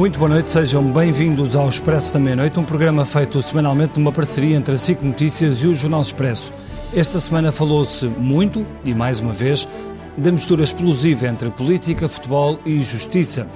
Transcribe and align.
Muito 0.00 0.18
boa 0.18 0.30
noite, 0.30 0.50
sejam 0.50 0.82
bem-vindos 0.82 1.54
ao 1.54 1.68
Expresso 1.68 2.14
da 2.14 2.18
Meia-Noite, 2.18 2.58
um 2.58 2.64
programa 2.64 3.04
feito 3.04 3.42
semanalmente 3.42 4.00
numa 4.00 4.10
parceria 4.10 4.56
entre 4.56 4.74
a 4.74 4.78
SIC 4.78 5.02
Notícias 5.02 5.58
e 5.58 5.66
o 5.66 5.74
Jornal 5.74 6.00
Expresso. 6.00 6.54
Esta 6.96 7.20
semana 7.20 7.52
falou-se 7.52 8.06
muito, 8.06 8.66
e 8.82 8.94
mais 8.94 9.20
uma 9.20 9.34
vez, 9.34 9.68
da 10.16 10.32
mistura 10.32 10.62
explosiva 10.62 11.26
entre 11.26 11.50
política, 11.50 12.08
futebol 12.08 12.58
e 12.64 12.80
justiça. 12.80 13.46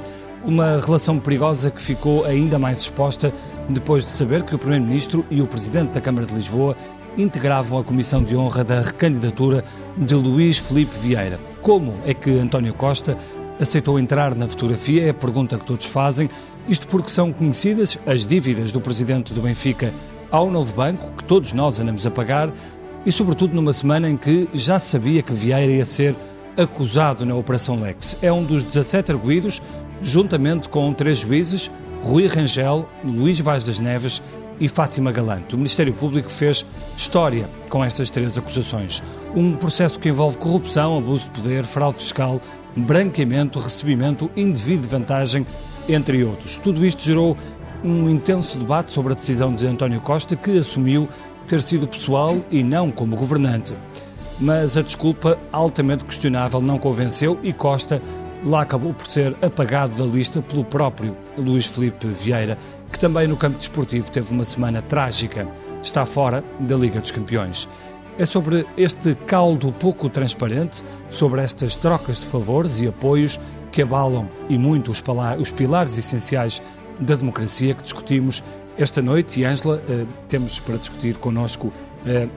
Uma 0.45 0.79
relação 0.79 1.19
perigosa 1.19 1.71
que 1.71 1.81
ficou 1.81 2.27
ainda 2.27 2.59
mais 2.59 2.81
exposta 2.81 3.33
depois 3.71 4.05
de 4.05 4.13
saber 4.13 4.43
que 4.43 4.55
o 4.55 4.59
Primeiro-Ministro 4.59 5.25
e 5.31 5.41
o 5.41 5.47
Presidente 5.47 5.93
da 5.93 6.01
Câmara 6.03 6.27
de 6.27 6.35
Lisboa 6.35 6.77
integravam 7.17 7.79
a 7.79 7.85
comissão 7.85 8.23
de 8.23 8.37
honra 8.37 8.63
da 8.63 8.83
recandidatura 8.83 9.65
de 9.97 10.15
Luís 10.15 10.59
Felipe 10.59 10.95
Vieira. 10.95 11.41
Como 11.63 11.95
é 12.05 12.13
que 12.13 12.39
António 12.39 12.75
Costa 12.75 13.17
aceitou 13.61 13.99
entrar 13.99 14.35
na 14.35 14.49
fotografia? 14.49 15.05
É 15.05 15.11
a 15.11 15.15
pergunta 15.15 15.59
que 15.59 15.65
todos 15.65 15.87
fazem. 15.87 16.29
Isto 16.69 16.87
porque 16.89 17.11
são 17.11 17.33
conhecidas 17.33 17.99
as 18.07 18.25
dívidas 18.25 18.73
do 18.73 18.81
Presidente 18.81 19.33
do 19.33 19.41
Benfica 19.41 19.93
ao 20.31 20.51
novo 20.51 20.75
banco, 20.75 21.13
que 21.17 21.25
todos 21.25 21.53
nós 21.53 21.79
andamos 21.79 22.07
a 22.07 22.11
pagar, 22.11 22.53
e 23.05 23.13
sobretudo 23.13 23.55
numa 23.55 23.73
semana 23.73 24.09
em 24.09 24.17
que 24.17 24.49
já 24.55 24.79
sabia 24.79 25.23
que 25.23 25.33
Vieira 25.33 25.73
ia 25.73 25.85
ser 25.85 26.17
acusado 26.57 27.27
na 27.27 27.35
Operação 27.35 27.79
Lex. 27.79 28.17
É 28.23 28.33
um 28.33 28.43
dos 28.43 28.65
17 28.65 29.13
arguídos 29.13 29.61
juntamente 30.01 30.69
com 30.69 30.93
três 30.93 31.19
juízes, 31.19 31.71
Rui 32.03 32.27
Rangel, 32.27 32.89
Luís 33.03 33.41
Vaz 33.41 33.65
das 33.65 33.79
Neves 33.79 34.23
e 34.61 34.69
Fátima 34.69 35.11
Galante. 35.11 35.55
O 35.55 35.59
Ministério 35.59 35.93
Público 35.93 36.31
fez 36.31 36.65
história 36.97 37.49
com 37.69 37.85
estas 37.85 38.11
três 38.11 38.39
acusações. 38.39 39.03
Um 39.35 39.55
processo 39.55 39.99
que 39.99 40.09
envolve 40.09 40.39
corrupção, 40.39 40.99
abuso 40.99 41.25
de 41.25 41.41
poder, 41.41 41.65
fraude 41.65 41.99
fiscal, 41.99 42.41
branqueamento, 42.77 43.59
recebimento 43.59 44.31
indevido 44.37 44.83
de 44.83 44.89
vantagem, 44.89 45.47
entre 45.89 46.25
outros. 46.25 46.59
Tudo 46.59 46.85
isto 46.85 47.03
gerou 47.03 47.37
um 47.83 48.09
intenso 48.09 48.59
debate 48.59 48.91
sobre 48.91 49.13
a 49.13 49.15
decisão 49.15 49.55
de 49.55 49.67
António 49.67 50.01
Costa, 50.01 50.35
que 50.35 50.59
assumiu 50.59 51.09
ter 51.47 51.61
sido 51.61 51.87
pessoal 51.87 52.41
e 52.51 52.63
não 52.63 52.91
como 52.91 53.17
governante. 53.17 53.75
Mas 54.41 54.77
a 54.77 54.83
desculpa, 54.83 55.39
altamente 55.53 56.05
questionável, 56.05 56.61
não 56.61 56.79
convenceu 56.79 57.39
e 57.43 57.53
Costa 57.53 58.01
lá 58.45 58.63
acabou 58.63 58.93
por 58.93 59.07
ser 59.07 59.37
apagado 59.41 59.95
da 59.95 60.05
lista 60.11 60.43
pelo 60.43 60.65
próprio 60.65 61.17
Luís 61.37 61.67
Felipe 61.67 62.07
Vieira, 62.07 62.59
que 62.93 62.99
também 62.99 63.27
no 63.27 63.37
campo 63.37 63.59
desportivo 63.59 64.11
teve 64.11 64.33
uma 64.33 64.45
semana 64.45 64.83
trágica. 64.83 65.49
Está 65.83 66.05
fora 66.07 66.43
da 66.61 66.77
Liga 66.77 67.01
dos 67.01 67.11
Campeões. 67.11 67.69
É 68.17 68.25
sobre 68.25 68.65
este 68.77 69.17
caldo 69.27 69.73
pouco 69.73 70.09
transparente, 70.09 70.85
sobre 71.11 71.43
estas 71.43 71.75
trocas 71.75 72.21
de 72.21 72.27
favores 72.27 72.81
e 72.81 72.87
apoios 72.87 73.41
que 73.73 73.83
abalam 73.83 74.29
e 74.49 74.57
muito 74.57 74.93
os, 74.93 75.03
os 75.41 75.51
pilares 75.51 75.99
essenciais 75.99 76.63
da 77.01 77.17
democracia 77.17 77.75
que 77.75 77.83
discutimos 77.83 78.45
esta 78.79 79.03
noite. 79.03 79.41
E, 79.41 79.45
Ângela, 79.45 79.83
eh, 79.89 80.07
temos 80.29 80.61
para 80.61 80.77
discutir 80.77 81.17
connosco 81.17 81.73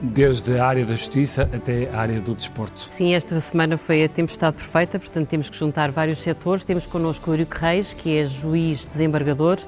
desde 0.00 0.58
a 0.58 0.66
área 0.66 0.84
da 0.84 0.94
justiça 0.94 1.48
até 1.52 1.90
a 1.90 2.00
área 2.00 2.20
do 2.20 2.34
desporto. 2.34 2.88
Sim, 2.90 3.14
esta 3.14 3.38
semana 3.40 3.76
foi 3.76 4.04
a 4.04 4.08
tempestade 4.08 4.56
perfeita, 4.56 4.98
portanto 4.98 5.28
temos 5.28 5.50
que 5.50 5.56
juntar 5.56 5.90
vários 5.90 6.20
setores. 6.20 6.64
Temos 6.64 6.86
connosco 6.86 7.30
o 7.30 7.34
Eurico 7.34 7.56
Reis, 7.56 7.92
que 7.92 8.16
é 8.16 8.24
juiz 8.24 8.86
desembargador, 8.86 9.58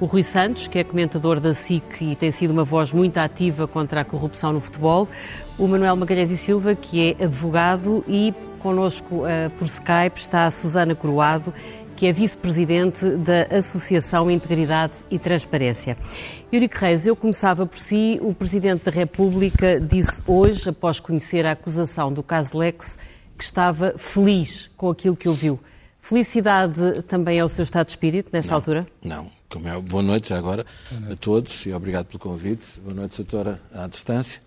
o 0.00 0.06
Rui 0.06 0.22
Santos, 0.22 0.68
que 0.68 0.78
é 0.78 0.84
comentador 0.84 1.40
da 1.40 1.52
SIC 1.52 2.00
e 2.00 2.16
tem 2.16 2.30
sido 2.30 2.52
uma 2.52 2.64
voz 2.64 2.92
muito 2.92 3.18
ativa 3.18 3.66
contra 3.66 4.00
a 4.00 4.04
corrupção 4.04 4.52
no 4.52 4.60
futebol, 4.60 5.08
o 5.58 5.66
Manuel 5.66 5.96
Magalhães 5.96 6.30
e 6.30 6.36
Silva, 6.36 6.74
que 6.74 7.16
é 7.18 7.24
advogado 7.24 8.04
e 8.06 8.32
connosco 8.58 9.22
uh, 9.22 9.50
por 9.56 9.66
Skype 9.66 10.18
está 10.18 10.46
a 10.46 10.50
Susana 10.50 10.94
Coroado, 10.94 11.52
que 11.98 12.06
é 12.06 12.12
vice-presidente 12.12 13.04
da 13.16 13.58
Associação 13.58 14.30
Integridade 14.30 14.98
e 15.10 15.18
Transparência. 15.18 15.98
Eurico 16.52 16.76
Reis, 16.78 17.08
eu 17.08 17.16
começava 17.16 17.66
por 17.66 17.76
si. 17.76 18.20
O 18.22 18.32
Presidente 18.32 18.84
da 18.84 18.92
República 18.92 19.80
disse 19.80 20.22
hoje, 20.24 20.68
após 20.68 21.00
conhecer 21.00 21.44
a 21.44 21.50
acusação 21.50 22.12
do 22.12 22.22
caso 22.22 22.56
Lex, 22.56 22.96
que 23.36 23.42
estava 23.42 23.94
feliz 23.98 24.70
com 24.76 24.88
aquilo 24.88 25.16
que 25.16 25.28
ouviu. 25.28 25.58
Felicidade 26.00 27.02
também 27.02 27.40
é 27.40 27.44
o 27.44 27.48
seu 27.48 27.64
estado 27.64 27.86
de 27.86 27.90
espírito 27.90 28.30
nesta 28.32 28.50
não, 28.50 28.56
altura? 28.58 28.86
Não. 29.02 29.30
Como 29.48 29.66
é, 29.66 29.80
boa 29.80 30.02
noite 30.02 30.28
já 30.28 30.38
agora 30.38 30.64
noite. 30.92 31.12
a 31.12 31.16
todos 31.16 31.66
e 31.66 31.72
obrigado 31.72 32.06
pelo 32.06 32.20
convite. 32.20 32.78
Boa 32.78 32.94
noite, 32.94 33.16
doutora, 33.16 33.60
à 33.74 33.88
distância. 33.88 34.40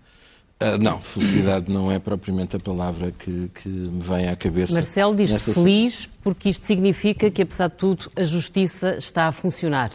Uh, 0.62 0.78
não, 0.78 1.00
felicidade 1.00 1.72
não 1.72 1.90
é 1.90 1.98
propriamente 1.98 2.54
a 2.54 2.60
palavra 2.60 3.10
que, 3.10 3.50
que 3.52 3.68
me 3.68 4.00
vem 4.00 4.28
à 4.28 4.36
cabeça. 4.36 4.72
Marcelo 4.74 5.16
diz 5.16 5.42
feliz 5.42 6.08
porque 6.22 6.50
isto 6.50 6.64
significa 6.64 7.28
que, 7.32 7.42
apesar 7.42 7.68
de 7.68 7.76
tudo, 7.76 8.08
a 8.14 8.22
justiça 8.22 8.94
está 8.96 9.26
a 9.26 9.32
funcionar. 9.32 9.90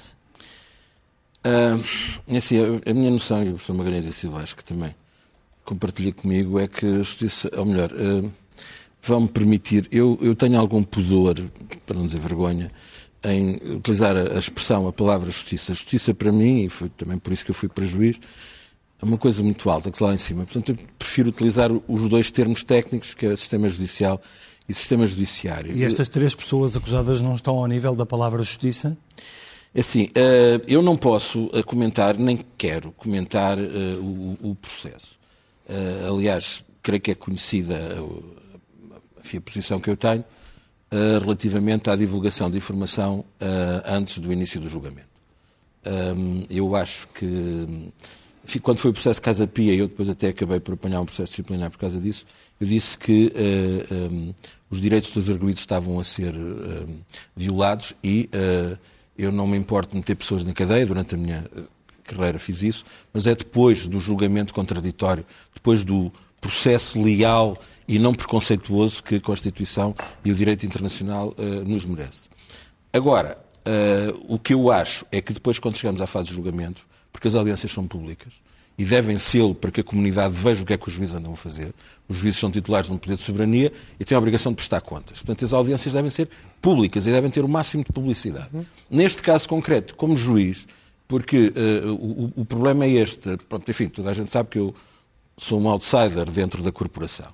Uh, 1.45 2.35
assim, 2.35 2.57
a, 2.59 2.91
a, 2.91 2.93
minha 2.93 3.09
noção, 3.09 3.41
e 3.43 3.47
o 3.47 3.51
professor 3.51 3.73
Magalhães 3.73 4.05
e 4.05 4.11
Silva 4.11 4.41
acho 4.41 4.57
que 4.57 4.65
também 4.65 4.93
compartilha 5.63 6.11
comigo, 6.11 6.59
é 6.59 6.67
que 6.67 6.85
a 6.85 6.97
justiça, 6.97 7.49
ou 7.55 7.65
melhor, 7.65 7.89
uh, 7.93 8.29
vão-me 9.01 9.29
permitir, 9.29 9.87
eu, 9.89 10.17
eu 10.21 10.35
tenho 10.35 10.59
algum 10.59 10.83
pudor, 10.83 11.35
para 11.85 11.95
não 11.95 12.05
dizer 12.05 12.19
vergonha, 12.19 12.69
em 13.23 13.55
utilizar 13.75 14.17
a, 14.17 14.35
a 14.35 14.39
expressão, 14.39 14.85
a 14.85 14.91
palavra 14.91 15.29
justiça. 15.29 15.73
Justiça 15.73 16.13
para 16.13 16.31
mim, 16.31 16.65
e 16.65 16.69
foi 16.69 16.89
também 16.89 17.17
por 17.17 17.31
isso 17.31 17.45
que 17.45 17.51
eu 17.51 17.55
fui 17.55 17.69
para 17.69 17.85
juiz, 17.85 18.19
é 19.01 19.05
uma 19.05 19.17
coisa 19.17 19.43
muito 19.43 19.69
alta 19.69 19.91
que 19.91 20.01
lá 20.03 20.13
em 20.13 20.17
cima. 20.17 20.43
Portanto, 20.43 20.71
eu 20.71 20.77
prefiro 20.97 21.29
utilizar 21.29 21.71
os 21.71 22.09
dois 22.09 22.31
termos 22.31 22.63
técnicos, 22.63 23.13
que 23.13 23.25
é 23.25 23.35
sistema 23.35 23.69
judicial 23.69 24.21
e 24.67 24.73
sistema 24.73 25.05
judiciário. 25.05 25.75
E 25.75 25.83
estas 25.83 26.09
três 26.09 26.33
pessoas 26.33 26.75
acusadas 26.75 27.21
não 27.21 27.35
estão 27.35 27.57
ao 27.57 27.67
nível 27.67 27.95
da 27.95 28.05
palavra 28.05 28.43
justiça? 28.43 28.97
É 29.73 29.81
assim, 29.81 30.09
eh, 30.15 30.59
eu 30.67 30.81
não 30.81 30.97
posso 30.97 31.49
eh, 31.53 31.61
comentar, 31.61 32.17
nem 32.17 32.43
quero 32.57 32.91
comentar 32.93 33.59
eh, 33.59 33.63
o, 34.41 34.55
processo. 34.55 35.17
Aliás, 36.07 36.63
creio 36.81 37.01
que 37.01 37.11
é 37.11 37.15
conhecida 37.15 37.75
a 39.35 39.41
posição 39.41 39.81
que 39.81 39.89
eu 39.89 39.97
tenho 39.97 40.23
relativamente 41.21 41.89
à 41.89 41.95
divulgação 41.97 42.49
de 42.49 42.57
informação 42.57 43.25
antes 43.83 44.19
do 44.19 44.31
início 44.31 44.61
do 44.61 44.69
julgamento. 44.69 45.09
Eu 46.49 46.73
acho 46.73 47.09
que 47.09 47.91
quando 48.61 48.77
foi 48.77 48.91
o 48.91 48.93
processo 48.93 49.21
Casa 49.21 49.45
Pia, 49.45 49.73
eu 49.73 49.87
depois 49.89 50.07
até 50.07 50.29
acabei 50.29 50.59
por 50.59 50.73
apanhar 50.73 51.01
um 51.01 51.05
processo 51.05 51.31
disciplinar 51.31 51.69
por 51.69 51.77
causa 51.77 51.99
disso, 51.99 52.25
eu 52.59 52.65
disse 52.65 52.97
que 52.97 53.27
uh, 53.27 53.31
eh, 53.35 54.07
um, 54.09 54.29
eh, 54.29 54.33
os 54.69 54.79
direitos 54.79 55.11
dos 55.11 55.29
arguídos 55.29 55.61
estavam 55.61 55.99
a 55.99 56.03
ser 56.03 56.33
uh, 56.33 56.89
violados 57.35 57.93
e 58.01 58.29
uh, 58.33 58.77
eu 59.17 59.33
não 59.33 59.45
me 59.45 59.57
importo 59.57 59.91
de 59.91 59.97
meter 59.97 60.15
pessoas 60.15 60.45
na 60.45 60.53
cadeia, 60.53 60.85
durante 60.85 61.13
a 61.13 61.17
minha 61.17 61.45
carreira 62.05 62.39
fiz 62.39 62.63
isso, 62.63 62.85
mas 63.13 63.27
é 63.27 63.35
depois 63.35 63.85
do 63.85 63.99
julgamento 63.99 64.53
contraditório, 64.53 65.25
depois 65.53 65.83
do 65.83 66.11
processo 66.39 67.01
leal 67.01 67.57
e 67.85 67.99
não 67.99 68.13
preconceituoso 68.13 69.03
que 69.03 69.15
a 69.15 69.21
Constituição 69.21 69.93
e 70.23 70.31
o 70.31 70.35
direito 70.35 70.65
internacional 70.65 71.33
nos 71.65 71.83
merece. 71.83 72.29
Agora, 72.93 73.37
o 74.27 74.37
que 74.37 74.53
eu 74.53 74.71
acho 74.71 75.05
é 75.11 75.19
que 75.19 75.33
depois, 75.33 75.57
quando 75.59 75.75
chegamos 75.75 75.99
à 75.99 76.07
fase 76.07 76.29
de 76.29 76.35
julgamento, 76.35 76.87
porque 77.17 77.27
as 77.27 77.33
audiências 77.33 77.71
são 77.71 77.87
públicas 77.87 78.33
e 78.77 78.85
devem 78.85 79.17
ser 79.17 79.55
para 79.55 79.71
que 79.71 79.81
a 79.81 79.83
comunidade 79.83 80.35
veja 80.35 80.61
o 80.61 80.65
que 80.65 80.71
é 80.71 80.77
que 80.77 80.87
os 80.87 80.93
juízes 80.93 81.15
andam 81.15 81.33
a 81.33 81.35
fazer. 81.35 81.73
Os 82.07 82.17
juízes 82.17 82.39
são 82.39 82.51
titulares 82.51 82.87
de 82.87 82.93
um 82.93 82.97
poder 82.97 83.15
de 83.15 83.23
soberania 83.23 83.73
e 83.99 84.05
têm 84.05 84.15
a 84.15 84.19
obrigação 84.19 84.51
de 84.51 84.57
prestar 84.57 84.81
contas. 84.81 85.17
Portanto, 85.17 85.43
as 85.43 85.51
audiências 85.51 85.95
devem 85.95 86.11
ser 86.11 86.29
públicas 86.61 87.07
e 87.07 87.11
devem 87.11 87.31
ter 87.31 87.43
o 87.43 87.47
máximo 87.47 87.83
de 87.83 87.91
publicidade. 87.91 88.49
Uhum. 88.53 88.63
Neste 88.87 89.23
caso 89.23 89.49
concreto, 89.49 89.95
como 89.95 90.15
juiz, 90.15 90.67
porque 91.07 91.47
uh, 91.47 91.91
o, 91.91 92.33
o, 92.35 92.45
problema 92.45 92.85
é 92.85 92.91
este. 92.91 93.35
Pronto, 93.49 93.67
enfim, 93.67 93.89
toda 93.89 94.11
a 94.11 94.13
gente 94.13 94.29
sabe 94.29 94.49
que 94.49 94.59
eu 94.59 94.75
sou 95.39 95.59
um 95.59 95.67
outsider 95.67 96.29
dentro 96.29 96.61
da 96.61 96.71
corporação. 96.71 97.29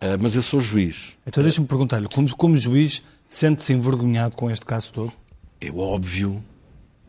Uh, 0.00 0.14
mas 0.20 0.36
eu 0.36 0.42
sou 0.42 0.60
juiz. 0.60 1.18
Então 1.26 1.42
deixa-me 1.42 1.66
perguntar-lhe, 1.66 2.06
como, 2.06 2.32
como 2.36 2.56
juiz, 2.56 3.02
sente-se 3.28 3.72
envergonhado 3.72 4.36
com 4.36 4.48
este 4.48 4.64
caso 4.64 4.92
todo? 4.92 5.12
É 5.60 5.68
óbvio 5.72 6.40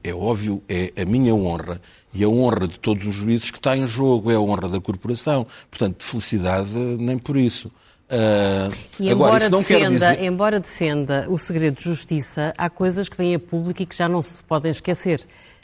é 0.03 0.13
óbvio, 0.13 0.63
é 0.67 0.93
a 1.01 1.05
minha 1.05 1.33
honra 1.33 1.81
e 2.13 2.23
a 2.23 2.27
honra 2.27 2.67
de 2.67 2.79
todos 2.79 3.05
os 3.05 3.13
juízes 3.13 3.51
que 3.51 3.57
está 3.57 3.75
em 3.75 3.87
jogo, 3.87 4.31
é 4.31 4.35
a 4.35 4.39
honra 4.39 4.67
da 4.67 4.79
corporação. 4.79 5.47
Portanto, 5.69 6.03
felicidade 6.03 6.69
nem 6.99 7.17
por 7.17 7.37
isso. 7.37 7.71
Uh, 8.11 8.75
e 8.99 9.09
agora, 9.09 9.45
embora, 9.45 9.49
defenda, 9.49 9.89
dizer... 9.89 10.23
embora 10.23 10.59
defenda 10.59 11.25
o 11.29 11.37
segredo 11.37 11.77
de 11.77 11.83
justiça, 11.83 12.53
há 12.57 12.69
coisas 12.69 13.07
que 13.07 13.15
vêm 13.15 13.35
a 13.35 13.39
público 13.39 13.81
e 13.81 13.85
que 13.85 13.95
já 13.95 14.09
não 14.09 14.21
se 14.21 14.43
podem 14.43 14.69
esquecer. 14.69 15.21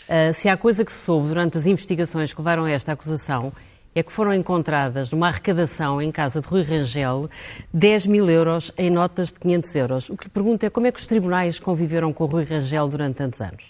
Uh, 0.08 0.34
se 0.34 0.48
há 0.48 0.56
coisa 0.56 0.86
que 0.86 0.94
se 0.94 1.04
soube 1.04 1.28
durante 1.28 1.58
as 1.58 1.66
investigações 1.66 2.32
que 2.32 2.40
levaram 2.40 2.64
a 2.64 2.72
esta 2.72 2.94
acusação, 2.94 3.52
é 3.94 4.02
que 4.02 4.14
foram 4.14 4.34
encontradas 4.34 5.12
numa 5.12 5.28
arrecadação 5.28 6.02
em 6.02 6.10
casa 6.10 6.40
de 6.40 6.48
Rui 6.48 6.62
Rangel 6.62 7.30
10 7.74 8.08
mil 8.08 8.30
euros 8.30 8.72
em 8.78 8.90
notas 8.90 9.30
de 9.30 9.40
500 9.40 9.76
euros. 9.76 10.10
O 10.10 10.16
que 10.16 10.26
lhe 10.26 10.30
pergunto 10.30 10.66
é 10.66 10.70
como 10.70 10.88
é 10.88 10.92
que 10.92 11.00
os 11.00 11.08
tribunais 11.08 11.60
conviveram 11.60 12.14
com 12.14 12.26
Rui 12.26 12.46
Rangel 12.46 12.88
durante 12.88 13.16
tantos 13.16 13.42
anos? 13.42 13.66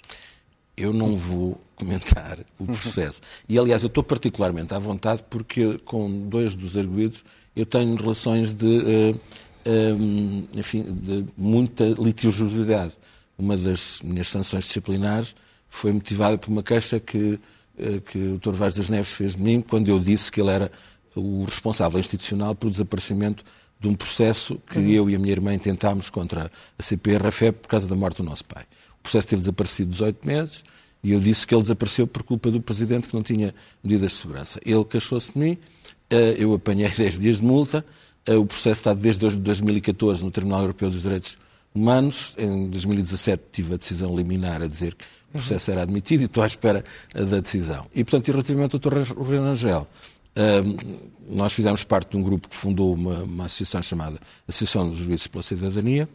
Eu 0.78 0.94
não 0.94 1.16
vou 1.16 1.60
comentar 1.76 2.40
o 2.60 2.66
processo. 2.68 3.20
E, 3.50 3.58
aliás, 3.58 3.82
eu 3.82 3.88
estou 3.88 4.04
particularmente 4.04 4.74
à 4.74 4.80
vontade 4.80 5.24
porque, 5.30 5.80
com 5.80 6.28
dois 6.28 6.56
dos 6.56 6.78
arguídos, 6.78 7.26
eu 7.56 7.66
tenho 7.66 7.96
relações 7.96 8.54
de, 8.54 8.66
uh, 8.66 9.20
um, 9.68 10.48
enfim, 10.54 10.84
de 10.84 11.26
muita 11.36 11.84
litigiosidade. 11.84 12.94
uma 13.38 13.58
das 13.58 14.02
minhas 14.04 14.28
sanções 14.28 14.66
disciplinares 14.66 15.36
foi 15.68 15.92
motivada 15.92 16.38
por 16.38 16.50
uma 16.50 16.64
queixa 16.64 17.00
que, 17.00 17.40
eh, 17.78 18.00
que 18.00 18.18
o 18.18 18.38
Dr. 18.38 18.54
Vaz 18.54 18.74
das 18.74 18.90
Neves 18.90 19.14
fez 19.14 19.36
de 19.36 19.42
mim 19.42 19.62
quando 19.62 19.90
eu 19.90 20.00
disse 20.00 20.32
que 20.32 20.40
ele 20.42 20.50
era 20.50 20.72
o 21.16 21.44
responsável 21.44 22.00
institucional 22.00 22.56
pelo 22.56 22.72
desaparecimento 22.72 23.44
de 23.80 23.88
um 23.88 23.94
processo 23.94 24.60
que 24.72 24.80
uhum. 24.80 24.88
eu 24.88 25.10
e 25.10 25.16
a 25.16 25.20
minha 25.20 25.32
irmã 25.32 25.58
tentámos 25.58 26.10
contra 26.10 26.52
a 26.78 26.84
CPRFE 26.84 27.52
por 27.52 27.68
causa 27.68 27.88
da 27.88 27.96
morte 27.96 28.18
do 28.18 28.24
nosso 28.24 28.46
pai. 28.46 28.66
O 29.08 29.10
processo 29.10 29.28
teve 29.28 29.40
desaparecido 29.40 29.92
18 29.92 30.28
meses 30.28 30.64
e 31.02 31.14
eu 31.14 31.20
disse 31.22 31.48
que 31.48 31.56
ele 31.56 31.62
desapareceu 31.62 32.06
por 32.06 32.24
culpa 32.24 32.52
do 32.52 32.60
Presidente 32.60 33.08
que 33.08 33.14
não 33.16 33.24
tinha 33.24 33.56
medidas 33.82 34.12
de 34.12 34.18
segurança. 34.18 34.60
Ele 34.66 34.84
queixou-se 34.84 35.32
de 35.32 35.40
mim, 35.40 35.58
eh, 36.10 36.36
eu 36.38 36.54
apanhei 36.54 36.90
10 36.92 37.18
dias 37.18 37.38
de 37.38 37.46
multa, 37.46 37.86
eh, 38.26 38.36
o 38.36 38.46
processo 38.46 38.82
está 38.82 38.94
desde 38.94 39.30
2014 39.38 40.22
no 40.24 40.30
Tribunal 40.30 40.62
Europeu 40.62 40.90
dos 40.90 41.04
Direitos 41.04 41.38
Humanos, 41.74 42.34
em 42.38 42.70
2017 42.70 43.44
tive 43.50 43.76
a 43.76 43.78
decisão 43.78 44.14
liminar 44.14 44.62
a 44.62 44.68
dizer 44.68 44.94
que 44.96 45.06
o 45.30 45.32
processo 45.38 45.72
era 45.72 45.84
admitido 45.84 46.24
e 46.24 46.26
estou 46.26 46.44
à 46.44 46.48
espera 46.48 46.84
da 47.14 47.40
decisão. 47.40 47.86
E, 47.96 48.04
portanto, 48.04 48.28
e 48.28 48.32
relativamente 48.32 48.76
ao 48.76 48.80
Dr. 48.80 49.14
Rui 49.14 49.38
Rangel, 49.38 49.88
nós 51.30 51.54
fizemos 51.54 51.84
parte 51.84 52.12
de 52.12 52.18
um 52.18 52.24
grupo 52.24 52.48
que 52.50 52.56
fundou 52.56 52.94
uma, 52.94 53.24
uma 53.24 53.46
associação 53.46 53.82
chamada 53.82 54.20
Associação 54.48 54.90
dos 54.90 54.98
Juízes 54.98 55.28
pela 55.28 55.44
Cidadania, 55.44 56.10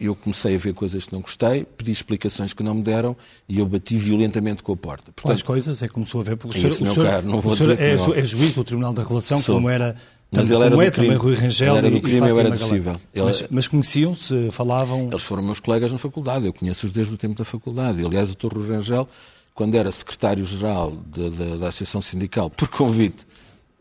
eu 0.00 0.14
comecei 0.14 0.54
a 0.54 0.58
ver 0.58 0.72
coisas 0.74 1.04
que 1.04 1.12
não 1.12 1.20
gostei, 1.20 1.64
pedi 1.64 1.92
explicações 1.92 2.52
que 2.52 2.62
não 2.62 2.74
me 2.74 2.82
deram 2.82 3.16
e 3.48 3.58
eu 3.58 3.66
bati 3.66 3.98
violentamente 3.98 4.62
com 4.62 4.72
a 4.72 4.76
porta. 4.76 5.04
Portanto, 5.12 5.24
Quais 5.24 5.42
coisas 5.42 5.82
é 5.82 5.86
que 5.86 5.92
começou 5.92 6.20
a 6.20 6.24
ver? 6.24 6.36
Porque 6.36 6.56
o 6.56 6.60
senhor, 6.60 6.72
o 6.72 6.94
senhor, 6.94 7.22
não 7.22 7.40
vou 7.40 7.54
senhor 7.54 7.80
é, 7.80 7.96
ju, 7.96 8.14
é, 8.14 8.24
juiz 8.24 8.52
do 8.52 8.64
Tribunal 8.64 8.92
da 8.92 9.02
Relação, 9.02 9.38
Sou. 9.38 9.56
como 9.56 9.68
era 9.68 9.94
mas 10.30 10.50
ele 10.50 10.64
era 10.64 10.74
do 10.74 10.82
é 10.82 10.90
crime. 10.90 11.08
também 11.08 11.22
Rui 11.22 11.34
Rangel 11.34 11.76
ele 11.76 11.86
era 11.86 11.90
do 11.90 12.00
crime, 12.00 12.26
e 12.26 12.30
eu 12.30 12.40
era 12.40 12.50
do 12.50 12.58
possível. 12.58 13.00
Mas, 13.14 13.44
mas 13.48 13.68
conheciam-se, 13.68 14.50
falavam... 14.50 15.08
Eles 15.10 15.22
foram 15.22 15.42
meus 15.42 15.60
colegas 15.60 15.92
na 15.92 15.98
faculdade, 15.98 16.46
eu 16.46 16.52
conheço-os 16.52 16.92
desde 16.92 17.14
o 17.14 17.16
tempo 17.16 17.34
da 17.36 17.44
faculdade. 17.44 18.04
Aliás, 18.04 18.30
o 18.30 18.34
Dr. 18.34 18.56
Rui 18.56 18.68
Rangel, 18.68 19.08
quando 19.54 19.76
era 19.76 19.90
secretário-geral 19.92 20.90
da, 20.90 21.28
da, 21.28 21.56
da 21.56 21.68
Associação 21.68 22.02
Sindical, 22.02 22.50
por 22.50 22.68
convite 22.68 23.26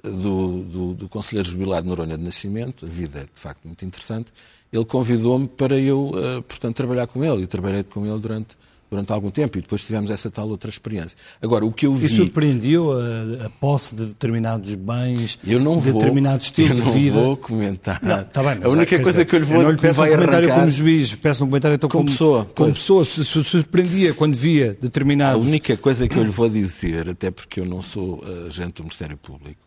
do, 0.09 0.63
do, 0.63 0.93
do 0.93 1.09
Conselheiro 1.09 1.49
Jubilado 1.49 1.87
Noronha 1.87 2.17
de 2.17 2.23
Nascimento, 2.23 2.85
a 2.85 2.89
vida 2.89 3.19
é 3.19 3.23
de 3.23 3.29
facto 3.33 3.65
muito 3.65 3.83
interessante, 3.85 4.31
ele 4.71 4.85
convidou-me 4.85 5.47
para 5.47 5.79
eu, 5.79 6.09
uh, 6.09 6.41
portanto, 6.41 6.75
trabalhar 6.75 7.07
com 7.07 7.23
ele. 7.23 7.43
E 7.43 7.47
trabalhei 7.47 7.83
com 7.83 8.05
ele 8.05 8.19
durante, 8.19 8.57
durante 8.89 9.11
algum 9.13 9.31
tempo 9.31 9.57
e 9.57 9.61
depois 9.61 9.83
tivemos 9.85 10.11
essa 10.11 10.29
tal 10.29 10.49
outra 10.49 10.69
experiência. 10.69 11.17
Agora, 11.41 11.65
o 11.65 11.71
que 11.71 11.85
eu 11.85 11.93
vi... 11.93 12.07
E 12.07 12.09
surpreendeu 12.09 12.91
a, 12.91 13.45
a 13.45 13.49
posse 13.49 13.95
de 13.95 14.05
determinados 14.05 14.75
bens, 14.75 15.39
eu 15.45 15.59
não 15.59 15.77
de 15.77 15.91
vou, 15.91 15.93
determinado 15.93 16.43
estilo 16.43 16.77
eu 16.77 16.83
de 16.83 16.91
vida? 16.91 17.15
não 17.15 17.25
vou 17.25 17.37
comentar. 17.37 18.01
Não, 18.03 18.23
tá 18.25 18.43
bem, 18.43 18.63
a 18.63 18.69
única 18.69 18.97
coisa 18.97 19.11
dizer, 19.11 19.25
que 19.25 19.35
eu 19.35 19.39
lhe 19.39 19.45
vou 19.45 19.57
eu 19.57 19.63
não 19.63 19.71
lhe 19.71 19.77
peço 19.77 20.03
um 20.03 20.09
comentário 20.09 20.49
como 20.49 20.69
juiz, 20.69 21.15
peço 21.15 21.43
um 21.43 21.47
comentário 21.47 21.75
então 21.75 21.89
como, 21.89 22.03
como 22.03 22.11
pessoa. 22.11 22.45
Como 22.53 22.73
pessoa, 22.73 23.05
se, 23.05 23.23
se 23.23 23.43
surpreendia 23.43 24.13
quando 24.13 24.33
via 24.33 24.77
determinados... 24.81 25.45
A 25.45 25.49
única 25.49 25.77
coisa 25.77 26.07
que 26.07 26.17
eu 26.17 26.23
lhe 26.23 26.31
vou 26.31 26.49
dizer, 26.49 27.09
até 27.09 27.31
porque 27.31 27.61
eu 27.61 27.65
não 27.65 27.81
sou 27.81 28.21
agente 28.45 28.73
do 28.73 28.83
Ministério 28.83 29.15
Público, 29.15 29.64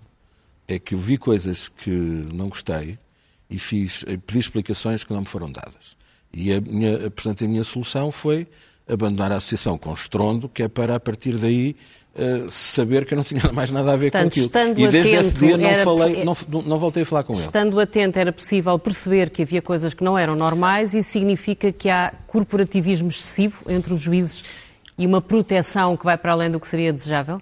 é 0.68 0.78
que 0.78 0.94
eu 0.94 0.98
vi 0.98 1.16
coisas 1.16 1.68
que 1.68 1.90
não 1.90 2.48
gostei 2.50 2.98
e 3.50 3.58
fiz, 3.58 4.04
eh, 4.06 4.18
pedi 4.18 4.38
explicações 4.38 5.02
que 5.02 5.12
não 5.12 5.20
me 5.20 5.26
foram 5.26 5.50
dadas. 5.50 5.96
E 6.32 6.52
a 6.52 6.60
minha, 6.60 7.10
portanto, 7.10 7.42
a 7.44 7.48
minha 7.48 7.64
solução 7.64 8.12
foi 8.12 8.46
abandonar 8.86 9.32
a 9.32 9.36
associação 9.36 9.78
com 9.78 9.92
estrondo, 9.92 10.48
que 10.48 10.62
é 10.62 10.68
para, 10.68 10.96
a 10.96 11.00
partir 11.00 11.36
daí, 11.36 11.76
uh, 12.14 12.50
saber 12.50 13.04
que 13.04 13.14
eu 13.14 13.16
não 13.16 13.24
tinha 13.24 13.42
mais 13.52 13.70
nada 13.70 13.92
a 13.92 13.96
ver 13.96 14.10
Portanto, 14.10 14.34
com 14.34 14.40
aquilo. 14.40 14.72
E 14.72 14.88
desde 14.88 14.98
atento, 14.98 15.20
esse 15.20 15.34
dia 15.34 15.56
não, 15.56 15.74
falei, 15.84 16.24
não, 16.24 16.36
não, 16.62 16.78
voltei 16.78 17.02
a 17.02 17.06
falar 17.06 17.22
com 17.22 17.32
Estando 17.34 17.44
ele. 17.44 17.46
Estando 17.46 17.80
atento, 17.80 18.18
era 18.18 18.32
possível 18.32 18.78
perceber 18.78 19.30
que 19.30 19.42
havia 19.42 19.62
coisas 19.62 19.92
que 19.92 20.02
não 20.02 20.18
eram 20.18 20.34
normais 20.34 20.94
e 20.94 21.02
significa 21.02 21.70
que 21.70 21.88
há 21.88 22.12
corporativismo 22.26 23.08
excessivo 23.08 23.64
entre 23.70 23.92
os 23.92 24.00
juízes 24.00 24.44
e 24.96 25.06
uma 25.06 25.20
proteção 25.20 25.96
que 25.96 26.04
vai 26.04 26.16
para 26.16 26.32
além 26.32 26.50
do 26.50 26.58
que 26.58 26.66
seria 26.66 26.92
desejável? 26.92 27.40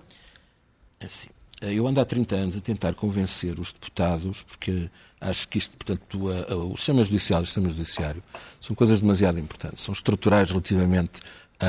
Assim. 1.00 1.35
Eu 1.60 1.86
ando 1.86 2.00
há 2.00 2.04
30 2.04 2.36
anos 2.36 2.56
a 2.56 2.60
tentar 2.60 2.94
convencer 2.94 3.58
os 3.58 3.72
deputados, 3.72 4.42
porque 4.42 4.90
acho 5.20 5.48
que 5.48 5.58
isto, 5.58 5.76
portanto, 5.76 6.28
a, 6.30 6.52
a, 6.52 6.56
o 6.56 6.76
sistema 6.76 7.02
judicial 7.02 7.40
e 7.40 7.42
o 7.44 7.46
sistema 7.46 7.68
judiciário 7.68 8.22
são 8.60 8.76
coisas 8.76 9.00
demasiado 9.00 9.38
importantes, 9.38 9.82
são 9.82 9.92
estruturais 9.92 10.50
relativamente 10.50 11.20
à, 11.58 11.66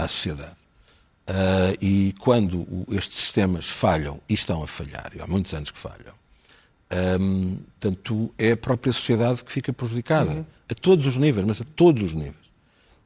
à, 0.00 0.04
à 0.04 0.08
sociedade. 0.08 0.56
Uh, 1.28 1.76
e 1.80 2.14
quando 2.18 2.66
estes 2.90 3.18
sistemas 3.18 3.68
falham, 3.68 4.20
e 4.28 4.34
estão 4.34 4.62
a 4.62 4.66
falhar, 4.66 5.12
e 5.14 5.20
há 5.20 5.26
muitos 5.26 5.54
anos 5.54 5.70
que 5.70 5.78
falham, 5.78 6.12
um, 7.20 7.56
portanto, 7.78 8.34
é 8.36 8.52
a 8.52 8.56
própria 8.56 8.92
sociedade 8.92 9.44
que 9.44 9.52
fica 9.52 9.72
prejudicada, 9.72 10.32
uhum. 10.32 10.44
a 10.68 10.74
todos 10.74 11.06
os 11.06 11.16
níveis, 11.16 11.46
mas 11.46 11.60
a 11.60 11.64
todos 11.76 12.02
os 12.02 12.14
níveis. 12.14 12.50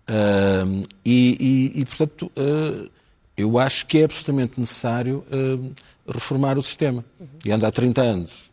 Uh, 0.09 0.87
e, 1.05 1.73
e, 1.75 1.81
e, 1.81 1.85
portanto, 1.85 2.33
uh, 2.37 2.91
eu 3.37 3.59
acho 3.59 3.87
que 3.87 3.99
é 3.99 4.05
absolutamente 4.05 4.59
necessário 4.59 5.25
reformar 6.09 6.59
o 6.59 6.63
sistema. 6.63 7.05
Uhum. 7.19 7.27
E 7.45 7.53
anda 7.53 7.69
há 7.69 7.73
30 7.73 8.01
anos. 8.03 8.51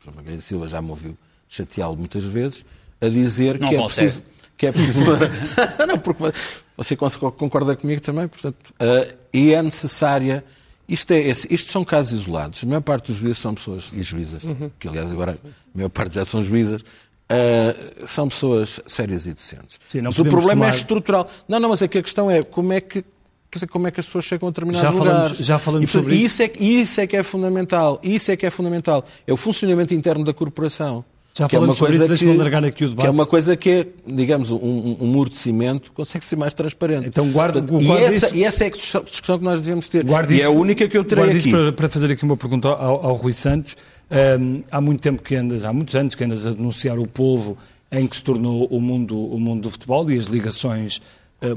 O 0.00 0.04
João 0.04 0.16
Magalhães 0.16 0.44
Silva 0.44 0.68
já 0.68 0.80
me 0.80 0.90
ouviu 0.90 1.16
chateá-lo 1.48 1.96
muitas 1.96 2.24
vezes, 2.24 2.64
a 3.00 3.08
dizer 3.08 3.58
não 3.58 3.68
que 3.68 3.76
é, 3.76 3.84
preciso, 3.84 4.22
que 4.56 4.66
é 4.66 4.72
preciso. 4.72 5.00
não, 5.86 5.98
porque 5.98 6.32
você 6.76 6.96
concorda 6.96 7.76
comigo 7.76 8.00
também, 8.00 8.28
portanto. 8.28 8.70
Uh, 8.70 9.16
e 9.34 9.52
é 9.52 9.62
necessária. 9.62 10.44
Isto, 10.88 11.12
é, 11.12 11.20
isto 11.28 11.70
são 11.70 11.84
casos 11.84 12.20
isolados. 12.20 12.64
A 12.64 12.66
maior 12.66 12.80
parte 12.80 13.08
dos 13.08 13.16
juízes 13.16 13.38
são 13.38 13.54
pessoas, 13.54 13.90
e 13.92 14.02
juízas, 14.02 14.42
uhum. 14.42 14.70
que 14.78 14.88
aliás 14.88 15.10
agora 15.10 15.38
a 15.44 15.76
maior 15.76 15.88
parte 15.88 16.14
já 16.14 16.24
são 16.24 16.42
juízas, 16.42 16.82
uh, 16.82 18.06
são 18.06 18.28
pessoas 18.28 18.80
sérias 18.86 19.26
e 19.26 19.32
decentes. 19.32 19.78
Sim, 19.86 20.02
mas 20.02 20.18
o 20.18 20.24
problema 20.24 20.66
tomar... 20.66 20.74
é 20.74 20.76
estrutural. 20.76 21.30
Não, 21.48 21.60
não, 21.60 21.68
mas 21.68 21.82
é 21.82 21.88
que 21.88 21.98
a 21.98 22.02
questão 22.02 22.30
é 22.30 22.42
como 22.42 22.72
é 22.72 22.80
que 22.80 23.04
quer 23.50 23.58
dizer, 23.58 23.66
como 23.66 23.88
é 23.88 23.90
que 23.90 24.00
as 24.00 24.06
pessoas 24.06 24.24
chegam 24.24 24.48
a 24.48 24.50
determinados 24.50 24.80
já 24.80 24.90
lugares. 24.90 25.12
Falamos, 25.12 25.38
já 25.38 25.58
falamos 25.58 25.90
e, 25.90 25.92
sobre 25.92 26.14
isso. 26.14 26.24
Isso 26.24 26.42
é, 26.42 26.64
isso 26.64 27.00
é 27.00 27.06
que 27.06 27.16
é 27.16 27.22
fundamental. 27.22 28.00
Isso 28.02 28.30
é 28.30 28.36
que 28.36 28.46
é 28.46 28.50
fundamental. 28.50 29.04
É 29.26 29.32
o 29.32 29.36
funcionamento 29.36 29.92
interno 29.92 30.24
da 30.24 30.32
corporação. 30.32 31.04
Já 31.32 31.48
falamos 31.48 31.76
é 31.76 31.78
sobre 31.78 31.96
isso, 31.96 32.08
deixa-me 32.08 32.36
largar 32.36 32.64
aqui 32.64 32.84
o 32.84 32.88
debate. 32.88 33.04
Que 33.04 33.06
é 33.06 33.10
uma 33.10 33.24
coisa 33.24 33.56
que 33.56 33.70
é, 33.70 33.86
digamos, 34.04 34.50
um, 34.50 34.96
um, 35.00 35.06
muro 35.06 35.30
de 35.30 35.36
cimento 35.36 35.92
consegue 35.92 36.24
ser 36.24 36.36
mais 36.36 36.52
transparente. 36.52 37.06
Então 37.06 37.30
guarda, 37.30 37.62
Portanto, 37.62 37.86
guarda 37.86 38.02
e, 38.02 38.06
essa, 38.06 38.26
isso, 38.26 38.36
e 38.36 38.44
essa 38.44 38.64
é 38.64 38.66
a 38.66 38.70
discussão 38.70 39.38
que 39.38 39.44
nós 39.44 39.60
devemos 39.60 39.88
ter. 39.88 40.04
Guarda 40.04 40.32
e 40.32 40.36
isso, 40.36 40.44
é 40.44 40.48
a 40.48 40.50
única 40.50 40.88
que 40.88 40.98
eu 40.98 41.04
terei 41.04 41.30
aqui. 41.30 41.50
Para, 41.50 41.72
para, 41.72 41.88
fazer 41.88 42.10
aqui 42.10 42.24
uma 42.24 42.36
pergunta 42.36 42.68
ao, 42.68 43.06
ao 43.06 43.14
Rui 43.14 43.32
Santos. 43.32 43.76
Um, 44.10 44.62
há 44.72 44.80
muito 44.80 45.00
tempo 45.00 45.22
que 45.22 45.36
andas, 45.36 45.64
há 45.64 45.72
muitos 45.72 45.94
anos 45.94 46.16
que 46.16 46.24
andas 46.24 46.46
a 46.46 46.50
denunciar 46.50 46.98
o 46.98 47.06
povo 47.06 47.56
em 47.92 48.06
que 48.06 48.16
se 48.16 48.24
tornou 48.24 48.66
o 48.66 48.80
mundo, 48.80 49.16
o 49.16 49.38
mundo 49.38 49.62
do 49.62 49.70
futebol 49.70 50.10
e 50.10 50.18
as 50.18 50.26
ligações 50.26 51.00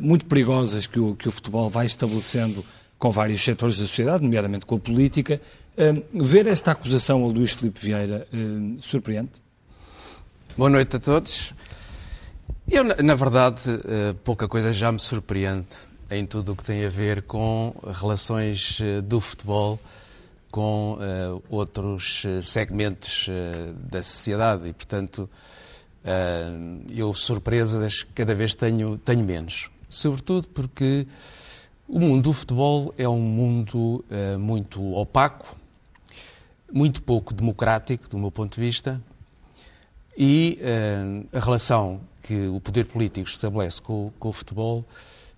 muito 0.01 0.25
perigosas 0.25 0.87
que 0.87 0.99
o, 0.99 1.15
que 1.15 1.27
o 1.27 1.31
futebol 1.31 1.69
vai 1.69 1.85
estabelecendo 1.85 2.63
com 3.03 3.11
vários 3.11 3.43
setores 3.43 3.77
da 3.77 3.85
sociedade, 3.85 4.23
nomeadamente 4.23 4.65
com 4.65 4.75
a 4.75 4.79
política. 4.79 5.41
Um, 5.77 6.23
ver 6.23 6.47
esta 6.47 6.71
acusação 6.71 7.21
ao 7.21 7.29
Luís 7.29 7.51
Filipe 7.51 7.77
Vieira 7.77 8.25
um, 8.31 8.77
surpreende? 8.79 9.31
Boa 10.55 10.69
noite 10.69 10.95
a 10.95 10.99
todos. 10.99 11.53
Eu, 12.71 12.85
na 12.85 13.13
verdade, 13.13 13.59
eh, 13.67 14.15
pouca 14.23 14.47
coisa 14.47 14.71
já 14.71 14.89
me 14.89 14.99
surpreende 15.01 15.67
em 16.09 16.25
tudo 16.25 16.53
o 16.53 16.55
que 16.55 16.63
tem 16.63 16.85
a 16.85 16.89
ver 16.89 17.23
com 17.23 17.75
relações 17.91 18.79
eh, 18.81 19.01
do 19.01 19.19
futebol 19.19 19.77
com 20.49 20.97
outros 21.49 22.23
segmentos 22.43 23.27
da 23.91 24.03
sociedade 24.03 24.69
e, 24.69 24.73
portanto, 24.73 25.27
eu 26.91 27.11
surpresas 27.15 28.05
cada 28.13 28.35
vez 28.35 28.53
tenho, 28.53 28.99
tenho 28.99 29.25
menos. 29.25 29.72
Sobretudo 29.93 30.47
porque 30.47 31.07
o 31.87 31.99
mundo 31.99 32.23
do 32.23 32.33
futebol 32.33 32.93
é 32.97 33.07
um 33.07 33.19
mundo 33.19 34.03
muito 34.39 34.81
opaco, 34.95 35.55
muito 36.71 37.03
pouco 37.03 37.33
democrático, 37.33 38.09
do 38.09 38.17
meu 38.17 38.31
ponto 38.31 38.55
de 38.55 38.59
vista, 38.59 38.99
e 40.17 40.59
uh, 40.61 41.37
a 41.37 41.39
relação 41.39 42.01
que 42.21 42.47
o 42.47 42.59
poder 42.59 42.85
político 42.85 43.27
estabelece 43.27 43.81
com, 43.81 44.11
com 44.19 44.29
o 44.29 44.33
futebol 44.33 44.85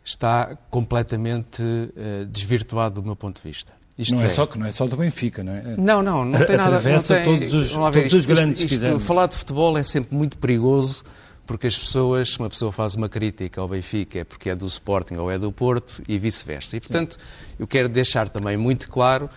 está 0.04 0.56
completamente 0.70 1.62
uh, 1.62 2.26
desvirtuado 2.28 3.02
do 3.02 3.06
meu 3.06 3.16
ponto 3.16 3.42
de 3.42 3.48
vista. 3.48 3.74
Isto 3.98 4.16
não 4.16 4.24
é, 4.24 4.26
é, 4.26 4.30
só 4.30 4.46
que 4.46 4.60
não 4.60 4.66
é 4.66 4.72
só 4.72 4.86
do 4.88 4.98
Benfica, 4.98 5.42
não 5.42 5.54
é? 5.54 5.76
Não, 5.78 6.04
não, 6.04 6.26
não 6.26 6.46
tem 6.46 6.58
nada. 6.58 6.78
Atravessa 6.78 7.18
não 7.18 7.24
tem, 7.24 7.34
todos 7.40 7.54
os, 7.54 7.72
todos 7.72 7.98
isto, 8.04 8.18
os 8.18 8.26
grandes 8.26 8.62
isto, 8.62 8.74
isto, 8.74 9.00
Falar 9.00 9.28
de 9.28 9.36
futebol 9.36 9.78
é 9.78 9.84
sempre 9.84 10.14
muito 10.16 10.38
perigoso 10.38 11.04
porque 11.46 11.68
as 11.68 11.78
pessoas, 11.78 12.32
se 12.32 12.40
uma 12.40 12.50
pessoa 12.50 12.72
faz 12.72 12.96
uma 12.96 13.08
crítica 13.08 13.62
ao 13.62 13.68
Benfica 13.68 14.20
é 14.20 14.24
porque 14.24 14.50
é 14.50 14.56
do 14.56 14.66
Sporting 14.66 15.16
ou 15.16 15.30
é 15.30 15.38
do 15.38 15.52
Porto 15.52 16.02
e 16.08 16.18
vice-versa. 16.18 16.78
E 16.78 16.80
portanto, 16.80 17.18
eu 17.60 17.68
quero 17.68 17.88
deixar 17.88 18.30
também 18.30 18.58
muito 18.58 18.90
claro 18.90 19.30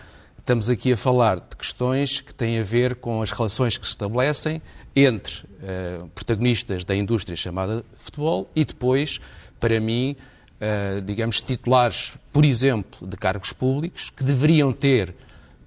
Estamos 0.49 0.67
aqui 0.67 0.93
a 0.93 0.97
falar 0.97 1.35
de 1.35 1.55
questões 1.55 2.21
que 2.21 2.33
têm 2.33 2.57
a 2.57 2.63
ver 2.63 2.95
com 2.95 3.21
as 3.21 3.29
relações 3.29 3.77
que 3.77 3.85
se 3.85 3.91
estabelecem 3.91 4.59
entre 4.95 5.43
uh, 5.43 6.07
protagonistas 6.15 6.83
da 6.83 6.95
indústria 6.95 7.37
chamada 7.37 7.85
futebol 7.99 8.49
e 8.55 8.65
depois, 8.65 9.19
para 9.59 9.79
mim, 9.79 10.15
uh, 10.59 11.01
digamos, 11.03 11.39
titulares, 11.39 12.15
por 12.33 12.43
exemplo, 12.43 13.07
de 13.07 13.15
cargos 13.15 13.53
públicos 13.53 14.09
que 14.09 14.23
deveriam 14.23 14.73
ter, 14.73 15.13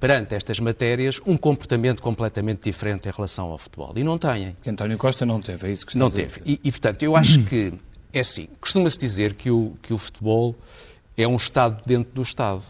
perante 0.02 0.35
estas 0.35 0.59
matérias, 0.59 1.21
um 1.25 1.37
comportamento 1.37 2.02
completamente 2.02 2.64
diferente 2.64 3.09
em 3.09 3.12
relação 3.12 3.52
ao 3.52 3.56
futebol. 3.56 3.92
E 3.94 4.02
não 4.02 4.18
têm. 4.18 4.56
Que 4.61 4.68
António 4.68 4.99
Costa 4.99 5.25
não 5.25 5.40
teve, 5.40 5.68
é 5.68 5.71
isso 5.71 5.87
que 5.87 5.97
Não 5.97 6.11
teve. 6.11 6.40
E, 6.44 6.59
e, 6.64 6.73
portanto, 6.73 7.04
eu 7.04 7.14
acho 7.14 7.44
que 7.44 7.73
É 8.12 8.18
assim, 8.18 8.49
costuma-se 8.61 8.99
dizer 8.99 9.35
que 9.35 9.49
o, 9.49 9.75
que 9.80 9.94
o 9.94 9.99
futebol 9.99 10.56
é 11.16 11.26
um 11.28 11.37
Estado 11.37 11.80
dentro 11.87 12.12
do 12.12 12.23
Estado. 12.23 12.64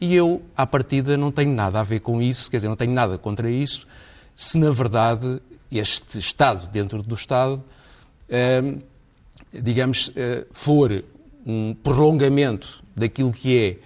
E 0.00 0.16
eu, 0.16 0.42
à 0.56 0.66
partida, 0.66 1.16
não 1.16 1.30
tenho 1.30 1.54
nada 1.54 1.78
a 1.78 1.84
ver 1.84 2.00
com 2.00 2.20
isso, 2.20 2.50
quer 2.50 2.56
dizer, 2.56 2.68
não 2.68 2.74
tenho 2.74 2.92
nada 2.92 3.16
contra 3.18 3.48
isso, 3.48 3.86
se 4.34 4.58
na 4.58 4.72
verdade 4.72 5.40
este 5.70 6.18
Estado 6.18 6.66
dentro 6.72 7.04
do 7.04 7.14
Estado, 7.14 7.62
eh, 8.28 8.78
digamos, 9.52 10.10
eh, 10.16 10.44
for 10.50 11.04
um 11.46 11.72
prolongamento 11.72 12.82
daquilo 12.96 13.32
que 13.32 13.56
é 13.56 13.76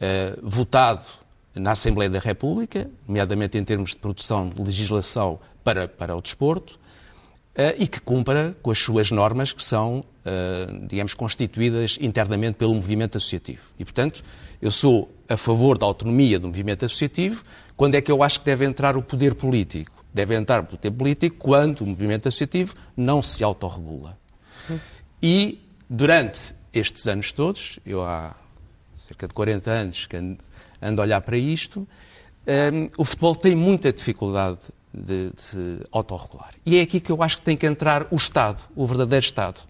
eh, 0.00 0.38
votado 0.40 1.25
na 1.56 1.72
Assembleia 1.72 2.10
da 2.10 2.18
República, 2.18 2.88
nomeadamente 3.08 3.58
em 3.58 3.64
termos 3.64 3.90
de 3.90 3.96
produção 3.96 4.48
de 4.48 4.62
legislação 4.62 5.40
para, 5.64 5.88
para 5.88 6.14
o 6.14 6.20
desporto, 6.20 6.78
e 7.78 7.86
que 7.86 8.00
cumpra 8.00 8.54
com 8.62 8.70
as 8.70 8.78
suas 8.78 9.10
normas 9.10 9.52
que 9.52 9.64
são, 9.64 10.04
digamos, 10.86 11.14
constituídas 11.14 11.96
internamente 12.00 12.56
pelo 12.56 12.74
movimento 12.74 13.16
associativo. 13.16 13.62
E, 13.78 13.84
portanto, 13.84 14.22
eu 14.60 14.70
sou 14.70 15.10
a 15.26 15.36
favor 15.36 15.78
da 15.78 15.86
autonomia 15.86 16.38
do 16.38 16.46
movimento 16.48 16.84
associativo. 16.84 17.42
Quando 17.74 17.94
é 17.94 18.02
que 18.02 18.12
eu 18.12 18.22
acho 18.22 18.40
que 18.40 18.46
deve 18.46 18.66
entrar 18.66 18.94
o 18.96 19.02
poder 19.02 19.34
político? 19.34 20.04
Deve 20.12 20.36
entrar 20.36 20.60
o 20.60 20.64
poder 20.64 20.90
político 20.90 21.36
quando 21.38 21.80
o 21.80 21.86
movimento 21.86 22.28
associativo 22.28 22.74
não 22.94 23.22
se 23.22 23.42
autorregula. 23.42 24.18
E 25.22 25.58
durante 25.88 26.54
estes 26.72 27.08
anos 27.08 27.32
todos, 27.32 27.78
eu 27.86 28.02
há 28.02 28.36
cerca 29.06 29.28
de 29.28 29.34
40 29.34 29.70
anos 29.70 30.06
que 30.06 30.16
ando, 30.16 30.38
ando 30.82 31.00
a 31.00 31.04
olhar 31.04 31.20
para 31.20 31.36
isto, 31.36 31.86
um, 32.46 32.88
o 32.96 33.04
futebol 33.04 33.34
tem 33.34 33.54
muita 33.54 33.92
dificuldade 33.92 34.58
de, 34.92 35.30
de 35.30 35.40
se 35.40 35.80
autorregular. 35.92 36.52
E 36.64 36.78
é 36.78 36.82
aqui 36.82 37.00
que 37.00 37.10
eu 37.10 37.22
acho 37.22 37.38
que 37.38 37.42
tem 37.42 37.56
que 37.56 37.66
entrar 37.66 38.06
o 38.10 38.16
Estado, 38.16 38.60
o 38.74 38.86
verdadeiro 38.86 39.24
Estado. 39.24 39.60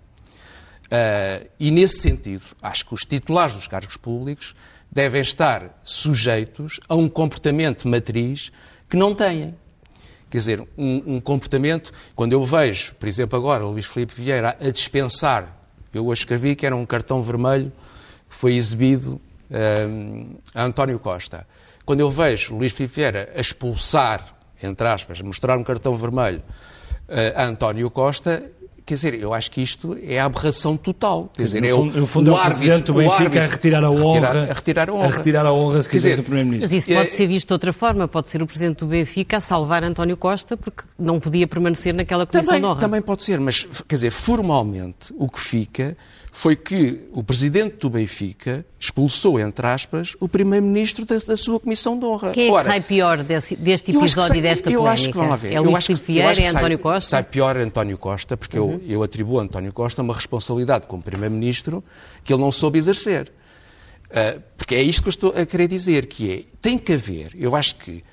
Uh, 0.86 1.48
e 1.58 1.70
nesse 1.70 1.98
sentido, 1.98 2.44
acho 2.62 2.86
que 2.86 2.94
os 2.94 3.04
titulares 3.04 3.54
dos 3.54 3.66
cargos 3.66 3.96
públicos 3.96 4.54
devem 4.90 5.20
estar 5.20 5.78
sujeitos 5.82 6.78
a 6.88 6.94
um 6.94 7.08
comportamento 7.08 7.88
matriz 7.88 8.52
que 8.88 8.96
não 8.96 9.14
têm. 9.14 9.54
Quer 10.30 10.38
dizer, 10.38 10.68
um, 10.76 11.16
um, 11.16 11.20
comportamento, 11.20 11.92
quando 12.14 12.32
eu 12.32 12.44
vejo, 12.44 12.94
por 12.94 13.08
exemplo, 13.08 13.36
agora 13.36 13.64
o 13.64 13.70
Luís 13.70 13.86
Filipe 13.86 14.14
Vieira 14.14 14.56
a 14.60 14.70
dispensar, 14.70 15.56
eu 15.92 16.06
hoje 16.06 16.20
escrevi 16.20 16.54
que 16.54 16.66
era 16.66 16.76
um 16.76 16.86
cartão 16.86 17.22
vermelho 17.22 17.72
que 18.28 18.36
foi 18.36 18.54
exibido 18.54 19.20
a 20.54 20.64
António 20.64 20.98
Costa. 20.98 21.46
Quando 21.84 22.00
eu 22.00 22.10
vejo 22.10 22.54
Luís 22.54 22.72
Filipe 22.72 22.94
Vieira 22.96 23.32
a 23.34 23.40
expulsar, 23.40 24.36
entre 24.62 24.86
aspas, 24.88 25.20
a 25.20 25.24
mostrar 25.24 25.56
um 25.56 25.64
cartão 25.64 25.94
vermelho 25.96 26.42
uh, 27.08 27.40
a 27.40 27.44
António 27.44 27.90
Costa, 27.90 28.50
Quer 28.86 28.94
dizer, 28.94 29.14
eu 29.14 29.34
acho 29.34 29.50
que 29.50 29.60
isto 29.60 29.98
é 30.00 30.20
a 30.20 30.26
aberração 30.26 30.76
total. 30.76 31.28
Quer 31.34 31.42
dizer, 31.42 31.60
no, 31.60 31.66
é 31.66 31.74
o, 31.74 31.84
no 31.86 32.06
fundo, 32.06 32.30
o 32.30 32.36
é 32.36 32.40
o 32.40 32.44
presidente 32.44 32.84
do 32.84 32.94
Benfica 32.94 33.42
a 33.42 33.46
retirar 33.46 33.82
a 33.82 33.90
honra. 33.90 34.44
A 34.48 34.54
retirar 34.54 34.88
a 34.88 34.92
honra. 34.92 35.06
A 35.06 35.10
retirar 35.10 35.44
a 35.44 35.52
honra, 35.52 35.82
se 35.82 35.88
quiser, 35.88 36.16
do 36.16 36.22
Primeiro-Ministro. 36.22 36.72
Mas 36.72 36.84
isso 36.84 36.94
pode 36.94 37.10
ser 37.10 37.26
visto 37.26 37.48
de 37.48 37.52
outra 37.52 37.72
forma. 37.72 38.06
Pode 38.06 38.28
ser 38.28 38.40
o 38.40 38.46
presidente 38.46 38.78
do 38.78 38.86
Benfica 38.86 39.38
a 39.38 39.40
salvar 39.40 39.82
António 39.82 40.16
Costa 40.16 40.56
porque 40.56 40.84
não 40.96 41.18
podia 41.18 41.48
permanecer 41.48 41.92
naquela 41.92 42.24
comissão 42.26 42.46
também, 42.46 42.60
de 42.60 42.66
honra. 42.68 42.80
Também 42.80 43.02
pode 43.02 43.24
ser, 43.24 43.40
mas, 43.40 43.66
quer 43.88 43.96
dizer, 43.96 44.12
formalmente, 44.12 45.12
o 45.18 45.28
que 45.28 45.40
fica 45.40 45.96
foi 46.36 46.54
que 46.54 47.08
o 47.12 47.24
presidente 47.24 47.76
do 47.78 47.88
Benfica 47.88 48.62
expulsou, 48.78 49.40
entre 49.40 49.66
aspas, 49.66 50.14
o 50.20 50.28
primeiro-ministro 50.28 51.06
da, 51.06 51.16
da, 51.16 51.34
sua 51.34 51.58
comissão 51.58 51.98
de 51.98 52.04
honra. 52.04 52.32
Quem 52.32 52.44
é 52.44 52.46
que 52.48 52.52
Ora, 52.52 52.68
sai 52.68 52.80
pior 52.82 53.22
desse, 53.22 53.56
deste 53.56 53.90
episódio 53.90 54.28
sai, 54.28 54.36
e 54.36 54.42
desta 54.42 54.70
eu 54.70 54.80
polémica? 54.80 54.92
Acho 54.92 55.12
que, 55.12 55.18
vamos 55.18 55.40
ver. 55.40 55.54
É 55.54 55.60
Luís 55.60 55.86
Filipe 55.86 56.12
Vieira, 56.12 56.38
é 56.38 56.48
António 56.48 56.76
sai, 56.76 56.82
Costa? 56.82 57.10
Sai 57.10 57.22
pior 57.22 57.56
António 57.56 57.96
Costa, 57.96 58.36
porque 58.36 58.58
uhum. 58.58 58.78
eu, 58.82 58.96
eu 58.96 59.02
atribuo 59.02 59.40
a 59.40 59.44
António 59.44 59.72
Costa 59.72 60.02
uma 60.02 60.12
responsabilidade 60.12 60.86
como 60.86 61.02
primeiro-ministro 61.02 61.82
que 62.22 62.34
ele 62.34 62.42
não 62.42 62.52
soube 62.52 62.78
exercer. 62.78 63.32
Uh, 64.10 64.38
porque 64.58 64.74
é 64.74 64.82
isto 64.82 65.00
que 65.00 65.08
eu 65.08 65.12
estou 65.12 65.34
a 65.34 65.46
querer 65.46 65.68
dizer, 65.68 66.04
que 66.04 66.30
é, 66.30 66.42
tem 66.60 66.76
que 66.76 66.92
haver, 66.92 67.30
eu 67.34 67.56
acho 67.56 67.76
que 67.76 68.04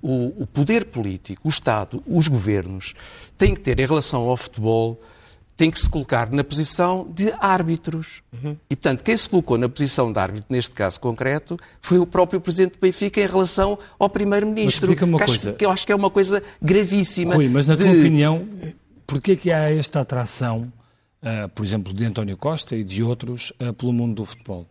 o, 0.00 0.44
o 0.44 0.46
poder 0.46 0.84
político, 0.84 1.40
o 1.42 1.48
Estado, 1.48 2.00
os 2.06 2.28
governos, 2.28 2.94
têm 3.36 3.52
que 3.56 3.60
ter 3.60 3.80
em 3.80 3.86
relação 3.86 4.22
ao 4.28 4.36
futebol 4.36 5.00
tem 5.62 5.70
que 5.70 5.78
se 5.78 5.88
colocar 5.88 6.28
na 6.32 6.42
posição 6.42 7.08
de 7.14 7.32
árbitros. 7.38 8.20
Uhum. 8.32 8.56
E, 8.68 8.74
portanto, 8.74 9.04
quem 9.04 9.16
se 9.16 9.28
colocou 9.28 9.56
na 9.56 9.68
posição 9.68 10.12
de 10.12 10.18
árbitro, 10.18 10.46
neste 10.50 10.72
caso 10.72 10.98
concreto, 10.98 11.56
foi 11.80 12.00
o 12.00 12.06
próprio 12.06 12.40
Presidente 12.40 12.72
do 12.72 12.80
Benfica 12.80 13.20
em 13.20 13.28
relação 13.28 13.78
ao 13.96 14.10
Primeiro-Ministro. 14.10 14.96
Que, 14.96 15.06
coisa... 15.06 15.52
que 15.52 15.64
eu 15.64 15.70
acho 15.70 15.86
que 15.86 15.92
é 15.92 15.94
uma 15.94 16.10
coisa 16.10 16.42
gravíssima. 16.60 17.36
Rui, 17.36 17.48
mas 17.48 17.68
na 17.68 17.76
de... 17.76 17.84
tua 17.84 17.92
opinião, 17.92 18.44
porquê 19.06 19.36
que 19.36 19.52
há 19.52 19.70
esta 19.70 20.00
atração, 20.00 20.72
uh, 21.22 21.48
por 21.50 21.64
exemplo, 21.64 21.94
de 21.94 22.04
António 22.04 22.36
Costa 22.36 22.74
e 22.74 22.82
de 22.82 23.00
outros, 23.04 23.52
uh, 23.62 23.72
pelo 23.72 23.92
mundo 23.92 24.16
do 24.16 24.24
futebol? 24.24 24.66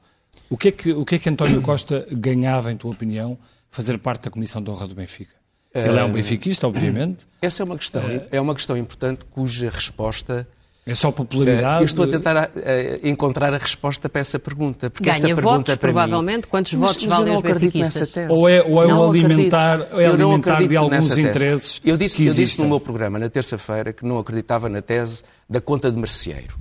O 0.50 0.58
que, 0.58 0.68
é 0.68 0.72
que, 0.74 0.92
o 0.92 1.06
que 1.06 1.16
é 1.16 1.20
que 1.20 1.30
António 1.30 1.62
Costa 1.64 2.06
ganhava, 2.12 2.70
em 2.70 2.76
tua 2.76 2.92
opinião, 2.92 3.38
fazer 3.70 3.98
parte 3.98 4.24
da 4.24 4.30
Comissão 4.30 4.62
de 4.62 4.70
Honra 4.70 4.90
do 4.90 4.96
Benfica? 4.96 5.36
Ele 5.74 5.98
é 5.98 6.04
um 6.04 6.12
benfiquista, 6.12 6.68
obviamente. 6.68 7.26
Essa 7.42 7.64
é 7.64 7.66
uma 7.66 7.78
questão, 7.78 8.04
é 8.30 8.42
uma 8.42 8.54
questão 8.54 8.76
importante 8.76 9.24
cuja 9.24 9.70
resposta 9.70 10.46
é 10.86 10.96
só 10.96 11.12
popularidade? 11.12 11.82
Eu 11.82 11.86
estou 11.86 12.06
a 12.06 12.08
tentar 12.08 12.36
a, 12.36 12.44
a 12.44 13.08
encontrar 13.08 13.54
a 13.54 13.58
resposta 13.58 14.10
para 14.10 14.22
essa 14.22 14.40
pergunta. 14.40 14.90
Porque 14.90 15.04
Ganha 15.04 15.18
essa 15.18 15.28
pergunta 15.28 15.58
votos, 15.58 15.76
para 15.76 15.78
provavelmente. 15.78 16.44
Mim, 16.44 16.50
Quantos 16.50 16.74
mas, 16.74 16.92
votos 16.92 17.06
mas 17.06 17.18
valem 17.18 17.36
os 17.36 17.42
benfiquistas? 17.42 18.10
Ou 18.30 18.50
é, 18.50 18.64
ou 18.64 18.84
é 18.84 18.94
o 18.94 19.10
alimentar, 19.10 19.88
é 19.92 20.06
alimentar 20.08 20.68
de 20.68 20.76
alguns 20.76 21.18
interesses 21.18 21.82
Eu 21.86 21.96
disse, 21.98 22.26
eu 22.26 22.34
disse 22.34 22.60
no 22.60 22.68
meu 22.68 22.80
programa, 22.80 23.20
na 23.20 23.30
terça-feira, 23.30 23.94
que 23.94 24.04
não 24.04 24.18
acreditava 24.18 24.68
na 24.70 24.82
tese 24.82 25.24
da 25.48 25.62
conta 25.62 25.92
de 25.92 25.98
merceeiro. 25.98 26.56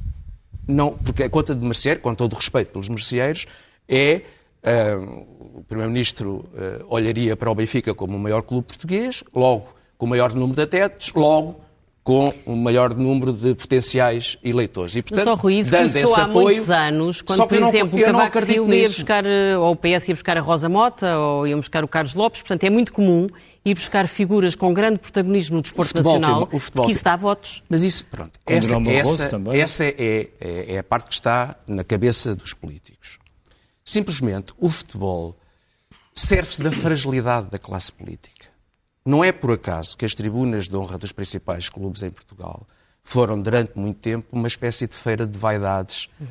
Não, 0.69 0.93
porque 0.93 1.23
a 1.23 1.31
conta 1.31 1.55
de 1.55 1.65
merceeiro, 1.65 2.01
com 2.01 2.15
todo 2.15 2.35
o 2.35 2.37
respeito 2.37 2.73
pelos 2.73 2.89
merceeiros, 2.89 3.47
é... 3.89 4.23
Uh, 4.63 5.41
o 5.61 5.65
Primeiro-Ministro 5.65 6.45
uh, 6.53 6.85
olharia 6.91 7.35
para 7.35 7.51
o 7.51 7.55
Benfica 7.55 7.95
como 7.95 8.15
o 8.15 8.21
maior 8.21 8.43
clube 8.43 8.67
português, 8.67 9.25
logo 9.35 9.75
com 9.97 10.05
o 10.05 10.09
maior 10.09 10.35
número 10.35 10.55
de 10.55 10.63
adeptos, 10.63 11.13
logo 11.15 11.63
com 12.11 12.35
um 12.45 12.57
maior 12.57 12.93
número 12.93 13.33
de 13.33 13.55
potenciais 13.55 14.37
eleitores. 14.43 14.97
E, 14.97 15.03
portanto, 15.03 15.25
Só 15.25 15.35
Rui, 15.35 15.61
isso 15.61 15.71
dando 15.71 15.97
esse 15.97 16.21
há 16.21 16.25
apoio, 16.25 16.47
muitos 16.49 16.69
anos, 16.69 17.23
quando, 17.23 17.47
por 17.47 17.63
exemplo, 17.63 18.01
o 18.01 18.03
Cavaco 18.05 18.47
Silva 18.47 18.75
ia 18.75 18.89
buscar, 18.89 19.25
eh, 19.25 19.57
ou 19.57 19.71
o 19.71 19.77
PS 19.77 20.09
ia 20.09 20.15
buscar 20.17 20.37
a 20.37 20.41
Rosa 20.41 20.69
Mota, 20.69 21.17
ou 21.17 21.47
ia 21.47 21.57
buscar 21.57 21.85
o 21.85 21.89
Carlos 21.89 22.15
Lopes, 22.15 22.41
portanto, 22.41 22.65
é 22.65 22.71
muito 22.71 22.93
comum 22.93 23.29
ir 23.65 23.75
buscar 23.75 24.09
figuras 24.09 24.57
com 24.57 24.75
grande 24.75 24.99
protagonismo 24.99 25.59
no 25.59 25.63
desporto 25.63 25.97
nacional, 25.97 26.49
tem, 26.49 26.61
que 26.85 26.91
isso 26.91 27.05
dá 27.05 27.15
votos. 27.15 27.63
Mas 27.69 27.85
isso, 27.85 28.05
pronto, 28.07 28.41
essa, 28.45 28.75
essa, 28.89 29.43
essa 29.53 29.85
é, 29.85 30.29
é, 30.41 30.75
é 30.75 30.79
a 30.79 30.83
parte 30.83 31.07
que 31.07 31.15
está 31.15 31.55
na 31.65 31.85
cabeça 31.85 32.35
dos 32.35 32.53
políticos. 32.53 33.21
Simplesmente, 33.85 34.53
o 34.59 34.69
futebol 34.69 35.37
serve-se 36.13 36.61
da 36.61 36.73
fragilidade 36.73 37.51
da 37.51 37.59
classe 37.59 37.93
política. 37.93 38.40
Não 39.05 39.25
é 39.25 39.33
por 39.33 39.53
acaso 39.53 39.97
que 39.97 40.05
as 40.05 40.15
tribunas 40.15 40.69
de 40.69 40.77
honra 40.77 40.99
dos 40.99 41.13
principais 41.13 41.69
clubes 41.69 42.03
em 42.03 42.11
Portugal 42.11 42.67
foram, 43.03 43.41
durante 43.41 43.73
muito 43.77 43.99
tempo, 43.99 44.29
uma 44.33 44.49
espécie 44.49 44.87
de 44.87 44.95
feira 44.95 45.27
de 45.27 45.37
vaidades 45.37 46.09
uhum. 46.21 46.27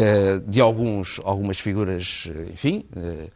uh, 0.00 0.40
de 0.40 0.60
alguns, 0.60 1.20
algumas 1.24 1.58
figuras, 1.58 2.30
enfim, 2.52 2.84
uh, 2.94 3.30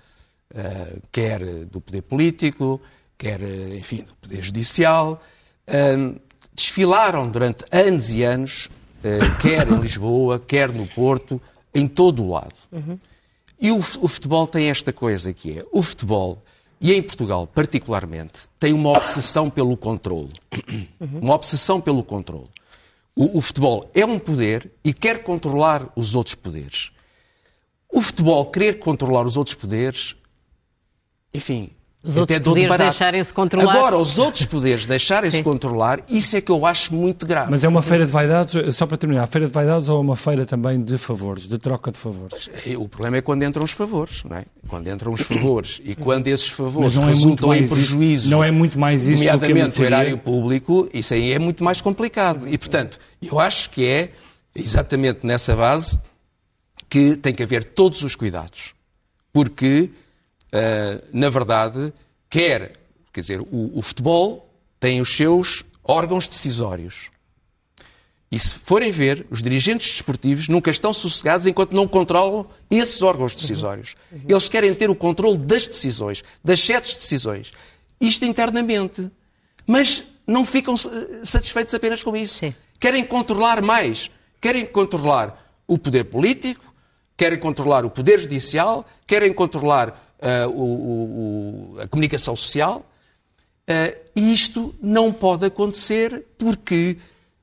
uh, 0.54 1.02
quer 1.10 1.40
do 1.66 1.80
poder 1.80 2.02
político, 2.02 2.80
quer, 3.16 3.40
enfim, 3.74 4.02
do 4.02 4.14
poder 4.16 4.42
judicial. 4.42 5.22
desfilaram 6.54 7.22
durante 7.22 7.64
anos 7.72 8.14
e 8.14 8.22
anos, 8.22 8.68
quer 9.40 9.66
em 9.68 9.80
Lisboa, 9.80 10.38
quer 10.38 10.72
no 10.72 10.86
Porto, 10.86 11.40
em 11.74 11.88
todo 11.88 12.22
o 12.22 12.30
lado. 12.30 12.54
Uhum. 12.70 12.98
E 13.60 13.70
o, 13.70 13.78
o 13.78 14.08
futebol 14.08 14.46
tem 14.46 14.68
esta 14.68 14.92
coisa 14.92 15.32
que 15.32 15.58
é, 15.58 15.64
o 15.72 15.82
futebol 15.82 16.42
e 16.84 16.92
em 16.92 17.00
Portugal, 17.00 17.46
particularmente, 17.46 18.42
tem 18.60 18.74
uma 18.74 18.90
obsessão 18.90 19.48
pelo 19.48 19.74
controle. 19.74 20.28
Uma 21.00 21.32
obsessão 21.32 21.80
pelo 21.80 22.04
controle. 22.04 22.50
O, 23.16 23.38
o, 23.38 23.40
futebol 23.40 23.90
é 23.94 24.04
um 24.04 24.18
poder 24.18 24.70
e 24.84 24.92
quer 24.92 25.22
controlar 25.22 25.90
os 25.96 26.14
outros 26.14 26.34
poderes. 26.34 26.92
O 27.90 28.02
futebol 28.02 28.44
querer 28.50 28.78
controlar 28.80 29.24
os 29.24 29.34
outros 29.34 29.54
poderes, 29.54 30.14
enfim, 31.32 31.70
os 32.04 32.16
outros 32.16 32.38
poderes 32.38 32.76
deixarem-se 32.76 33.32
controlar. 33.32 33.72
Agora, 33.72 33.96
os 33.96 34.18
outros 34.18 34.44
poderes 34.44 34.84
deixarem-se 34.84 35.42
controlar, 35.42 36.00
isso 36.08 36.36
é 36.36 36.40
que 36.40 36.52
eu 36.52 36.66
acho 36.66 36.94
muito 36.94 37.26
grave. 37.26 37.50
Mas 37.50 37.64
é 37.64 37.68
uma 37.68 37.80
feira 37.80 38.04
de 38.04 38.12
vaidades, 38.12 38.76
só 38.76 38.86
para 38.86 38.96
terminar, 38.98 39.26
feira 39.26 39.46
de 39.46 39.52
vaidades 39.52 39.88
ou 39.88 39.96
é 39.96 40.00
uma 40.00 40.14
feira 40.14 40.44
também 40.44 40.82
de 40.82 40.98
favores, 40.98 41.46
de 41.46 41.56
troca 41.58 41.90
de 41.90 41.96
favores? 41.96 42.50
O 42.78 42.88
problema 42.88 43.16
é 43.16 43.22
quando 43.22 43.42
entram 43.42 43.64
os 43.64 43.72
favores, 43.72 44.22
não 44.28 44.36
é? 44.36 44.44
Quando 44.68 44.88
entram 44.88 45.12
os 45.12 45.22
favores 45.22 45.80
e 45.82 45.94
quando 45.94 46.28
esses 46.28 46.50
favores 46.50 46.94
não 46.94 47.04
é 47.04 47.06
resultam 47.06 47.54
em 47.54 47.66
prejuízo, 47.66 48.30
não 48.30 48.44
é 48.44 48.50
muito 48.50 48.78
mais 48.78 49.06
isso 49.06 49.24
nomeadamente 49.24 49.80
o 49.80 49.84
erário 49.84 50.18
público, 50.18 50.88
isso 50.92 51.14
aí 51.14 51.32
é 51.32 51.38
muito 51.38 51.64
mais 51.64 51.80
complicado. 51.80 52.46
E, 52.46 52.58
portanto, 52.58 52.98
eu 53.22 53.40
acho 53.40 53.70
que 53.70 53.86
é 53.86 54.10
exatamente 54.54 55.26
nessa 55.26 55.56
base 55.56 55.98
que 56.88 57.16
tem 57.16 57.34
que 57.34 57.42
haver 57.42 57.64
todos 57.64 58.02
os 58.04 58.14
cuidados. 58.14 58.74
Porque 59.32 59.90
na 61.12 61.30
verdade, 61.30 61.92
quer, 62.30 62.72
quer 63.12 63.20
dizer, 63.20 63.40
o, 63.40 63.78
o 63.78 63.82
futebol 63.82 64.48
tem 64.78 65.00
os 65.00 65.14
seus 65.14 65.64
órgãos 65.82 66.28
decisórios. 66.28 67.10
E 68.30 68.38
se 68.38 68.54
forem 68.54 68.90
ver, 68.90 69.26
os 69.30 69.40
dirigentes 69.40 69.92
desportivos 69.92 70.48
nunca 70.48 70.70
estão 70.70 70.92
sossegados 70.92 71.46
enquanto 71.46 71.72
não 71.72 71.86
controlam 71.86 72.46
esses 72.68 73.00
órgãos 73.00 73.32
decisórios. 73.34 73.94
Eles 74.28 74.48
querem 74.48 74.74
ter 74.74 74.90
o 74.90 74.94
controle 74.94 75.38
das 75.38 75.68
decisões, 75.68 76.24
das 76.42 76.58
sete 76.58 76.96
decisões. 76.96 77.52
Isto 78.00 78.24
internamente. 78.24 79.08
Mas 79.64 80.02
não 80.26 80.44
ficam 80.44 80.74
satisfeitos 81.22 81.72
apenas 81.74 82.02
com 82.02 82.16
isso. 82.16 82.38
Sim. 82.38 82.54
Querem 82.80 83.04
controlar 83.04 83.62
mais. 83.62 84.10
Querem 84.40 84.66
controlar 84.66 85.62
o 85.66 85.78
poder 85.78 86.04
político, 86.04 86.74
querem 87.16 87.38
controlar 87.38 87.84
o 87.84 87.90
poder 87.90 88.18
judicial, 88.18 88.84
querem 89.06 89.32
controlar 89.32 90.03
uh, 90.20 90.50
o, 90.50 91.74
o, 91.74 91.80
a 91.80 91.88
comunicação 91.88 92.36
social. 92.36 92.84
Uh, 93.68 93.96
e 94.14 94.32
isto 94.32 94.74
não 94.82 95.12
pode 95.12 95.46
acontecer 95.46 96.24
porque 96.36 96.98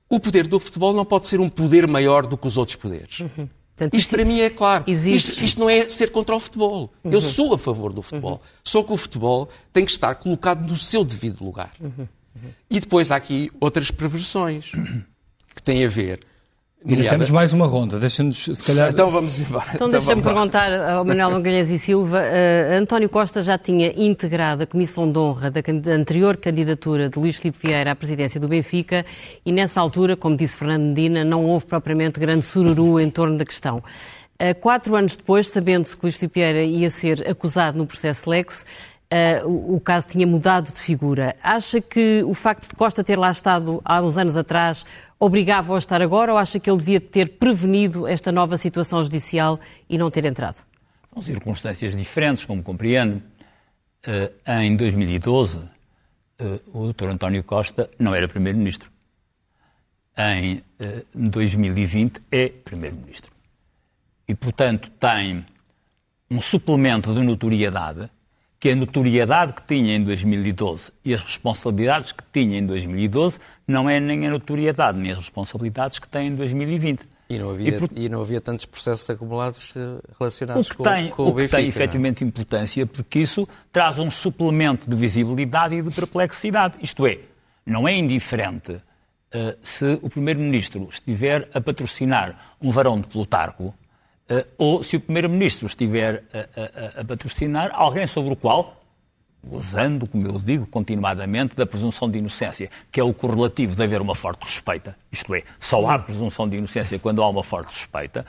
o 0.07 0.19
poder 0.19 0.47
do 0.47 0.59
futebol 0.59 0.93
não 0.93 1.05
pode 1.05 1.27
ser 1.27 1.39
um 1.39 1.49
poder 1.49 1.87
maior 1.87 2.27
do 2.27 2.37
que 2.37 2.47
os 2.47 2.57
outros 2.57 2.75
poderes. 2.75 3.21
Uhum. 3.21 3.49
Portanto, 3.75 3.95
isto 3.95 4.09
para 4.11 4.25
mim 4.25 4.41
é 4.41 4.49
claro. 4.49 4.83
Isto, 4.87 5.43
isto, 5.43 5.59
não 5.59 5.69
é 5.69 5.89
ser 5.89 6.11
contra 6.11 6.35
o 6.35 6.39
futebol. 6.39 6.93
Uhum. 7.03 7.11
Eu 7.11 7.21
sou 7.21 7.53
a 7.53 7.57
favor 7.57 7.91
do 7.91 8.01
futebol. 8.01 8.33
Uhum. 8.33 8.39
Só 8.63 8.83
que 8.83 8.93
o 8.93 8.97
futebol 8.97 9.49
tem 9.73 9.85
que 9.85 9.91
estar 9.91 10.13
colocado 10.15 10.67
no 10.67 10.77
seu 10.77 11.03
devido 11.03 11.43
lugar. 11.43 11.71
Uhum. 11.79 12.07
E 12.69 12.79
depois 12.79 13.11
há 13.11 13.15
aqui 13.15 13.51
outras 13.59 13.89
perversões 13.89 14.71
que 15.55 15.63
têm 15.63 15.83
a 15.85 15.89
ver 15.89 16.19
Ainda 16.83 17.09
temos 17.09 17.29
mais 17.29 17.53
uma 17.53 17.67
ronda, 17.67 17.99
deixa-nos, 17.99 18.37
se 18.43 18.63
calhar... 18.63 18.89
Então 18.89 19.11
vamos 19.11 19.39
embora. 19.39 19.65
Então, 19.75 19.87
então 19.87 19.89
deixa-me 19.89 20.23
perguntar 20.23 20.73
ao 20.73 21.05
Manuel 21.05 21.29
Magalhães 21.29 21.69
e 21.69 21.77
Silva, 21.77 22.17
uh, 22.17 22.81
António 22.81 23.07
Costa 23.07 23.43
já 23.43 23.55
tinha 23.55 23.93
integrado 23.95 24.63
a 24.63 24.65
Comissão 24.65 25.11
de 25.11 25.19
Honra 25.19 25.51
da, 25.51 25.61
da, 25.61 25.91
anterior 25.91 26.37
candidatura 26.37 27.07
de 27.07 27.19
Luís 27.19 27.37
Filipe 27.37 27.67
Vieira 27.67 27.91
à 27.91 27.95
presidência 27.95 28.39
do 28.39 28.47
Benfica 28.47 29.05
e 29.45 29.51
nessa 29.51 29.79
altura, 29.79 30.17
como 30.17 30.35
disse 30.35 30.55
Fernando 30.55 30.81
Medina, 30.85 31.23
não 31.23 31.45
houve 31.45 31.67
propriamente 31.67 32.19
grande 32.19 32.45
sururu 32.45 32.99
em 32.99 33.11
torno 33.11 33.37
da 33.37 33.45
questão. 33.45 33.77
Uh, 33.77 34.59
quatro 34.59 34.95
anos 34.95 35.15
depois, 35.15 35.49
sabendo-se 35.49 35.95
que 35.95 36.03
Luís 36.03 36.17
Filipe 36.17 36.39
Vieira 36.39 36.63
ia 36.63 36.89
ser 36.89 37.29
acusado 37.29 37.77
no 37.77 37.85
processo 37.85 38.27
Lex, 38.27 38.65
Uh, 39.13 39.45
o, 39.45 39.75
o, 39.75 39.79
caso 39.81 40.07
tinha 40.07 40.25
mudado 40.25 40.71
de 40.71 40.79
figura. 40.79 41.35
Acha 41.43 41.81
que 41.81 42.23
o 42.25 42.33
facto 42.33 42.69
de 42.69 42.75
Costa 42.75 43.03
ter 43.03 43.19
lá 43.19 43.29
estado 43.29 43.81
há 43.83 44.01
uns 44.01 44.17
anos 44.17 44.37
atrás 44.37 44.85
obrigava-o 45.21 45.75
a 45.75 45.77
estar 45.77 46.01
agora 46.01 46.33
ou 46.33 46.37
acha 46.39 46.59
que 46.59 46.67
ele 46.67 46.79
devia 46.79 46.99
ter 46.99 47.37
prevenido 47.37 48.07
esta 48.07 48.31
nova 48.31 48.57
situação 48.57 49.03
judicial 49.03 49.59
e 49.87 49.95
não 49.95 50.09
ter 50.09 50.25
entrado? 50.25 50.65
São 51.13 51.21
circunstâncias 51.21 51.95
diferentes, 51.95 52.43
como 52.43 52.63
compreende. 52.63 53.21
Uh, 54.07 54.51
em 54.51 54.75
2012, 54.75 55.59
uh, 55.59 55.69
eh, 56.39 56.59
o 56.73 56.91
Dr. 56.91 57.09
António 57.09 57.43
Costa 57.43 57.87
não 57.99 58.15
era 58.15 58.27
Primeiro-Ministro. 58.27 58.89
Em 60.17 60.63
uh, 60.79 61.29
2020 61.29 62.19
é 62.31 62.49
Primeiro-Ministro. 62.49 63.31
E, 64.27 64.33
portanto, 64.33 64.89
tem 64.89 65.45
um 66.31 66.41
suplemento 66.41 67.13
de 67.13 67.21
notoriedade 67.21 68.09
que 68.61 68.69
a 68.69 68.75
notoriedade 68.75 69.53
que 69.53 69.63
tinha 69.63 69.95
em 69.95 70.03
2012 70.03 70.91
e 71.03 71.15
as 71.15 71.23
responsabilidades 71.23 72.11
que 72.11 72.23
tinha 72.31 72.59
em 72.59 72.65
2012 72.67 73.39
não 73.67 73.89
é 73.89 73.99
nem 73.99 74.27
a 74.27 74.29
notoriedade 74.29 74.99
nem 74.99 75.11
as 75.11 75.17
responsabilidades 75.17 75.97
que 75.97 76.07
tem 76.07 76.27
em 76.27 76.35
2020. 76.35 77.01
E 77.27 77.39
não 77.39 77.49
havia, 77.49 77.69
e 77.69 77.71
por... 77.79 77.89
e 77.95 78.07
não 78.07 78.21
havia 78.21 78.39
tantos 78.39 78.67
processos 78.67 79.09
acumulados 79.09 79.73
eh, 79.75 79.79
relacionados 80.19 80.67
o 80.67 80.69
que 80.69 80.77
com, 80.77 80.83
tem, 80.83 81.09
com 81.09 81.23
o, 81.23 81.27
o 81.29 81.31
que 81.31 81.37
Benfica, 81.37 81.57
tem 81.57 81.65
é? 81.65 81.69
efetivamente 81.69 82.23
importância, 82.23 82.85
porque 82.85 83.17
isso 83.17 83.47
traz 83.71 83.97
um 83.97 84.11
suplemento 84.11 84.87
de 84.87 84.95
visibilidade 84.95 85.73
e 85.73 85.81
de 85.81 85.89
perplexidade. 85.89 86.77
Isto 86.83 87.07
é, 87.07 87.17
não 87.65 87.87
é 87.87 87.95
indiferente 87.95 88.73
uh, 88.73 88.81
se 89.59 89.97
o 90.03 90.09
Primeiro-Ministro 90.09 90.87
estiver 90.91 91.49
a 91.51 91.59
patrocinar 91.59 92.37
um 92.61 92.69
varão 92.69 93.01
de 93.01 93.07
Plutarco 93.07 93.73
ou 94.57 94.83
se 94.83 94.95
o 94.95 94.99
Primeiro-Ministro 94.99 95.67
estiver 95.67 96.23
a, 96.33 96.97
a, 96.97 97.01
a, 97.01 97.05
patrocinar 97.05 97.71
alguém 97.73 98.07
sobre 98.07 98.33
o 98.33 98.35
qual, 98.35 98.79
usando, 99.43 100.07
como 100.07 100.27
eu 100.27 100.39
digo 100.39 100.67
continuadamente, 100.67 101.55
da 101.55 101.65
presunção 101.65 102.09
de 102.09 102.19
inocência, 102.19 102.69
que 102.91 102.99
é 102.99 103.03
o 103.03 103.13
correlativo 103.13 103.75
de 103.75 103.83
haver 103.83 104.01
uma 104.01 104.15
forte 104.15 104.49
suspeita, 104.49 104.95
isto 105.11 105.33
é, 105.33 105.43
só 105.59 105.89
há 105.89 105.97
presunção 105.99 106.47
de 106.47 106.57
inocência 106.57 106.99
quando 106.99 107.21
há 107.21 107.29
uma 107.29 107.43
forte 107.43 107.73
suspeita, 107.73 108.25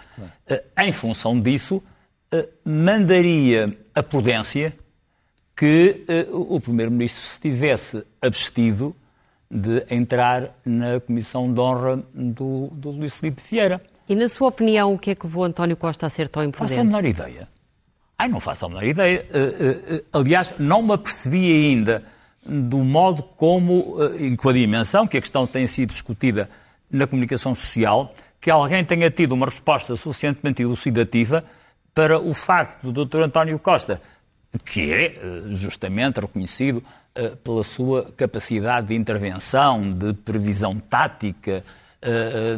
em 0.78 0.92
função 0.92 1.38
disso, 1.40 1.82
mandaria 2.64 3.76
a 3.94 4.02
prudência 4.02 4.72
que 5.54 6.04
o 6.30 6.58
Primeiro-Ministro 6.60 7.22
se 7.22 7.40
tivesse 7.40 8.04
abstido 8.20 8.96
de 9.52 9.84
entrar 9.90 10.58
na 10.64 10.98
Comissão 10.98 11.52
de 11.52 11.60
Honra 11.60 12.02
do, 12.14 12.68
do 12.72 12.90
Luís 12.90 13.20
Filipe 13.20 13.42
Vieira. 13.50 13.82
E 14.08 14.14
na 14.14 14.28
sua 14.28 14.48
opinião, 14.48 14.92
o 14.92 14.98
que 14.98 15.10
é 15.10 15.14
que 15.14 15.26
levou 15.26 15.44
António 15.44 15.76
Costa 15.76 16.06
a 16.06 16.10
ser 16.10 16.28
tão 16.28 16.42
imprudente? 16.42 16.70
Faço 16.70 16.80
a 16.80 16.84
menor 16.84 17.04
ideia. 17.04 17.48
Ai, 18.18 18.28
não 18.28 18.40
faço 18.40 18.66
a 18.66 18.68
menor 18.68 18.84
ideia. 18.84 19.26
Uh, 19.30 19.94
uh, 19.96 20.20
aliás, 20.20 20.54
não 20.58 20.82
me 20.82 20.92
apercebi 20.92 21.52
ainda 21.52 22.04
do 22.44 22.78
modo 22.78 23.22
como, 23.22 23.96
e 24.18 24.36
com 24.36 24.48
a 24.48 24.52
dimensão 24.52 25.06
que 25.06 25.16
a 25.16 25.20
questão 25.20 25.46
tem 25.46 25.66
sido 25.68 25.90
discutida 25.90 26.50
na 26.90 27.06
comunicação 27.06 27.54
social, 27.54 28.12
que 28.40 28.50
alguém 28.50 28.84
tenha 28.84 29.08
tido 29.10 29.32
uma 29.32 29.46
resposta 29.46 29.94
suficientemente 29.94 30.60
elucidativa 30.60 31.44
para 31.94 32.18
o 32.18 32.34
facto 32.34 32.90
do 32.90 33.04
Dr. 33.06 33.20
António 33.20 33.58
Costa, 33.60 34.02
que 34.64 34.92
é 34.92 35.14
justamente 35.52 36.20
reconhecido 36.20 36.82
pela 37.44 37.62
sua 37.62 38.10
capacidade 38.16 38.88
de 38.88 38.94
intervenção, 38.94 39.92
de 39.92 40.12
previsão 40.12 40.78
tática, 40.78 41.64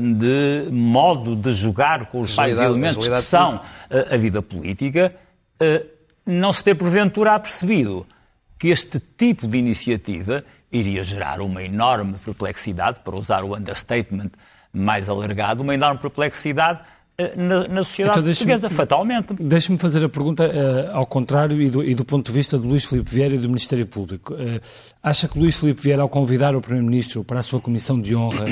de 0.00 0.70
modo 0.72 1.37
de 1.37 1.52
jogar 1.52 2.07
com 2.07 2.20
os 2.20 2.35
vários 2.35 2.61
elementos 2.61 3.07
que 3.07 3.20
são 3.20 3.61
eh, 3.90 4.14
a 4.14 4.16
vida 4.16 4.40
política, 4.40 5.14
eh, 5.61 5.85
não 6.24 6.52
se 6.52 6.64
ter 6.64 6.74
porventura 6.74 7.35
apercebido 7.35 8.07
que 8.59 8.68
este 8.68 8.98
tipo 8.98 9.46
de 9.46 9.59
iniciativa 9.59 10.44
iria 10.72 11.04
gerar 11.04 11.40
uma 11.40 11.62
enorme 11.62 12.14
perplexidade, 12.24 13.00
para 13.00 13.14
usar 13.16 13.44
o 13.44 13.54
understatement 13.54 14.30
mais 14.72 15.09
alargado, 15.09 15.62
uma 15.62 15.74
enorme 15.74 16.00
perplexidade 16.00 16.80
na, 17.37 17.68
na 17.68 17.85
sociedade 17.85 18.18
então, 18.18 18.33
portuguesa, 18.33 18.70
fatalmente. 18.70 19.35
Deixe-me 19.35 19.78
fazer 19.78 20.04
a 20.04 20.09
pergunta 20.09 20.46
uh, 20.46 20.96
ao 20.96 21.07
contrário 21.07 21.61
e 21.62 21.70
do, 21.70 21.85
e 21.85 21.94
do, 21.94 22.04
ponto 22.04 22.26
de 22.26 22.33
vista 22.33 22.59
de 22.59 22.66
Luís 22.66 22.85
Filipe 22.85 23.09
Vieira 23.09 23.35
e 23.37 23.38
do 23.38 23.48
Ministério 23.48 23.87
Público. 23.87 24.35
Uh, 24.35 24.61
acha 25.00 25.28
que 25.28 25.38
Luís 25.38 25.57
Filipe 25.57 25.80
Vieira, 25.80 26.02
ao 26.02 26.09
convidar 26.09 26.57
o 26.57 26.61
Primeiro-Ministro 26.61 27.22
para 27.22 27.38
a 27.38 27.42
sua 27.42 27.61
comissão 27.61 28.00
de 28.00 28.16
honra, 28.16 28.46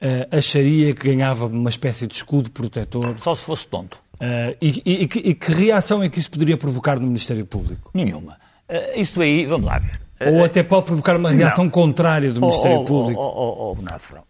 uh, 0.00 0.36
acharia 0.36 0.94
que 0.94 1.08
ganhava 1.08 1.46
uma 1.46 1.70
espécie 1.70 2.06
de 2.06 2.14
escudo 2.14 2.50
protetor? 2.50 3.16
Só 3.18 3.34
se 3.34 3.44
fosse 3.44 3.66
tonto. 3.66 4.02
Uh, 4.14 4.56
e, 4.60 4.82
e, 4.84 5.02
e, 5.02 5.08
que, 5.08 5.18
e, 5.18 5.34
que, 5.34 5.52
reação 5.52 6.02
é 6.02 6.08
que 6.08 6.18
isso 6.18 6.30
poderia 6.30 6.56
provocar 6.56 6.98
no 6.98 7.06
Ministério 7.06 7.46
Público? 7.46 7.90
Nenhuma. 7.94 8.38
Uh, 8.68 9.00
isso 9.00 9.20
aí, 9.20 9.46
vamos 9.46 9.66
lá 9.66 9.78
ver. 9.78 10.00
Ou 10.32 10.44
até 10.44 10.62
pode 10.62 10.84
provocar 10.84 11.16
uma 11.16 11.30
reação 11.30 11.64
não. 11.64 11.70
contrária 11.70 12.30
do 12.30 12.42
Ministério 12.42 12.78
oh, 12.78 12.82
oh, 12.82 12.84
Público? 12.84 13.20
Oh, 13.22 13.74
Bernardo 13.74 14.02
Frão, 14.02 14.22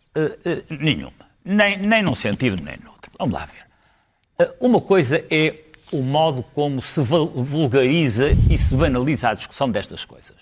nenhuma. 0.70 1.12
Nem, 1.44 1.78
nem 1.78 2.00
num 2.00 2.14
sentido, 2.14 2.62
nem 2.62 2.76
no 2.84 2.92
outro. 2.92 3.10
Vamos 3.18 3.34
lá 3.34 3.46
ver. 3.46 4.54
uma 4.60 4.80
coisa 4.80 5.24
é 5.28 5.56
o 5.90 6.00
modo 6.02 6.44
como 6.54 6.80
se 6.80 7.00
vulgariza 7.00 8.30
e 8.48 8.56
se 8.56 8.72
banaliza 8.72 9.30
a 9.30 9.34
discussão 9.34 9.68
destas 9.68 10.04
coisas. 10.04 10.36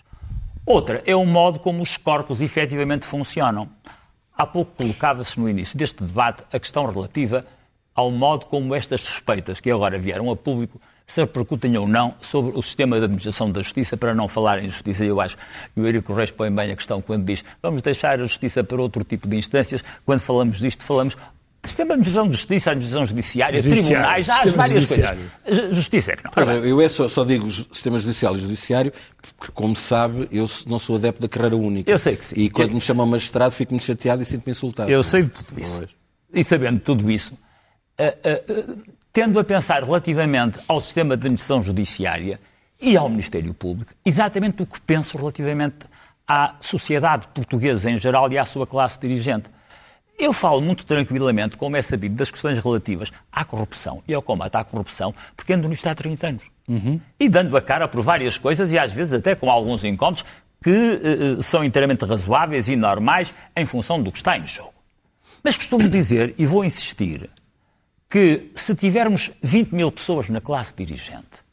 Outra 0.66 1.02
é 1.06 1.16
o 1.16 1.24
modo 1.24 1.58
como 1.58 1.82
os 1.82 1.96
corpos 1.96 2.42
efetivamente 2.42 3.06
funcionam. 3.06 3.70
Há 4.40 4.46
pouco 4.46 4.70
colocava-se 4.76 5.40
no 5.40 5.48
início 5.48 5.76
deste 5.76 6.00
debate 6.00 6.44
a 6.52 6.60
questão 6.60 6.86
relativa 6.86 7.44
ao 7.92 8.08
modo 8.08 8.46
como 8.46 8.72
estas 8.72 9.00
suspeitas 9.00 9.58
que 9.58 9.68
agora 9.68 9.98
vieram 9.98 10.30
a 10.30 10.36
público 10.36 10.80
se 11.04 11.20
repercutem 11.20 11.76
ou 11.76 11.88
não 11.88 12.14
sobre 12.20 12.56
o 12.56 12.62
sistema 12.62 12.98
de 12.98 13.04
administração 13.06 13.50
da 13.50 13.60
justiça, 13.62 13.96
para 13.96 14.14
não 14.14 14.28
falar 14.28 14.62
em 14.62 14.68
justiça. 14.68 15.04
Eu 15.04 15.20
acho 15.20 15.36
que 15.36 15.80
o 15.80 15.84
Eurico 15.84 16.14
Reis 16.14 16.30
põe 16.30 16.54
bem 16.54 16.70
a 16.70 16.76
questão 16.76 17.02
quando 17.02 17.24
diz 17.24 17.44
vamos 17.60 17.82
deixar 17.82 18.20
a 18.20 18.22
justiça 18.22 18.62
para 18.62 18.80
outro 18.80 19.02
tipo 19.02 19.26
de 19.26 19.36
instâncias. 19.36 19.82
Quando 20.06 20.20
falamos 20.20 20.58
disto, 20.58 20.84
falamos 20.84 21.16
Sistema 21.62 21.88
de 21.88 21.94
administração 21.94 22.26
de 22.28 22.32
justiça, 22.32 22.70
administração 22.70 23.06
judiciária, 23.06 23.62
judiciário, 23.62 24.24
tribunais, 24.24 24.28
há 24.28 24.56
várias 24.56 24.82
judiciário. 24.84 25.30
coisas. 25.44 25.76
Justiça 25.76 26.12
é 26.12 26.16
que 26.16 26.24
não. 26.24 26.30
Pois, 26.30 26.48
eu 26.48 26.80
é 26.80 26.88
só, 26.88 27.08
só, 27.08 27.24
digo 27.24 27.50
sistema 27.50 27.98
judicial 27.98 28.36
e 28.36 28.38
judiciário 28.38 28.92
porque, 29.36 29.52
como 29.52 29.74
sabe, 29.74 30.28
eu 30.30 30.46
não 30.66 30.78
sou 30.78 30.96
adepto 30.96 31.20
da 31.20 31.28
carreira 31.28 31.56
única. 31.56 31.90
Eu 31.90 31.98
sei 31.98 32.16
que 32.16 32.24
sim. 32.24 32.36
E 32.36 32.48
quando 32.48 32.70
eu... 32.70 32.74
me 32.76 32.80
chamam 32.80 33.06
magistrado 33.06 33.52
fico-me 33.52 33.80
chateado 33.80 34.22
e 34.22 34.24
sinto-me 34.24 34.52
insultado. 34.52 34.88
Eu 34.88 35.02
sei 35.02 35.22
de 35.22 35.30
tudo 35.30 35.60
isso. 35.60 35.78
Pois. 35.78 35.90
E 36.32 36.44
sabendo 36.44 36.78
tudo 36.78 37.10
isso, 37.10 37.34
uh, 37.34 38.52
uh, 38.52 38.82
tendo 39.12 39.40
a 39.40 39.44
pensar 39.44 39.82
relativamente 39.82 40.60
ao 40.68 40.80
sistema 40.80 41.16
de 41.16 41.22
administração 41.22 41.62
judiciária 41.62 42.38
e 42.80 42.96
ao 42.96 43.08
Ministério 43.08 43.52
Público, 43.52 43.92
exatamente 44.04 44.62
o 44.62 44.66
que 44.66 44.80
penso 44.80 45.18
relativamente 45.18 45.86
à 46.26 46.54
sociedade 46.60 47.26
portuguesa 47.28 47.90
em 47.90 47.98
geral 47.98 48.30
e 48.30 48.38
à 48.38 48.44
sua 48.44 48.66
classe 48.66 49.00
dirigente. 49.00 49.50
Eu 50.18 50.32
falo 50.32 50.60
muito 50.60 50.84
tranquilamente, 50.84 51.56
como 51.56 51.76
é 51.76 51.82
sabido, 51.82 52.16
das 52.16 52.30
questões 52.30 52.58
relativas 52.58 53.12
à 53.30 53.44
corrupção 53.44 54.02
e 54.08 54.12
ao 54.12 54.20
combate 54.20 54.56
à 54.56 54.64
corrupção, 54.64 55.14
porque 55.36 55.52
ando 55.52 55.68
nisto 55.68 55.86
há 55.86 55.94
30 55.94 56.26
anos. 56.26 56.44
Uhum. 56.66 57.00
E 57.20 57.28
dando 57.28 57.56
a 57.56 57.62
cara 57.62 57.86
por 57.86 58.02
várias 58.02 58.36
coisas 58.36 58.72
e 58.72 58.78
às 58.78 58.92
vezes 58.92 59.12
até 59.12 59.34
com 59.36 59.48
alguns 59.48 59.84
incómodos 59.84 60.24
que 60.62 60.70
uh, 60.70 61.42
são 61.42 61.62
inteiramente 61.62 62.04
razoáveis 62.04 62.68
e 62.68 62.74
normais 62.74 63.32
em 63.56 63.64
função 63.64 64.02
do 64.02 64.10
que 64.10 64.18
está 64.18 64.36
em 64.36 64.46
jogo. 64.46 64.74
Mas 65.42 65.56
costumo 65.56 65.86
dizer, 65.88 66.34
e 66.36 66.44
vou 66.44 66.64
insistir, 66.64 67.30
que 68.10 68.50
se 68.54 68.74
tivermos 68.74 69.30
20 69.42 69.72
mil 69.72 69.92
pessoas 69.92 70.28
na 70.28 70.40
classe 70.40 70.74
dirigente 70.74 71.44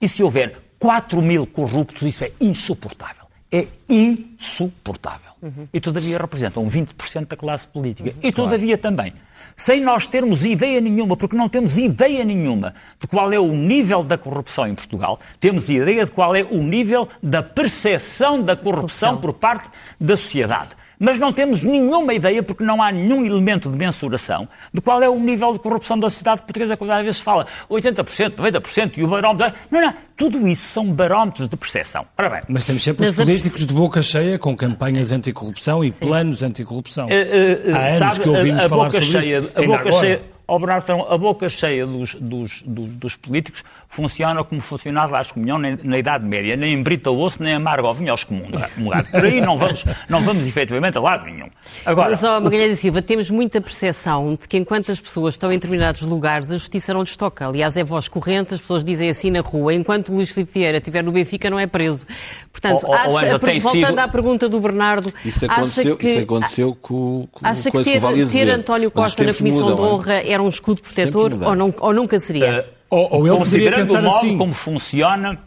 e 0.00 0.08
se 0.08 0.22
houver 0.22 0.56
4 0.78 1.20
mil 1.20 1.46
corruptos, 1.46 2.02
isso 2.02 2.24
é 2.24 2.30
insuportável. 2.40 3.24
É 3.52 3.66
insuportável. 3.88 5.33
Uhum. 5.44 5.68
E 5.74 5.78
todavia 5.78 6.16
representam 6.16 6.66
20% 6.66 7.26
da 7.26 7.36
classe 7.36 7.68
política. 7.68 8.08
Uhum, 8.08 8.16
e 8.22 8.32
todavia 8.32 8.78
claro. 8.78 8.96
também, 8.96 9.12
sem 9.54 9.78
nós 9.78 10.06
termos 10.06 10.46
ideia 10.46 10.80
nenhuma, 10.80 11.18
porque 11.18 11.36
não 11.36 11.50
temos 11.50 11.76
ideia 11.76 12.24
nenhuma 12.24 12.74
de 12.98 13.06
qual 13.06 13.30
é 13.30 13.38
o 13.38 13.52
nível 13.52 14.02
da 14.02 14.16
corrupção 14.16 14.66
em 14.66 14.74
Portugal, 14.74 15.20
temos 15.38 15.68
ideia 15.68 16.06
de 16.06 16.12
qual 16.12 16.34
é 16.34 16.42
o 16.42 16.62
nível 16.62 17.06
da 17.22 17.42
percepção 17.42 18.42
da 18.42 18.56
corrupção, 18.56 19.10
corrupção. 19.10 19.20
por 19.20 19.34
parte 19.34 19.68
da 20.00 20.16
sociedade 20.16 20.70
mas 21.04 21.18
não 21.18 21.32
temos 21.32 21.62
nenhuma 21.62 22.14
ideia, 22.14 22.42
porque 22.42 22.64
não 22.64 22.82
há 22.82 22.90
nenhum 22.90 23.24
elemento 23.26 23.70
de 23.70 23.76
mensuração, 23.76 24.48
de 24.72 24.80
qual 24.80 25.02
é 25.02 25.08
o 25.08 25.18
nível 25.18 25.52
de 25.52 25.58
corrupção 25.58 25.98
da 25.98 26.08
sociedade 26.08 26.42
portuguesa, 26.42 26.76
quando 26.76 26.92
às 26.92 27.02
vezes 27.02 27.18
se 27.18 27.22
fala 27.22 27.46
80%, 27.70 28.36
90% 28.36 28.96
e 28.96 29.04
o 29.04 29.08
barómetro. 29.08 29.52
Não, 29.70 29.80
não, 29.82 29.94
tudo 30.16 30.48
isso 30.48 30.66
são 30.68 30.90
barómetros 30.90 31.48
de 31.48 31.56
percepção. 31.56 32.06
Ora 32.16 32.30
bem. 32.30 32.42
Mas 32.48 32.64
temos 32.64 32.82
sempre 32.82 33.04
os 33.04 33.14
políticos 33.14 33.66
de 33.66 33.74
boca 33.74 34.00
cheia 34.00 34.38
com 34.38 34.56
campanhas 34.56 35.12
anticorrupção 35.12 35.84
e 35.84 35.92
Sim. 35.92 35.98
planos 35.98 36.42
anticorrupção. 36.42 37.06
Uh, 37.06 37.10
uh, 37.10 37.74
Há 37.76 37.78
anos 37.80 37.92
sabe, 37.98 38.20
que 38.20 38.28
ouvimos 38.28 38.62
a, 38.62 38.66
a 38.66 38.68
falar 38.68 38.84
boca 38.86 39.02
sobre 39.02 39.20
cheia, 39.20 39.38
A 39.38 39.62
boca 39.62 39.80
agora. 39.80 40.00
cheia 40.00 40.33
Ó 40.46 40.58
Bernardo 40.58 40.84
a 41.08 41.16
boca 41.16 41.48
cheia 41.48 41.86
dos, 41.86 42.14
dos, 42.14 42.62
dos, 42.66 42.88
dos, 42.90 43.16
políticos 43.16 43.64
funciona 43.88 44.44
como 44.44 44.60
funcionava 44.60 45.18
a 45.18 45.24
comunhão 45.24 45.58
na, 45.58 45.78
na, 45.82 45.98
Idade 45.98 46.26
Média, 46.26 46.54
nem 46.56 46.74
embrita 46.74 47.10
o 47.10 47.18
osso, 47.18 47.42
nem 47.42 47.54
amarga 47.54 47.88
o 47.88 47.94
vinho 47.94 48.10
aos 48.10 48.24
comungados. 48.24 48.74
Por 49.10 49.24
aí 49.24 49.40
não 49.40 49.56
vamos, 49.56 49.84
não 50.08 50.22
vamos 50.22 50.46
efetivamente 50.46 50.98
a 50.98 51.00
lado 51.00 51.24
nenhum. 51.24 51.48
Agora, 51.86 52.10
Mas, 52.10 52.24
ó, 52.24 52.40
Magalhães 52.40 52.78
Silva, 52.78 53.00
temos 53.00 53.30
muita 53.30 53.60
percepção 53.60 54.36
de 54.38 54.46
que 54.46 54.58
enquanto 54.58 54.92
as 54.92 55.00
pessoas 55.00 55.34
estão 55.34 55.50
em 55.50 55.54
determinados 55.54 56.02
lugares, 56.02 56.50
a 56.50 56.54
justiça 56.54 56.92
não 56.92 57.00
lhes 57.00 57.16
toca. 57.16 57.46
Aliás, 57.46 57.76
é 57.76 57.84
voz 57.84 58.06
corrente, 58.06 58.54
as 58.54 58.60
pessoas 58.60 58.84
dizem 58.84 59.08
assim 59.08 59.30
na 59.30 59.40
rua, 59.40 59.72
enquanto 59.72 60.10
o 60.10 60.16
Luís 60.16 60.30
Filipe 60.30 60.52
Vieira 60.58 60.76
estiver 60.76 61.02
no 61.02 61.12
Benfica, 61.12 61.48
não 61.48 61.58
é 61.58 61.66
preso. 61.66 62.06
Portanto, 62.52 62.92
acha, 62.92 63.38
voltando 63.38 63.86
sido... 63.86 63.98
à 63.98 64.08
pergunta 64.08 64.48
do 64.48 64.60
Bernardo, 64.60 65.12
isso 65.24 65.46
aconteceu, 65.46 65.96
que, 65.96 66.06
isso 66.06 66.18
aconteceu 66.20 66.76
com, 66.80 67.26
com 67.32 67.46
acha 67.46 67.70
que 67.70 67.82
ter, 67.82 68.00
ter 68.30 68.50
António 68.50 68.90
Costa 68.90 69.24
na 69.24 69.32
Comissão 69.32 69.74
de 69.74 69.80
Honra 69.80 70.33
era 70.34 70.42
um 70.42 70.48
escudo 70.48 70.82
protetor 70.82 71.32
ou, 71.42 71.54
não, 71.54 71.74
ou 71.78 71.94
nunca 71.94 72.18
seria? 72.18 72.62
Uh, 72.62 72.74
ou, 72.90 73.12
ou 73.12 73.26
ele 73.26 73.36
Considerando 73.36 73.90
o 73.90 74.02
modo 74.02 74.08
assim. 74.08 74.38
como 74.38 74.52
funciona, 74.52 75.38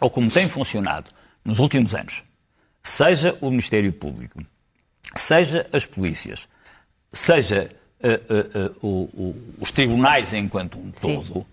ou 0.00 0.10
como 0.10 0.30
tem 0.30 0.48
funcionado 0.48 1.10
nos 1.44 1.58
últimos 1.58 1.94
anos, 1.94 2.22
seja 2.82 3.36
o 3.40 3.50
Ministério 3.50 3.92
Público, 3.92 4.40
seja 5.14 5.66
as 5.72 5.86
polícias, 5.86 6.48
seja 7.12 7.68
uh, 8.02 8.86
uh, 8.86 8.86
o, 8.86 9.36
os 9.60 9.70
tribunais 9.72 10.32
enquanto 10.32 10.78
um 10.78 10.90
todo, 10.90 11.34
Sim. 11.34 11.46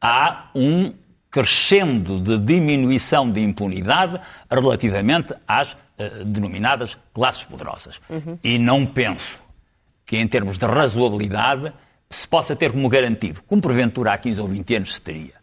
há 0.00 0.50
um 0.54 0.92
crescendo 1.30 2.20
de 2.20 2.38
diminuição 2.38 3.30
de 3.30 3.40
impunidade 3.40 4.18
relativamente 4.50 5.34
às 5.46 5.76
denominadas 6.26 6.96
classes 7.14 7.44
poderosas. 7.44 8.00
Uhum. 8.08 8.38
E 8.44 8.58
não 8.58 8.84
penso 8.84 9.40
que, 10.06 10.16
em 10.16 10.28
termos 10.28 10.58
de 10.58 10.66
razoabilidade, 10.66 11.72
se 12.08 12.26
possa 12.26 12.54
ter 12.54 12.72
como 12.72 12.88
garantido, 12.88 13.42
como 13.46 13.60
porventura 13.60 14.12
há 14.12 14.18
15 14.18 14.40
ou 14.40 14.48
20 14.48 14.74
anos 14.76 14.94
se 14.94 15.00
teria, 15.00 15.34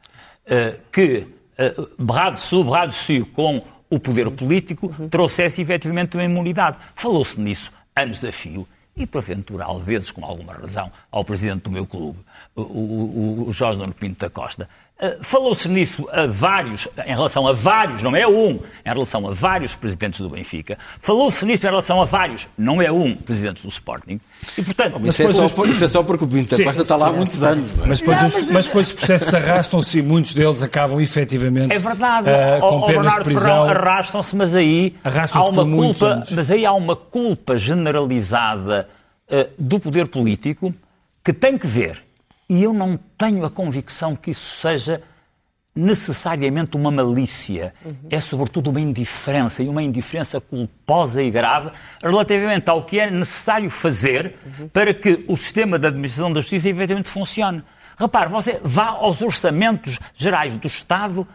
uh, 0.45 0.81
que 0.91 1.27
uh, 1.59 2.03
berrado 2.03 2.37
su, 2.37 2.63
berrado 2.63 2.91
su 2.93 3.25
com 3.27 3.61
o 3.89 3.99
poder 3.99 4.29
político 4.31 4.87
uhum. 4.87 5.09
trouxesse 5.09 5.61
efetivamente 5.61 6.17
uma 6.17 6.23
imunidade. 6.23 6.77
Falou-se 6.95 7.39
nisso 7.39 7.71
anos 7.95 8.19
da 8.19 8.31
fio 8.31 8.67
e, 8.95 9.07
porventura, 9.07 9.65
às 9.65 9.83
vezes, 9.83 10.11
com 10.11 10.23
alguma 10.23 10.53
razão, 10.53 10.91
ao 11.11 11.25
presidente 11.25 11.63
do 11.63 11.71
meu 11.71 11.85
clube, 11.85 12.19
o, 12.55 12.61
o, 12.61 13.47
o 13.47 13.51
Jorge 13.51 13.79
Dono 13.79 13.93
Pinto 13.93 14.19
da 14.19 14.29
Costa, 14.29 14.69
eh, 14.92 14.92
falou-se 15.21 15.67
nisso 15.67 16.07
a 16.11 16.25
vários, 16.27 16.87
em 17.05 17.13
relação 17.13 17.47
a 17.47 17.53
vários, 17.53 18.01
não 18.01 18.15
é 18.15 18.27
um, 18.27 18.59
em 18.85 18.89
relação 18.89 19.27
a 19.27 19.33
vários 19.33 19.75
presidentes 19.75 20.19
do 20.21 20.29
Benfica. 20.29 20.77
Falou-se 20.99 21.45
nisso 21.45 21.65
em 21.65 21.69
relação 21.69 22.01
a 22.01 22.05
vários, 22.05 22.47
não 22.57 22.81
é 22.81 22.91
um, 22.91 23.15
presidentes 23.15 23.63
do 23.63 23.69
Sporting. 23.69 24.19
E, 24.57 24.63
portanto, 24.63 24.99
mas 25.01 25.17
isso, 25.19 25.23
é 25.23 25.47
só, 25.47 25.65
isso 25.65 25.85
é 25.85 25.87
só 25.87 26.03
porque 26.03 26.23
o 26.23 26.27
Pinto 26.27 26.55
Costa 26.63 26.81
está 26.81 26.95
lá 26.95 27.07
há 27.07 27.13
muitos 27.13 27.41
anos. 27.43 27.69
É? 27.79 27.87
Mas, 27.87 27.99
depois, 27.99 28.21
não, 28.21 28.27
os, 28.27 28.51
mas 28.51 28.67
depois 28.67 28.87
os 28.87 28.93
processos 28.93 29.33
arrastam-se 29.33 29.99
e 29.99 30.01
muitos 30.01 30.33
deles 30.33 30.61
acabam 30.63 30.99
efetivamente 31.01 31.73
é 31.73 31.77
verdade. 31.77 32.29
Uh, 32.29 32.59
com 32.59 32.79
o, 32.79 32.85
penas 32.85 33.13
de 33.13 33.23
prisão. 33.23 33.63
arrastam-se, 33.63 34.35
mas 34.35 34.55
aí 34.55 34.95
há 35.03 35.45
uma 35.45 35.65
culpa, 35.65 36.23
mas 36.31 36.51
aí 36.51 36.65
há 36.65 36.73
uma 36.73 36.95
culpa 36.95 37.57
generalizada 37.57 38.87
uh, 39.29 39.49
do 39.57 39.79
poder 39.79 40.07
político 40.07 40.73
que 41.23 41.33
tem 41.33 41.57
que 41.57 41.67
ver 41.67 42.03
e 42.49 42.63
eu 42.63 42.73
não 42.73 42.97
tenho 43.17 43.45
a 43.45 43.49
convicção 43.49 44.15
que 44.15 44.31
isso 44.31 44.59
seja 44.59 45.01
necessariamente 45.75 46.77
uma 46.77 46.91
malícia. 46.91 47.73
Uhum. 47.83 47.95
É, 48.09 48.19
sobretudo, 48.19 48.69
uma 48.69 48.79
indiferença, 48.79 49.63
e 49.63 49.67
uma 49.67 49.81
indiferença 49.81 50.39
culposa 50.39 51.21
e 51.23 51.31
grave 51.31 51.71
relativamente 52.01 52.69
ao 52.69 52.83
que 52.85 52.99
é 52.99 53.09
necessário 53.09 53.69
fazer 53.69 54.35
uhum. 54.45 54.67
para 54.69 54.93
que 54.93 55.25
o 55.27 55.35
sistema 55.35 55.79
de 55.79 55.87
administração 55.87 56.31
da 56.31 56.41
justiça 56.41 56.69
efetivamente 56.69 57.09
funcione. 57.09 57.63
Repare, 57.97 58.29
você 58.29 58.59
vá 58.63 58.87
aos 58.87 59.21
orçamentos 59.21 59.99
gerais 60.15 60.57
do 60.57 60.67
Estado 60.67 61.21
uh, 61.21 61.27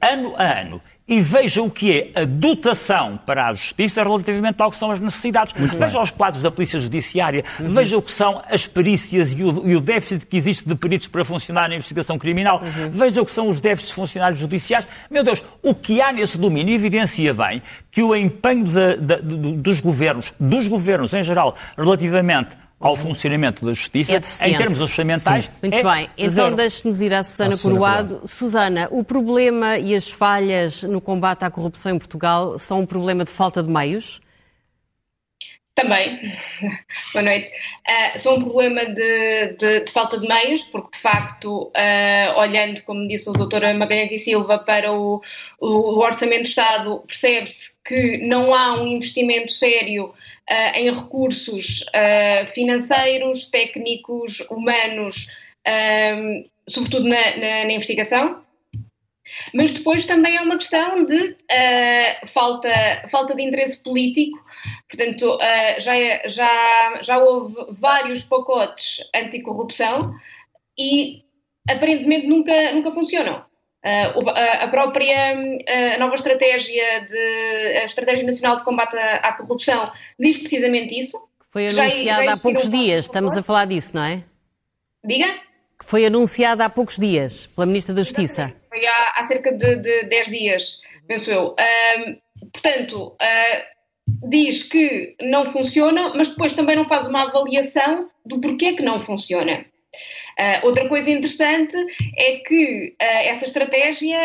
ano 0.00 0.34
a 0.36 0.60
ano 0.60 0.82
e 1.10 1.20
veja 1.20 1.60
o 1.60 1.68
que 1.68 1.92
é 2.14 2.20
a 2.22 2.24
dotação 2.24 3.18
para 3.26 3.48
a 3.48 3.54
Justiça 3.54 4.00
relativamente 4.00 4.62
ao 4.62 4.70
que 4.70 4.78
são 4.78 4.92
as 4.92 5.00
necessidades. 5.00 5.52
Muito 5.58 5.76
veja 5.76 5.94
bem. 5.94 6.04
os 6.04 6.10
quadros 6.10 6.44
da 6.44 6.52
Polícia 6.52 6.78
Judiciária, 6.78 7.44
uhum. 7.58 7.74
veja 7.74 7.98
o 7.98 8.02
que 8.02 8.12
são 8.12 8.40
as 8.48 8.64
perícias 8.64 9.32
e 9.32 9.42
o, 9.42 9.68
e 9.68 9.74
o, 9.74 9.80
déficit 9.80 10.24
que 10.24 10.36
existe 10.36 10.68
de 10.68 10.74
peritos 10.76 11.08
para 11.08 11.24
funcionar 11.24 11.68
na 11.68 11.74
investigação 11.74 12.16
criminal, 12.16 12.62
uhum. 12.62 12.90
veja 12.90 13.20
o 13.20 13.26
que 13.26 13.32
são 13.32 13.48
os 13.48 13.60
déficits 13.60 13.88
de 13.88 13.94
funcionários 13.96 14.38
judiciais. 14.38 14.86
Meu 15.10 15.24
Deus, 15.24 15.42
o 15.60 15.74
que 15.74 16.00
há 16.00 16.12
nesse 16.12 16.38
domínio 16.38 16.72
evidencia 16.72 17.34
bem 17.34 17.60
que 17.90 18.04
o 18.04 18.14
empenho 18.14 18.64
de, 18.64 18.96
de, 18.98 19.22
de, 19.22 19.52
dos 19.54 19.80
governos, 19.80 20.32
dos 20.38 20.68
governos 20.68 21.12
em 21.12 21.24
geral, 21.24 21.56
relativamente 21.76 22.56
ao 22.80 22.96
funcionamento 22.96 23.66
da 23.66 23.74
justiça, 23.74 24.14
é 24.14 24.48
em 24.48 24.56
termos 24.56 24.80
orçamentais. 24.80 25.44
Sim. 25.44 25.50
Muito 25.60 25.74
é 25.74 25.82
bem. 25.82 26.10
Então 26.16 26.52
deixe-nos 26.52 27.00
ir 27.02 27.12
à 27.12 27.22
Susana 27.22 27.56
Coroado. 27.58 28.22
Susana, 28.24 28.88
o 28.90 29.04
problema 29.04 29.78
e 29.78 29.94
as 29.94 30.10
falhas 30.10 30.82
no 30.82 31.00
combate 31.00 31.44
à 31.44 31.50
corrupção 31.50 31.94
em 31.94 31.98
Portugal 31.98 32.58
são 32.58 32.80
um 32.80 32.86
problema 32.86 33.24
de 33.24 33.30
falta 33.30 33.62
de 33.62 33.70
meios? 33.70 34.20
Também, 35.74 36.20
boa 37.14 37.22
noite. 37.22 37.50
Uh, 37.88 38.34
um 38.34 38.42
problema 38.42 38.84
de, 38.86 39.54
de, 39.56 39.84
de, 39.84 39.90
falta 39.90 40.18
de 40.18 40.26
meios, 40.26 40.62
porque 40.64 40.90
de 40.96 40.98
facto, 40.98 41.68
uh, 41.68 42.38
olhando, 42.38 42.82
como 42.82 43.06
disse 43.08 43.30
o 43.30 43.32
doutor 43.32 43.62
Magalhães 43.74 44.12
e 44.12 44.18
Silva, 44.18 44.58
para 44.58 44.92
o, 44.92 45.22
o 45.60 45.98
Orçamento 45.98 46.42
de 46.42 46.48
Estado, 46.48 47.02
percebe-se 47.06 47.78
que 47.84 48.18
não 48.26 48.54
há 48.54 48.82
um 48.82 48.86
investimento 48.86 49.52
sério 49.52 50.06
uh, 50.06 50.76
em 50.76 50.92
recursos 50.92 51.84
financeiros, 52.52 53.46
técnicos, 53.46 54.40
humanos, 54.50 55.28
um, 55.66 56.44
sobretudo 56.68 57.08
na, 57.08 57.36
na, 57.36 57.64
na, 57.64 57.72
investigação. 57.72 58.42
Mas 59.54 59.72
depois 59.72 60.04
também 60.04 60.36
é 60.36 60.40
uma 60.40 60.56
questão 60.56 61.04
de 61.04 61.18
uh, 61.18 62.26
falta, 62.26 62.70
falta 63.10 63.34
de 63.34 63.42
interesse 63.42 63.82
político. 63.82 64.38
Portanto, 64.88 65.38
já, 65.78 65.98
é, 65.98 66.28
já, 66.28 67.00
já 67.02 67.18
houve 67.18 67.54
vários 67.70 68.24
pacotes 68.24 69.00
anticorrupção 69.14 70.14
e 70.78 71.22
aparentemente 71.70 72.26
nunca, 72.26 72.72
nunca 72.72 72.90
funcionam. 72.90 73.44
Uh, 73.82 74.28
a 74.28 74.68
própria 74.68 75.34
uh, 75.34 75.98
nova 75.98 76.14
estratégia, 76.14 77.06
de, 77.06 77.78
a 77.78 77.84
Estratégia 77.84 78.26
Nacional 78.26 78.58
de 78.58 78.64
Combate 78.64 78.94
à, 78.96 79.14
à 79.16 79.32
Corrupção, 79.32 79.90
diz 80.18 80.36
precisamente 80.36 80.98
isso. 80.98 81.18
Foi 81.50 81.66
anunciada 81.66 82.04
já, 82.04 82.24
já 82.24 82.32
há 82.32 82.36
poucos 82.36 82.68
dias, 82.68 83.06
estamos 83.06 83.36
a 83.36 83.42
falar 83.42 83.64
disso, 83.64 83.96
não 83.96 84.04
é? 84.04 84.22
Diga? 85.02 85.34
Que 85.80 85.86
foi 85.86 86.04
anunciada 86.06 86.64
há 86.64 86.70
poucos 86.70 86.96
dias 86.96 87.46
pela 87.46 87.66
Ministra 87.66 87.94
da 87.94 88.02
Justiça. 88.02 88.52
Foi 88.68 88.86
há, 88.86 89.14
há 89.16 89.24
cerca 89.24 89.50
de, 89.50 89.76
de 89.76 90.04
10 90.04 90.26
dias, 90.28 90.80
penso 91.08 91.30
eu. 91.30 91.54
Uh, 91.54 92.48
portanto, 92.52 93.16
diz 94.28 94.62
que 94.62 95.16
não 95.22 95.48
funciona, 95.48 96.12
mas 96.14 96.28
depois 96.28 96.52
também 96.52 96.76
não 96.76 96.86
faz 96.86 97.08
uma 97.08 97.22
avaliação 97.22 98.08
do 98.24 98.40
porquê 98.40 98.74
que 98.74 98.82
não 98.82 99.00
funciona. 99.00 99.64
Uh, 100.38 100.66
outra 100.66 100.88
coisa 100.88 101.10
interessante 101.10 101.76
é 102.16 102.36
que 102.36 102.94
uh, 103.00 103.04
essa 103.04 103.44
estratégia 103.44 104.18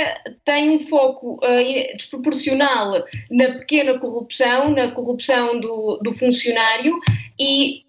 tem 0.46 0.70
um 0.70 0.80
foco 0.80 1.39
uh, 1.44 1.98
desproporcional 1.98 3.04
na 3.30 3.56
pequena 3.56 4.00
corrupção, 4.00 4.70
na 4.70 4.91
corrupção 4.91 5.60
do, 5.60 6.00
do, 6.02 6.13
funcionário 6.13 6.98
e 7.39 7.82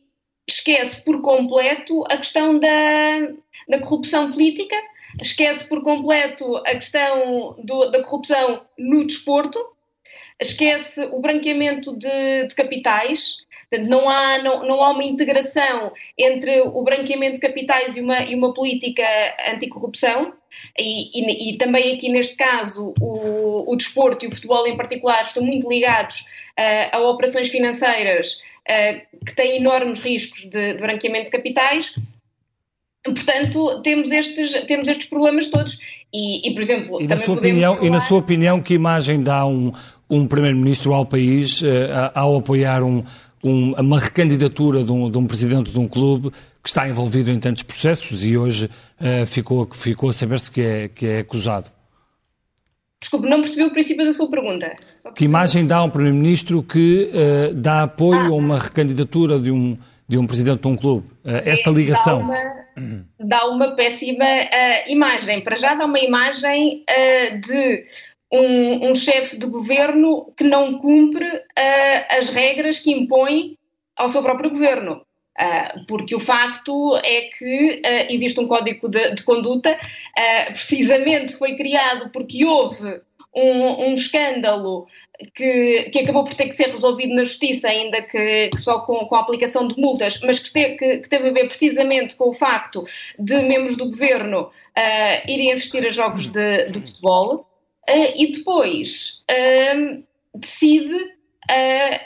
esquece 0.46 1.00
por 1.02 1.20
completo 1.20 2.04
a 2.06 2.16
questão 2.16 2.58
da, 2.58 2.68
da 3.68 3.78
corrupção 3.80 4.30
política, 4.32 4.76
esquece 5.20 5.68
por 5.68 5.82
completo 5.82 6.56
a 6.58 6.74
questão 6.74 7.56
do, 7.62 7.90
da 7.90 8.02
corrupção 8.02 8.64
no 8.78 9.06
desporto, 9.06 9.58
esquece 10.40 11.02
o 11.12 11.20
branqueamento 11.20 11.98
de, 11.98 12.46
de 12.46 12.54
capitais, 12.54 13.45
Portanto, 13.76 13.88
não 13.88 14.08
há, 14.08 14.38
não, 14.38 14.66
não 14.66 14.82
há 14.82 14.90
uma 14.90 15.04
integração 15.04 15.92
entre 16.18 16.60
o 16.62 16.82
branqueamento 16.82 17.34
de 17.34 17.40
capitais 17.40 17.96
e 17.96 18.00
uma, 18.00 18.20
e 18.22 18.34
uma 18.34 18.52
política 18.54 19.04
anticorrupção. 19.52 20.32
E, 20.78 21.10
e, 21.20 21.50
e 21.50 21.58
também 21.58 21.94
aqui 21.94 22.08
neste 22.08 22.34
caso 22.34 22.94
o, 22.98 23.70
o 23.70 23.76
desporto 23.76 24.24
e 24.24 24.28
o 24.28 24.30
futebol 24.30 24.66
em 24.66 24.76
particular 24.76 25.22
estão 25.22 25.42
muito 25.42 25.68
ligados 25.68 26.20
uh, 26.58 26.96
a 26.96 27.10
operações 27.10 27.50
financeiras 27.50 28.40
uh, 28.62 29.24
que 29.26 29.34
têm 29.34 29.58
enormes 29.58 30.00
riscos 30.00 30.48
de, 30.48 30.74
de 30.74 30.80
branqueamento 30.80 31.26
de 31.26 31.32
capitais. 31.32 31.94
Portanto, 33.04 33.82
temos 33.82 34.10
estes, 34.10 34.64
temos 34.64 34.88
estes 34.88 35.06
problemas 35.06 35.48
todos. 35.48 35.78
E, 36.12 36.48
e 36.48 36.54
por 36.54 36.62
exemplo, 36.62 37.02
e 37.02 37.06
na, 37.06 37.18
sua 37.18 37.34
opinião, 37.34 37.74
falar... 37.74 37.86
e 37.86 37.90
na 37.90 38.00
sua 38.00 38.18
opinião, 38.18 38.62
que 38.62 38.74
imagem 38.74 39.22
dá 39.22 39.44
um, 39.46 39.72
um 40.08 40.26
Primeiro-Ministro 40.26 40.94
ao 40.94 41.04
país 41.04 41.60
uh, 41.60 41.66
ao 42.14 42.36
apoiar 42.36 42.82
um, 42.82 43.04
um, 43.48 43.74
uma 43.74 43.98
recandidatura 43.98 44.82
de 44.82 44.90
um, 44.90 45.10
de 45.10 45.18
um, 45.18 45.26
presidente 45.26 45.70
de 45.70 45.78
um 45.78 45.86
clube 45.86 46.30
que 46.62 46.68
está 46.68 46.88
envolvido 46.88 47.30
em 47.30 47.38
tantos 47.38 47.62
processos 47.62 48.24
e 48.24 48.36
hoje 48.36 48.66
uh, 49.00 49.26
ficou, 49.26 49.68
ficou 49.72 50.10
a 50.10 50.12
saber-se 50.12 50.50
que 50.50 50.60
é, 50.60 50.88
que 50.88 51.06
é 51.06 51.18
acusado? 51.20 51.70
Desculpe, 53.00 53.28
não 53.28 53.40
percebi 53.40 53.62
o 53.62 53.70
princípio 53.70 54.04
da 54.04 54.12
sua 54.12 54.28
pergunta. 54.28 54.74
Que 55.14 55.24
imagem 55.24 55.66
dá 55.66 55.82
um 55.84 55.90
Primeiro-Ministro 55.90 56.62
que 56.62 57.10
uh, 57.12 57.54
dá 57.54 57.84
apoio 57.84 58.20
ah. 58.20 58.28
a 58.28 58.34
uma 58.34 58.58
recandidatura 58.58 59.38
de 59.38 59.50
um, 59.50 59.78
de 60.08 60.18
um 60.18 60.26
presidente 60.26 60.62
de 60.62 60.68
um 60.68 60.76
clube? 60.76 61.06
esta 61.24 61.70
ligação. 61.70 62.20
Dá 62.20 62.24
uma, 62.76 63.04
dá 63.20 63.46
uma 63.48 63.74
péssima 63.74 64.24
imagem. 64.86 65.40
Para 65.40 65.56
já 65.56 65.74
dá 65.74 65.84
uma 65.84 65.98
imagem 65.98 66.84
de 67.44 67.84
um, 68.32 68.90
um 68.90 68.94
chefe 68.94 69.36
de 69.36 69.46
governo 69.46 70.32
que 70.36 70.44
não 70.44 70.78
cumpre 70.78 71.26
uh, 71.26 72.18
as 72.18 72.28
regras 72.30 72.78
que 72.78 72.92
impõe 72.92 73.56
ao 73.96 74.08
seu 74.08 74.22
próprio 74.22 74.50
governo. 74.50 75.02
Uh, 75.38 75.86
porque 75.86 76.14
o 76.14 76.20
facto 76.20 76.96
é 77.04 77.28
que 77.28 77.82
uh, 77.84 78.12
existe 78.12 78.40
um 78.40 78.48
código 78.48 78.88
de, 78.88 79.14
de 79.14 79.22
conduta, 79.22 79.78
precisamente 80.48 81.34
foi 81.34 81.56
criado 81.56 82.10
porque 82.10 82.44
houve 82.44 83.02
um, 83.34 83.88
um 83.88 83.92
escândalo 83.92 84.86
que, 85.34 85.90
que, 85.92 85.98
acabou 85.98 86.24
por 86.24 86.32
ter 86.32 86.46
que 86.46 86.54
ser 86.54 86.70
resolvido 86.70 87.14
na 87.14 87.24
justiça, 87.24 87.68
ainda 87.68 88.00
que, 88.00 88.48
que 88.48 88.58
só 88.58 88.80
com, 88.80 89.04
com, 89.04 89.14
a 89.14 89.20
aplicação 89.20 89.68
de 89.68 89.78
multas, 89.78 90.18
mas 90.22 90.38
que 90.38 90.50
teve, 90.50 90.76
que, 90.76 91.08
teve 91.08 91.28
a 91.28 91.32
ver 91.32 91.48
precisamente 91.48 92.16
com 92.16 92.30
o 92.30 92.32
facto 92.32 92.86
de 93.18 93.42
membros 93.42 93.76
do 93.76 93.86
governo 93.86 94.50
irem 95.28 95.52
assistir 95.52 95.86
a 95.86 95.90
jogos 95.90 96.28
de, 96.28 96.70
de 96.70 96.80
futebol. 96.80 97.46
Uh, 97.88 98.12
e 98.16 98.32
depois 98.32 99.24
uh, 99.30 100.04
decide 100.34 100.94
uh, 100.94 102.00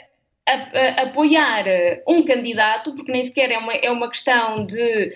a, 0.47 0.53
a, 0.53 1.01
apoiar 1.03 1.65
um 2.07 2.23
candidato, 2.23 2.93
porque 2.93 3.11
nem 3.11 3.23
sequer 3.23 3.51
é 3.51 3.57
uma, 3.57 3.73
é 3.73 3.89
uma 3.89 4.09
questão 4.09 4.65
de 4.65 5.13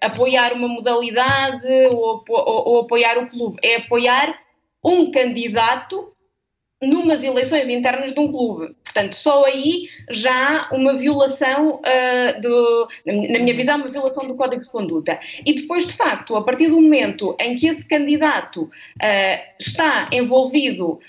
apoiar 0.00 0.52
uma 0.52 0.68
modalidade 0.68 1.66
ou, 1.90 2.24
ou, 2.28 2.68
ou 2.68 2.80
apoiar 2.80 3.18
o 3.18 3.28
clube, 3.28 3.58
é 3.62 3.76
apoiar 3.76 4.40
um 4.84 5.10
candidato 5.10 6.10
numas 6.82 7.22
eleições 7.22 7.68
internas 7.68 8.14
de 8.14 8.20
um 8.20 8.30
clube. 8.30 8.74
Portanto, 8.84 9.14
só 9.14 9.44
aí 9.44 9.88
já 10.10 10.68
há 10.70 10.74
uma 10.74 10.94
violação 10.94 11.76
uh, 11.76 12.40
do, 12.40 12.88
na 13.06 13.38
minha 13.38 13.54
visão, 13.54 13.76
uma 13.76 13.88
violação 13.88 14.26
do 14.26 14.34
Código 14.34 14.62
de 14.62 14.70
Conduta. 14.70 15.20
E 15.44 15.54
depois, 15.54 15.86
de 15.86 15.94
facto, 15.94 16.34
a 16.34 16.42
partir 16.42 16.68
do 16.68 16.80
momento 16.80 17.36
em 17.40 17.54
que 17.54 17.66
esse 17.66 17.86
candidato 17.86 18.62
uh, 18.62 18.70
está 19.58 20.08
envolvido 20.10 20.92
uh, 20.92 21.00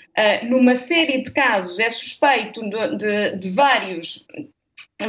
numa 0.48 0.74
série 0.74 1.22
de 1.22 1.30
casos, 1.30 1.78
é 1.78 1.90
suspeito 1.90 2.60
de, 2.68 2.96
de, 2.96 3.36
de 3.38 3.50
vários 3.50 4.26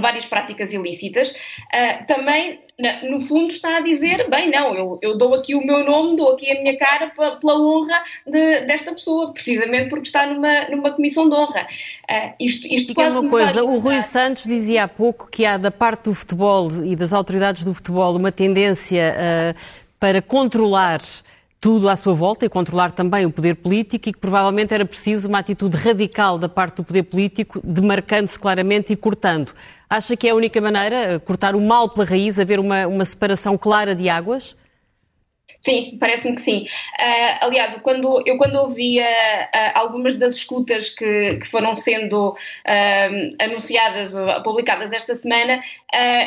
várias 0.02 0.26
práticas 0.26 0.74
ilícitas, 0.74 1.32
uh, 1.32 2.06
também, 2.08 2.60
na, 2.80 3.04
no 3.04 3.22
fundo, 3.22 3.52
está 3.52 3.78
a 3.78 3.82
dizer: 3.82 4.30
bem, 4.30 4.50
não, 4.50 4.76
eu, 4.76 5.00
eu, 5.02 5.18
dou 5.18 5.34
aqui 5.34 5.56
o 5.56 5.66
meu 5.66 5.84
nome, 5.84 6.18
dou 6.18 6.34
aqui 6.34 6.52
a 6.52 6.62
minha 6.62 6.78
cara 6.78 7.12
pela 7.40 7.60
honra 7.60 8.04
de, 8.26 8.62
desta 8.62 8.92
pessoa, 8.94 9.34
precisamente 9.34 9.90
porque 9.90 10.08
está 10.08 10.28
numa, 10.28 10.70
numa 10.70 10.92
comissão 10.92 11.30
de 11.30 11.36
honra. 11.36 11.68
Uh, 12.10 12.34
isto 12.40 12.68
isto 12.68 12.94
quase 12.94 13.18
uma 13.18 13.30
coisa: 13.30 13.64
o 13.64 13.80
Rui 13.80 14.02
Santos 14.02 14.44
dizia 14.44 14.84
há 14.84 14.88
pouco 14.88 15.28
que 15.30 15.46
há 15.46 15.58
da 15.58 15.72
parte 15.72 16.06
do 16.06 16.14
futebol 16.14 16.70
e 16.84 16.96
das 16.96 17.14
autoridades 17.14 17.64
do 17.64 17.74
futebol 17.74 18.16
uma 18.16 18.32
tendência 18.32 19.16
uh, 19.16 19.84
para 20.00 20.22
controlar 20.22 21.02
tudo 21.64 21.88
à 21.88 21.96
sua 21.96 22.14
volta 22.14 22.46
e 22.46 22.50
controlar 22.50 22.92
também 22.92 23.26
o 23.26 23.32
poder 23.32 23.56
político 23.56 24.10
e 24.10 24.12
que 24.12 24.20
provavelmente 24.20 24.74
era 24.74 24.86
preciso 24.86 25.30
uma 25.30 25.40
atitude 25.40 25.78
radical 25.78 26.38
da 26.38 26.50
parte 26.50 26.76
do 26.76 26.84
poder 26.84 27.04
político, 27.04 27.62
demarcando-se 27.64 28.38
claramente 28.38 28.92
e 28.92 28.98
cortando. 28.98 29.54
Acha 29.90 30.18
que 30.18 30.28
é 30.28 30.32
a 30.32 30.36
única 30.36 30.60
maneira, 30.60 31.22
cortar 31.22 31.56
o 31.56 31.62
mal 31.62 31.88
pela 31.88 32.06
raiz, 32.06 32.38
haver 32.38 32.60
uma, 32.60 32.86
uma 32.86 33.06
separação 33.06 33.58
clara 33.58 33.96
de 33.96 34.10
águas? 34.10 34.58
Sim, 35.64 35.96
parece-me 35.98 36.36
que 36.36 36.42
sim. 36.42 36.66
Uh, 37.00 37.46
aliás, 37.46 37.74
quando, 37.82 38.22
eu 38.26 38.38
quando 38.38 38.56
ouvia 38.58 39.06
uh, 39.06 39.80
algumas 39.80 40.16
das 40.16 40.34
escutas 40.34 40.90
que, 40.90 41.38
que 41.38 41.48
foram 41.48 41.74
sendo 41.74 42.32
uh, 42.32 43.36
anunciadas, 43.42 44.14
publicadas 44.44 44.92
esta 44.92 45.16
semana, 45.16 45.62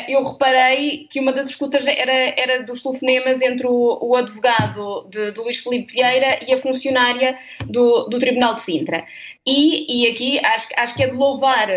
eu 0.07 0.23
reparei 0.23 1.07
que 1.11 1.19
uma 1.19 1.33
das 1.33 1.49
escutas 1.49 1.85
era, 1.85 2.33
era 2.37 2.63
dos 2.63 2.81
telefonemas 2.81 3.41
entre 3.41 3.67
o, 3.67 3.99
o 4.01 4.15
advogado 4.15 5.05
de, 5.09 5.31
Luís 5.31 5.57
Felipe 5.57 5.93
Vieira 5.93 6.39
e 6.47 6.53
a 6.53 6.57
funcionária 6.57 7.37
do, 7.65 8.05
do 8.05 8.17
Tribunal 8.17 8.55
de 8.55 8.61
Sintra. 8.61 9.05
E, 9.45 10.03
e 10.03 10.09
aqui 10.09 10.39
acho, 10.43 10.67
acho 10.77 10.95
que 10.95 11.03
é 11.03 11.07
de 11.07 11.15
louvar 11.15 11.67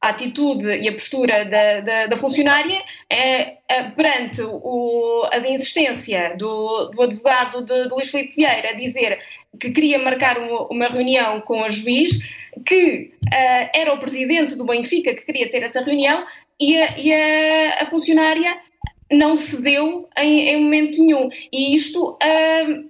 a 0.00 0.10
atitude 0.10 0.66
e 0.66 0.88
a 0.88 0.92
postura 0.92 1.44
da, 1.44 1.80
da, 1.80 2.06
da 2.06 2.16
funcionária 2.16 2.80
é, 3.10 3.56
é, 3.68 3.82
perante 3.90 4.42
o, 4.42 5.28
a 5.30 5.38
insistência 5.38 6.36
do, 6.36 6.90
do 6.90 7.02
advogado 7.02 7.64
de, 7.64 7.88
de 7.88 7.94
Luís 7.94 8.10
Filipe 8.10 8.36
Vieira 8.36 8.70
a 8.70 8.74
dizer 8.74 9.18
que 9.58 9.70
queria 9.70 9.98
marcar 9.98 10.38
uma, 10.38 10.66
uma 10.68 10.88
reunião 10.88 11.40
com 11.40 11.62
a 11.62 11.68
juiz, 11.68 12.12
que 12.64 13.12
uh, 13.24 13.70
era 13.74 13.92
o 13.92 13.98
presidente 13.98 14.56
do 14.56 14.64
Benfica 14.64 15.14
que 15.14 15.24
queria 15.24 15.50
ter 15.50 15.62
essa 15.62 15.82
reunião 15.82 16.24
e 16.60 16.80
a, 16.80 16.98
e 16.98 17.12
a, 17.12 17.82
a 17.82 17.86
funcionária 17.86 18.56
não 19.10 19.34
cedeu 19.36 20.08
em, 20.18 20.48
em, 20.48 20.62
momento 20.62 20.98
nenhum. 20.98 21.28
E 21.52 21.74
isto 21.74 22.12
uh, 22.12 22.88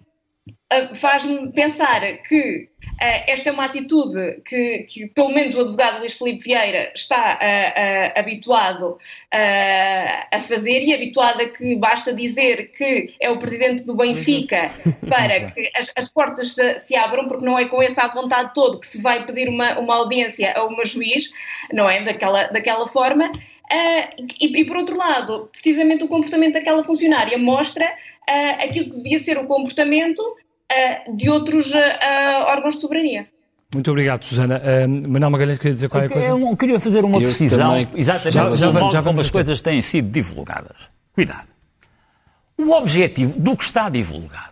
faz-me 0.94 1.50
pensar 1.52 2.00
que 2.18 2.68
Uh, 2.98 3.22
esta 3.28 3.50
é 3.50 3.52
uma 3.52 3.64
atitude 3.64 4.40
que, 4.44 4.84
que, 4.88 5.06
pelo 5.06 5.28
menos, 5.28 5.54
o 5.54 5.60
advogado 5.60 6.00
Luís 6.00 6.14
Filipe 6.14 6.42
Vieira 6.42 6.92
está 6.96 7.38
uh, 7.40 8.16
uh, 8.16 8.18
habituado 8.18 8.98
a 10.32 10.40
fazer 10.40 10.82
e 10.82 10.92
habituado 10.92 11.40
a 11.40 11.48
que 11.48 11.76
basta 11.76 12.12
dizer 12.12 12.72
que 12.72 13.14
é 13.20 13.30
o 13.30 13.36
presidente 13.36 13.84
do 13.84 13.94
Benfica 13.94 14.68
para 15.08 15.50
que 15.50 15.70
as, 15.76 15.92
as 15.96 16.08
portas 16.08 16.54
se, 16.54 16.78
se, 16.80 16.96
abram, 16.96 17.28
porque 17.28 17.44
não 17.44 17.56
é 17.56 17.66
com 17.66 17.80
essa 17.80 18.08
vontade 18.08 18.52
toda 18.52 18.80
que 18.80 18.86
se 18.86 19.00
vai 19.00 19.24
pedir 19.24 19.48
uma, 19.48 19.78
uma 19.78 19.94
audiência 19.94 20.52
a 20.56 20.64
uma 20.64 20.84
juiz, 20.84 21.30
não 21.72 21.88
é? 21.88 22.02
Daquela, 22.02 22.48
daquela 22.48 22.86
forma. 22.88 23.30
E, 24.40 24.60
e, 24.60 24.64
por 24.64 24.76
outro 24.76 24.96
lado, 24.96 25.48
precisamente 25.52 26.02
o 26.02 26.08
comportamento 26.08 26.54
daquela 26.54 26.82
funcionária 26.82 27.38
mostra 27.38 27.86
aquilo 28.58 28.88
que 28.88 28.96
devia 28.96 29.18
ser 29.18 29.38
o 29.38 29.46
comportamento 29.46 30.22
de 31.14 31.30
outros 31.30 31.72
uh, 31.72 31.78
órgãos 32.46 32.74
de 32.74 32.80
soberania. 32.80 33.28
Muito 33.72 33.90
obrigado, 33.90 34.24
Susana. 34.24 34.60
Uh, 34.60 35.08
Manuel 35.08 35.30
Magalhães 35.30 35.58
queria 35.58 35.74
dizer 35.74 35.88
qualquer 35.88 36.10
coisa? 36.10 36.28
Eu 36.28 36.56
queria 36.56 36.80
fazer 36.80 37.04
uma 37.04 37.18
eu 37.18 37.22
precisão 37.22 37.70
também. 37.70 37.88
exatamente 37.94 38.34
já, 38.34 38.54
já, 38.54 38.66
do 38.66 38.80
modo 38.80 38.92
já 38.92 39.02
como 39.02 39.20
as 39.20 39.30
coisas 39.30 39.60
têm 39.60 39.82
sido 39.82 40.10
divulgadas. 40.10 40.90
Cuidado. 41.12 41.48
O 42.56 42.72
objetivo 42.72 43.38
do 43.38 43.56
que 43.56 43.64
está 43.64 43.88
divulgado 43.88 44.47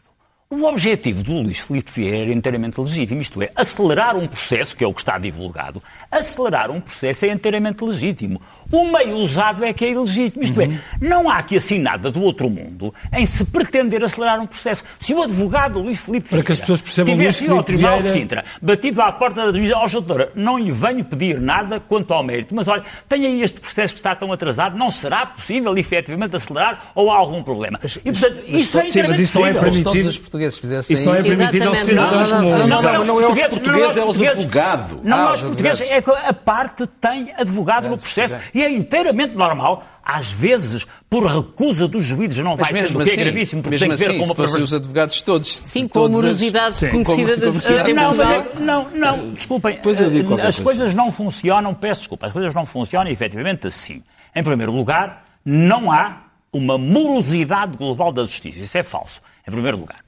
o 0.48 0.64
objetivo 0.64 1.24
do 1.24 1.32
Luís 1.32 1.58
Filipe 1.58 1.90
Vieira 1.90 2.30
é 2.30 2.32
inteiramente 2.32 2.80
legítimo, 2.80 3.20
isto 3.20 3.42
é, 3.42 3.50
acelerar 3.56 4.16
um 4.16 4.28
processo, 4.28 4.76
que 4.76 4.84
é 4.84 4.86
o 4.86 4.94
que 4.94 5.00
está 5.00 5.18
divulgado, 5.18 5.82
acelerar 6.10 6.70
um 6.70 6.80
processo 6.80 7.26
é 7.26 7.32
inteiramente 7.32 7.84
legítimo. 7.84 8.40
O 8.70 8.84
meio 8.84 9.16
usado 9.16 9.64
é 9.64 9.72
que 9.72 9.84
é 9.84 9.90
ilegítimo, 9.90 10.44
isto 10.44 10.60
é, 10.60 10.66
uhum. 10.66 10.74
é, 10.74 11.04
não 11.04 11.28
há 11.28 11.38
aqui 11.38 11.56
assim 11.56 11.80
nada 11.80 12.12
do 12.12 12.20
outro 12.20 12.48
mundo 12.48 12.94
em 13.12 13.26
se 13.26 13.44
pretender 13.44 14.04
acelerar 14.04 14.38
um 14.40 14.46
processo. 14.46 14.84
Se 15.00 15.12
o 15.12 15.20
advogado 15.20 15.80
Luís 15.80 16.00
Filipe 16.00 16.28
Vieira 16.28 16.44
Para 16.44 16.46
que 16.46 16.52
as 16.52 16.60
pessoas 16.60 16.80
percebam 16.80 17.16
tivesse 17.16 17.44
ido 17.44 17.56
ao 17.56 17.64
Tribunal 17.64 17.98
Vieira... 17.98 18.14
de 18.14 18.20
Sintra, 18.20 18.44
batido 18.62 19.02
à 19.02 19.10
porta 19.10 19.50
da 19.50 19.58
juíza, 19.58 19.76
ó, 19.76 19.88
doutora, 19.88 20.30
não 20.36 20.58
lhe 20.58 20.70
venho 20.70 21.04
pedir 21.04 21.40
nada 21.40 21.80
quanto 21.80 22.14
ao 22.14 22.22
mérito, 22.22 22.54
mas 22.54 22.68
olha, 22.68 22.84
tem 23.08 23.26
aí 23.26 23.42
este 23.42 23.60
processo 23.60 23.94
que 23.94 23.98
está 23.98 24.14
tão 24.14 24.32
atrasado, 24.32 24.78
não 24.78 24.92
será 24.92 25.26
possível 25.26 25.76
efetivamente 25.76 26.36
acelerar 26.36 26.92
ou 26.94 27.10
há 27.10 27.16
algum 27.16 27.42
problema? 27.42 27.80
E, 27.82 28.12
portanto, 28.12 28.44
mas, 28.46 28.60
isto 28.60 28.78
é 28.78 28.86
sim, 28.86 29.02
mas 29.08 29.18
isso 29.18 29.40
não 29.40 29.46
é 29.46 29.52
permitido 29.52 30.08
portugueses 30.36 30.58
fizessem 30.58 30.94
Isso 30.94 31.04
não 31.04 31.14
é 31.14 31.22
permitido 31.22 31.68
aos 31.68 31.78
cidadãos 31.78 32.30
Não, 32.30 32.38
comuns. 32.42 32.58
não, 32.58 32.66
não, 32.82 33.04
não 33.04 33.20
é 33.20 33.24
aos 33.24 33.34
portugueses, 33.34 33.50
portugueses, 33.58 33.96
é 33.96 34.00
aos 34.00 34.06
portugueses. 34.06 34.38
advogados. 34.38 34.92
Não, 35.02 35.16
Ah, 35.16 35.24
nós 35.30 35.40
os 35.42 35.46
portugueses, 35.48 35.80
é 35.80 36.00
que 36.02 36.10
a 36.10 36.32
parte 36.32 36.86
tem 37.00 37.32
advogado 37.36 37.88
no 37.88 37.98
processo 37.98 38.36
e 38.54 38.62
é 38.62 38.70
inteiramente 38.70 39.34
normal. 39.34 39.84
Às 40.08 40.30
vezes, 40.30 40.86
por 41.10 41.24
recusa 41.26 41.88
dos 41.88 42.06
juízes, 42.06 42.38
não 42.38 42.56
vai 42.56 42.66
ser 42.72 42.84
o 42.84 42.92
que 42.92 42.98
é 43.00 43.02
assim, 43.12 43.20
gravíssimo, 43.22 43.62
porque 43.62 43.76
tem 43.76 43.88
que 43.90 43.96
ver 43.96 44.04
assim, 44.10 44.18
com 44.18 44.24
uma 44.24 44.34
perversão. 44.36 44.62
os 44.62 44.72
advogados 44.74 45.20
todos... 45.22 45.62
Sim, 45.66 45.88
com 45.88 45.98
a 45.98 46.02
todas 46.02 46.16
as- 46.18 46.22
morosidade 46.24 46.90
conhecida 46.90 47.90
em 47.90 47.94
Não, 47.94 48.10
é 48.22 48.44
não, 48.60 48.88
não, 48.90 49.30
desculpem. 49.34 49.78
Qualquer 49.78 50.46
As 50.46 50.60
coisa. 50.60 50.62
coisas 50.62 50.94
não 50.94 51.10
funcionam, 51.10 51.74
peço 51.74 52.02
desculpa, 52.02 52.26
as 52.28 52.32
coisas 52.32 52.54
não 52.54 52.64
funcionam 52.64 53.10
efetivamente 53.10 53.66
assim. 53.66 54.00
Em 54.34 54.44
primeiro 54.44 54.70
lugar, 54.70 55.24
não 55.44 55.90
há 55.90 56.18
uma 56.52 56.78
morosidade 56.78 57.76
global 57.76 58.12
da 58.12 58.22
justiça. 58.22 58.60
Isso 58.60 58.78
é 58.78 58.82
falso. 58.84 59.20
Em 59.46 59.50
primeiro 59.50 59.76
lugar. 59.76 60.05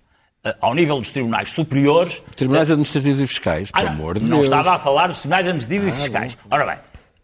Eh, 0.48 0.56
Ao 0.60 0.74
nível 0.74 0.98
dos 0.98 1.10
tribunais 1.10 1.48
superiores, 1.50 2.22
Tribunais 2.36 2.70
administrativos 2.70 3.20
e 3.20 3.26
fiscais, 3.26 3.70
ah, 3.72 3.80
pelo 3.80 3.90
não, 3.90 3.98
amor 3.98 4.18
de 4.18 4.24
não 4.24 4.38
Deus. 4.38 4.44
estava 4.44 4.72
a 4.72 4.78
falar 4.78 5.08
dos 5.08 5.18
tribunais 5.18 5.46
administrativos 5.46 5.88
e 5.88 6.00
fiscais. 6.00 6.38
Ora 6.50 6.66
bem, 6.66 6.76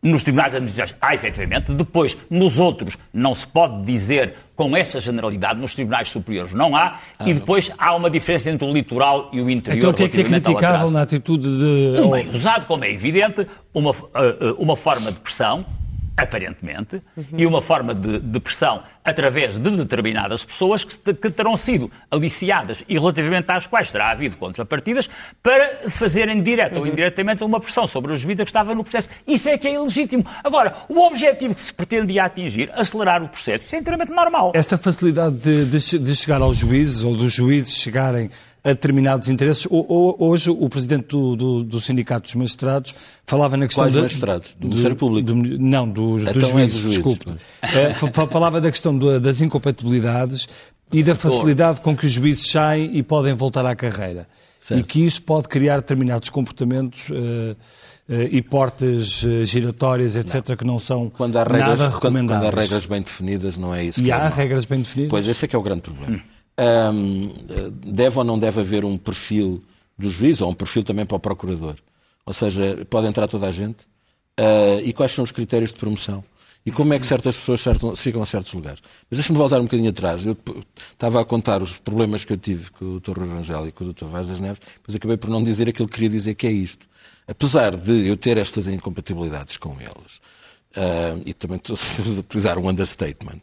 nos 0.03 0.23
tribunais 0.23 0.55
administrativos, 0.55 0.99
há 1.01 1.15
efetivamente, 1.15 1.73
depois, 1.73 2.17
nos 2.29 2.61
outros, 2.61 2.99
não 3.13 3.35
se 3.35 3.47
pode 3.47 3.83
dizer 3.85 4.35
com 4.55 4.77
essa 4.77 5.01
generalidade, 5.01 5.59
nos 5.59 5.75
tribunais 5.75 6.09
superiores 6.09 6.53
não 6.53 6.77
há, 6.77 6.99
e 7.25 7.35
depois 7.35 7.73
há 7.77 7.95
uma 7.95 8.09
diferença 8.11 8.51
entre 8.51 8.67
o 8.69 8.73
litoral 8.73 9.29
e 9.33 9.41
o 9.41 9.51
interior 9.51 9.79
Então 9.79 9.91
o 9.91 9.95
que 9.95 10.05
é 10.05 10.09
que 10.09 10.21
é 10.21 10.23
relativamente 10.23 10.47
ao 10.47 10.55
criticável 10.55 10.91
na 10.91 11.03
atitude 11.03 11.59
de... 11.59 12.01
O 12.01 12.11
meio 12.11 12.33
usado, 12.33 12.67
como 12.67 12.85
é 12.85 12.93
evidente, 12.93 13.47
uma, 13.73 13.91
uh, 13.91 13.95
uh, 13.95 14.55
uma 14.59 14.77
forma 14.77 15.11
de 15.11 15.19
pressão, 15.19 15.65
aparentemente, 16.17 17.03
e 17.37 17.45
uma 17.45 17.61
forma 17.61 17.95
de, 17.95 18.21
de 18.21 18.41
pressão 18.41 18.83
através 19.05 19.59
de 19.59 19.71
determinadas 19.71 20.45
pessoas 20.45 20.85
que, 20.85 21.13
que 21.13 21.31
terão 21.31 21.57
sido 21.57 21.91
aliciadas 22.11 22.85
e 22.89 22.95
relativamente 22.95 23.51
às 23.51 23.67
quais 23.67 23.91
terá 23.91 24.11
havido 24.11 24.37
contrapartidas 24.37 25.11
para 25.43 25.91
fazerem 25.91 26.43
direta 26.43 26.79
ou 26.79 26.87
indiretamente 26.87 27.43
uma 27.43 27.61
pressão 27.61 27.87
sobre 27.87 28.13
o 28.13 28.17
juiz 28.17 28.37
que 28.37 28.43
estava 28.43 28.75
no 28.75 28.83
processo. 28.83 29.09
Isso 29.27 29.49
é 29.49 29.59
que 29.59 29.69
é 29.69 29.75
ilegítimo. 29.75 30.25
Agora, 30.43 30.75
o 30.89 31.01
objetivo 31.01 31.55
que 31.55 31.61
se 31.61 31.75
pretendia 31.75 32.25
atingir, 32.25 32.71
acelerar 32.75 33.23
o 33.23 33.29
processo, 33.29 33.65
isso 33.67 33.77
é 33.77 33.79
inteiramente 33.79 34.13
normal. 34.13 34.53
Esta 34.55 34.79
facilidade 34.79 35.37
de, 35.37 35.65
de 35.67 35.99
de 35.99 36.17
chegar 36.17 36.41
aos 36.41 36.57
juízes 36.57 37.05
ou 37.05 37.17
dos 37.17 37.33
juízes 37.33 37.77
chegarem 37.77 38.31
a 38.65 38.69
determinados 38.71 39.29
interesses. 39.29 39.67
Hoje, 39.71 40.51
o 40.51 40.69
presidente 40.71 41.09
do, 41.09 41.37
do, 41.37 41.63
do 41.65 41.81
Sindicato 41.81 42.23
dos 42.23 42.35
Magistrados 42.35 42.95
falava 43.27 43.57
na 43.59 43.67
questão... 43.67 43.85
Quais 43.85 43.93
da- 43.95 44.01
magistrados? 44.03 44.57
Do 44.59 44.69
Ministério 44.69 44.97
Público? 44.97 45.33
do- 45.35 45.59
não, 45.59 45.87
dos, 45.89 46.23
Então 46.23 46.33
dos 46.33 46.45
é 46.45 46.49
juízes, 46.53 46.73
dos 46.73 46.95
juízes, 46.95 46.95
desculpe. 47.05 47.27
mas- 47.63 47.75
Eh, 47.75 47.93
fa- 47.95 48.11
fa- 48.11 48.27
falava 48.27 48.61
da 48.63 48.71
questão 48.71 48.97
do- 48.97 49.21
das 49.21 49.41
incompatibilidades 49.43 50.49
e 50.93 51.03
da 51.03 51.15
facilidade 51.15 51.81
com 51.83 51.95
que 51.97 52.07
os 52.07 52.13
juízes 52.13 52.51
saem 52.51 52.97
e 52.97 53.03
podem 53.03 53.35
voltar 53.35 53.67
à 53.67 53.75
carreira. 53.77 54.27
E 54.71 54.83
que 54.83 55.05
isso 55.05 55.21
pode 55.23 55.47
criar 55.49 55.77
determinados 55.77 56.31
comportamentos 56.31 57.09
eh, 57.13 57.55
e 58.31 58.41
portas 58.41 59.23
eh, 59.27 59.45
giratórias, 59.45 60.17
etc., 60.17 60.57
que 60.57 60.65
não 60.65 60.79
são 60.79 61.11
Quando 61.11 61.37
há, 61.37 61.45
nada 61.45 61.55
regras, 61.71 61.95
quando, 61.97 62.15
quando 62.15 62.33
há 62.33 62.51
regras 62.51 62.87
bem 62.87 63.03
definidas, 63.03 63.59
não 63.59 63.75
é 63.75 63.85
isso 63.85 64.01
E 64.01 64.05
que 64.05 64.11
é 64.11 64.15
há 64.15 64.21
mal. 64.21 64.31
regras 64.33 64.65
bem 64.65 64.79
definidas? 64.81 65.11
Pois, 65.11 65.29
esse 65.29 65.45
é 65.45 65.49
que 65.49 65.55
é 65.55 65.59
o 65.59 65.63
grande 65.63 65.83
problema. 65.83 66.17
Hum, 66.17 66.21
deve 67.85 68.19
ou 68.19 68.25
não 68.25 68.39
deve 68.39 68.61
haver 68.61 68.85
um 68.85 68.97
perfil 68.97 69.63
do 69.99 70.11
juiz, 70.11 70.41
ou 70.41 70.51
um 70.51 70.55
perfil 70.55 70.83
também 70.83 71.05
para 71.07 71.17
o 71.17 71.21
procurador? 71.21 71.77
Ou 72.27 72.33
seja, 72.33 72.85
pode 72.89 73.07
entrar 73.07 73.27
toda 73.29 73.47
a 73.47 73.51
gente? 73.51 73.87
Ah, 74.39 74.81
e 74.83 74.93
quais 74.93 75.13
são 75.13 75.25
os 75.25 75.31
critérios 75.31 75.73
de 75.73 75.79
promoção? 75.79 76.25
E 76.67 76.73
como 76.73 76.95
é 76.95 76.99
que 76.99 77.07
certas 77.07 77.37
pessoas 77.37 77.61
certam- 77.61 77.95
chegam 77.95 78.23
a 78.23 78.27
certos 78.27 78.55
lugares? 78.55 78.81
Mas 79.11 79.19
deixa-me 79.19 79.37
voltar 79.39 79.61
um 79.61 79.65
bocadinho 79.65 79.91
atrás. 79.91 80.25
Eu 80.25 80.35
estava 80.93 81.21
a 81.21 81.25
contar 81.25 81.63
os 81.63 81.77
problemas 81.77 82.25
que 82.25 82.33
eu 82.33 82.39
tive 82.39 82.71
com 82.71 82.97
o 82.97 83.01
Dr. 83.01 83.19
Rangel 83.23 83.69
e 83.69 83.73
com 83.73 83.85
o 83.85 83.93
Dr. 83.93 84.07
Vaz 84.07 84.29
das 84.29 84.41
Neves, 84.41 84.61
mas 84.87 84.97
acabei 84.97 85.19
por 85.19 85.29
não 85.29 85.45
dizer 85.45 85.69
aquilo 85.69 85.87
que 85.87 85.95
queria 85.95 86.09
dizer, 86.09 86.35
que 86.35 86.47
é 86.47 86.51
isto. 86.53 86.87
Apesar 87.29 87.77
de 87.77 88.07
eu 88.09 88.17
ter 88.17 88.39
estas 88.39 88.67
incompatibilidades 88.67 89.59
com 89.59 89.77
eles, 89.79 90.21
ah, 90.75 91.21
e 91.27 91.35
também 91.35 91.59
estou 91.59 91.77
a 91.77 92.19
utilizar 92.21 92.59
um 92.59 92.67
understatement, 92.67 93.41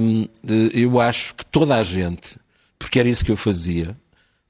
Hum, 0.00 0.28
eu 0.74 1.00
acho 1.00 1.34
que 1.34 1.44
toda 1.46 1.76
a 1.76 1.82
gente, 1.82 2.36
porque 2.78 2.98
era 3.00 3.08
isso 3.08 3.24
que 3.24 3.30
eu 3.32 3.36
fazia, 3.36 3.96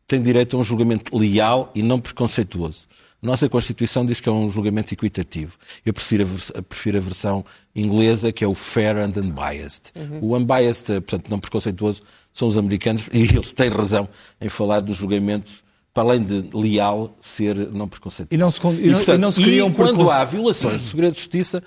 tem 0.07 0.21
direito 0.21 0.57
a 0.57 0.61
um 0.61 0.65
julgamento 0.65 1.17
leal 1.17 1.71
e 1.75 1.83
não 1.83 2.01
preconceituoso. 2.01 2.87
A 3.23 3.27
nossa 3.27 3.49
Constituição 3.49 4.05
diz 4.05 4.21
que 4.21 4.29
é 4.29 4.33
um 4.33 4.49
julgamento 4.51 4.93
equitativo. 4.93 5.57
Eu 5.85 5.93
prefiro 5.95 6.29
a, 6.55 6.63
prefiro 6.63 6.99
a 6.99 7.01
versão 7.01 7.45
inglesa, 7.75 8.31
que 8.31 8.45
é 8.45 8.47
o 8.47 8.55
fair 8.55 8.97
and 8.99 9.13
unbiased. 9.17 9.93
O 10.21 10.37
unbiased, 10.37 10.91
eh, 10.93 11.01
portanto, 11.01 11.29
não 11.29 11.39
preconceituoso, 11.41 12.03
são 12.33 12.47
os 12.47 12.59
americanos, 12.59 13.09
e 13.13 13.23
eles 13.23 13.53
têm 13.53 13.69
razão 13.71 14.09
em 14.41 14.49
falar 14.49 14.81
dos 14.81 14.97
julgamentos, 14.99 15.65
para 15.95 16.03
além 16.05 16.23
de 16.23 16.45
leal, 16.55 17.17
ser 17.21 17.57
não 17.57 17.89
preconceituoso. 17.89 18.29
E 18.35 18.37
não 18.37 18.51
se 18.51 18.61
con- 18.61 18.75
e 18.75 18.91
não- 18.91 18.99
e 19.15 19.19
não 19.19 19.31
se 19.31 19.43
cria 19.43 19.65
um 19.65 19.73
quando 19.73 20.11
há 20.11 20.23
violações 20.25 20.81
de 20.83 20.87
segredo 20.89 21.13
de 21.15 21.19
justiça, 21.19 21.63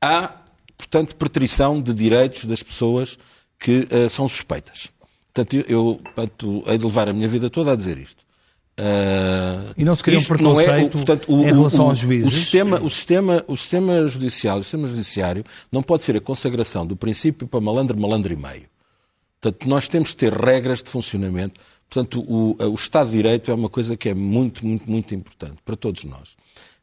há, 0.00 0.30
portanto, 0.76 1.16
preterição 1.16 1.80
de 1.80 1.92
direitos 1.92 2.44
das 2.44 2.62
pessoas 2.62 3.18
que 3.58 3.86
eh, 3.90 4.08
são 4.08 4.28
suspeitas. 4.28 4.90
Portanto, 5.32 5.54
eu, 5.54 5.64
eu 5.68 6.00
portanto, 6.02 6.62
hei 6.66 6.78
de 6.78 6.84
levar 6.84 7.08
a 7.08 7.12
minha 7.12 7.28
vida 7.28 7.50
toda 7.50 7.72
a 7.72 7.76
dizer 7.76 7.98
isto. 7.98 8.26
Ah, 8.78 9.72
E 9.76 9.84
não 9.84 9.94
se 9.94 10.02
cria 10.02 10.18
um 10.18 10.20
isto 10.20 10.30
não 10.32 10.54
preconceito 10.54 10.98
em 11.30 11.44
relação 11.44 11.88
aos 11.88 11.98
juízes? 11.98 12.30
O 12.32 12.34
sistema, 12.34 12.80
o, 12.80 12.90
sistema, 12.90 13.44
o 13.48 13.56
sistema 13.56 14.06
judicial, 14.06 14.58
o 14.58 14.62
sistema 14.62 14.86
judiciário 14.86 15.44
não 15.72 15.82
pode 15.82 16.02
ser 16.04 16.16
a 16.16 16.20
consagração 16.20 16.86
do 16.86 16.94
princípio 16.94 17.46
para 17.46 17.60
malandro, 17.60 17.98
malandro 17.98 18.32
e 18.32 18.36
meio. 18.36 18.66
Portanto, 19.40 19.68
nós 19.68 19.88
temos 19.88 20.10
que 20.10 20.16
ter 20.16 20.32
regras 20.32 20.82
de 20.82 20.90
funcionamento. 20.90 21.60
Portanto, 21.88 22.20
o, 22.20 22.56
o 22.58 22.74
Estado 22.74 23.10
de 23.10 23.16
Direito 23.16 23.50
é 23.50 23.54
uma 23.54 23.68
coisa 23.68 23.96
que 23.96 24.08
é 24.08 24.14
muito, 24.14 24.66
muito, 24.66 24.90
muito 24.90 25.14
importante 25.14 25.56
para 25.64 25.76
todos 25.76 26.04
nós. 26.04 26.36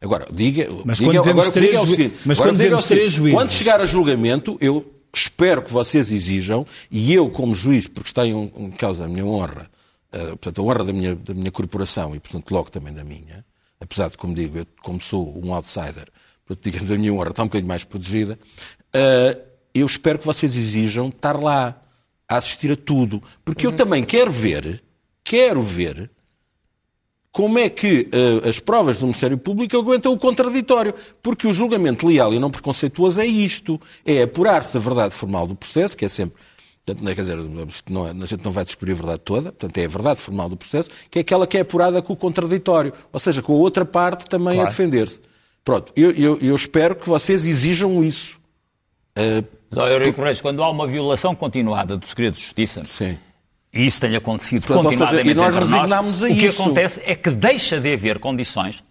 Agora, 0.04 0.28
diga, 0.32 0.68
Mas 0.84 0.98
diga, 0.98 1.12
quando 1.14 1.24
vemos 1.24 1.46
agora 1.48 1.62
diga 1.62 1.68
três 1.68 1.76
é 1.76 1.86
ju- 1.86 1.96
seguinte, 1.96 2.16
mas 2.26 2.38
agora 2.38 2.52
quando 2.52 2.58
diga 2.58 2.70
vemos 2.72 2.86
três 2.86 3.12
juízes- 3.14 3.38
Quando 3.40 3.50
chegar 3.52 3.80
a 3.82 3.86
julgamento, 3.86 4.58
eu 4.60 4.86
espero 5.16 5.62
que 5.62 5.72
vocês 5.72 6.12
exijam, 6.12 6.66
e 6.92 7.14
eu, 7.14 7.30
como 7.30 7.56
juiz, 7.56 7.88
porque 7.88 8.10
está 8.10 8.26
em, 8.26 8.34
um- 8.34 8.52
em 8.58 8.72
causa 8.72 9.06
a 9.06 9.08
minha 9.08 9.26
honra, 9.26 9.70
eh, 10.12 10.26
portanto, 10.30 10.62
a 10.62 10.64
honra 10.66 10.84
da 10.84 10.92
minha, 10.94 11.16
da 11.16 11.34
minha 11.34 11.52
corporação 11.52 12.16
e, 12.16 12.20
portanto, 12.20 12.52
logo 12.52 12.70
também 12.70 12.94
da 12.94 13.04
minha, 13.04 13.46
apesar 13.80 14.10
de, 14.10 14.18
como 14.18 14.34
digo, 14.34 14.58
eu, 14.58 14.66
como 14.82 15.00
sou 15.00 15.40
um 15.42 15.54
outsider, 15.54 16.08
portanto, 16.46 16.64
digamos, 16.66 16.92
a 16.92 16.98
minha 16.98 17.14
honra 17.14 17.30
está 17.30 17.44
um 17.44 17.48
bocadinho 17.48 17.68
mais 17.70 17.84
protegida, 17.86 18.38
eh, 18.94 19.38
eu 19.74 19.86
espero 19.86 20.20
que 20.20 20.26
vocês 20.26 20.56
exijam 20.56 21.08
estar 21.10 21.40
lá, 21.42 21.80
a 22.28 22.38
assistir 22.38 22.72
a 22.72 22.76
tudo. 22.76 23.22
Porque 23.46 23.66
eu 23.68 23.72
também 23.72 24.04
quero 24.04 24.32
ver, 24.32 24.82
quero 25.24 25.62
ver, 25.62 26.10
como 27.34 27.58
é 27.60 27.68
que 27.68 28.08
eh, 28.14 28.48
as 28.48 28.60
provas 28.60 28.98
do 29.00 29.06
Ministério 29.08 29.38
Público 29.38 29.76
aguentam 29.76 30.14
o 30.14 30.18
contraditório. 30.18 30.94
Porque 31.22 31.48
o 31.48 31.52
julgamento 31.52 32.08
leal 32.08 32.34
e 32.34 32.40
não 32.40 32.50
preconceituoso 32.52 33.20
é 33.20 33.26
isto. 33.26 33.82
É 34.06 34.22
apurar-se 34.22 34.78
a 34.78 34.80
verdade 34.80 35.14
formal 35.14 35.46
do 35.48 35.56
processo, 35.56 35.98
que 35.98 36.06
é 36.06 36.08
sempre. 36.08 36.36
Portanto, 36.86 37.04
não 37.04 37.12
é, 37.12 37.16
quer 37.16 37.22
dizer, 37.22 37.38
não 37.90 38.08
é- 38.08 38.12
a 38.12 38.26
gente 38.26 38.44
não 38.46 38.52
vai 38.52 38.64
descobrir 38.64 38.92
a 38.92 38.96
verdade 38.96 39.22
toda, 39.26 39.52
portanto, 39.52 39.78
é 39.78 39.86
a 39.86 39.88
verdade 39.88 40.20
formal 40.20 40.48
do 40.48 40.56
processo, 40.58 40.90
que 41.10 41.18
é 41.18 41.22
aquela 41.22 41.48
que 41.48 41.58
é 41.58 41.62
apurada 41.62 42.02
com 42.02 42.14
o 42.14 42.16
contraditório. 42.16 42.94
Ou 43.12 43.20
seja, 43.20 43.42
com 43.42 43.54
a 43.54 43.56
outra 43.56 43.84
parte 43.84 44.26
também 44.28 44.60
a 44.60 44.66
defender-se. 44.70 45.20
Pronto, 45.66 45.92
eu, 45.96 46.12
eu- 46.12 46.38
eu 46.40 46.56
espero 46.56 46.94
que 46.96 47.08
vocês 47.10 47.46
exijam 47.46 48.04
isso. 48.04 48.38
Eh, 49.16 49.44
Só 49.74 49.88
Eurico 49.88 50.22
quando 50.42 50.62
há 50.62 50.70
uma 50.70 50.86
violação 50.86 51.34
continuada 51.34 51.98
do 51.98 52.06
segredo 52.06 52.36
de 52.36 52.42
justiça, 52.44 52.84
sim. 52.86 53.18
E 53.74 53.86
isso 53.86 54.00
tenha 54.02 54.18
acontecido 54.20 54.68
Portanto, 54.68 54.90
seja, 54.92 55.00
continuadamente 55.06 55.32
e 55.32 55.34
nós 55.36 55.48
entre 55.56 55.60
resignámos 55.60 56.22
nós, 56.22 56.32
a 56.32 56.34
o 56.34 56.38
que 56.38 56.46
isso. 56.48 56.62
acontece 56.62 57.02
é 57.06 57.16
que 57.16 57.30
deixa 57.32 57.80
de 57.80 57.94
haver 57.94 58.20
condições 58.20 58.84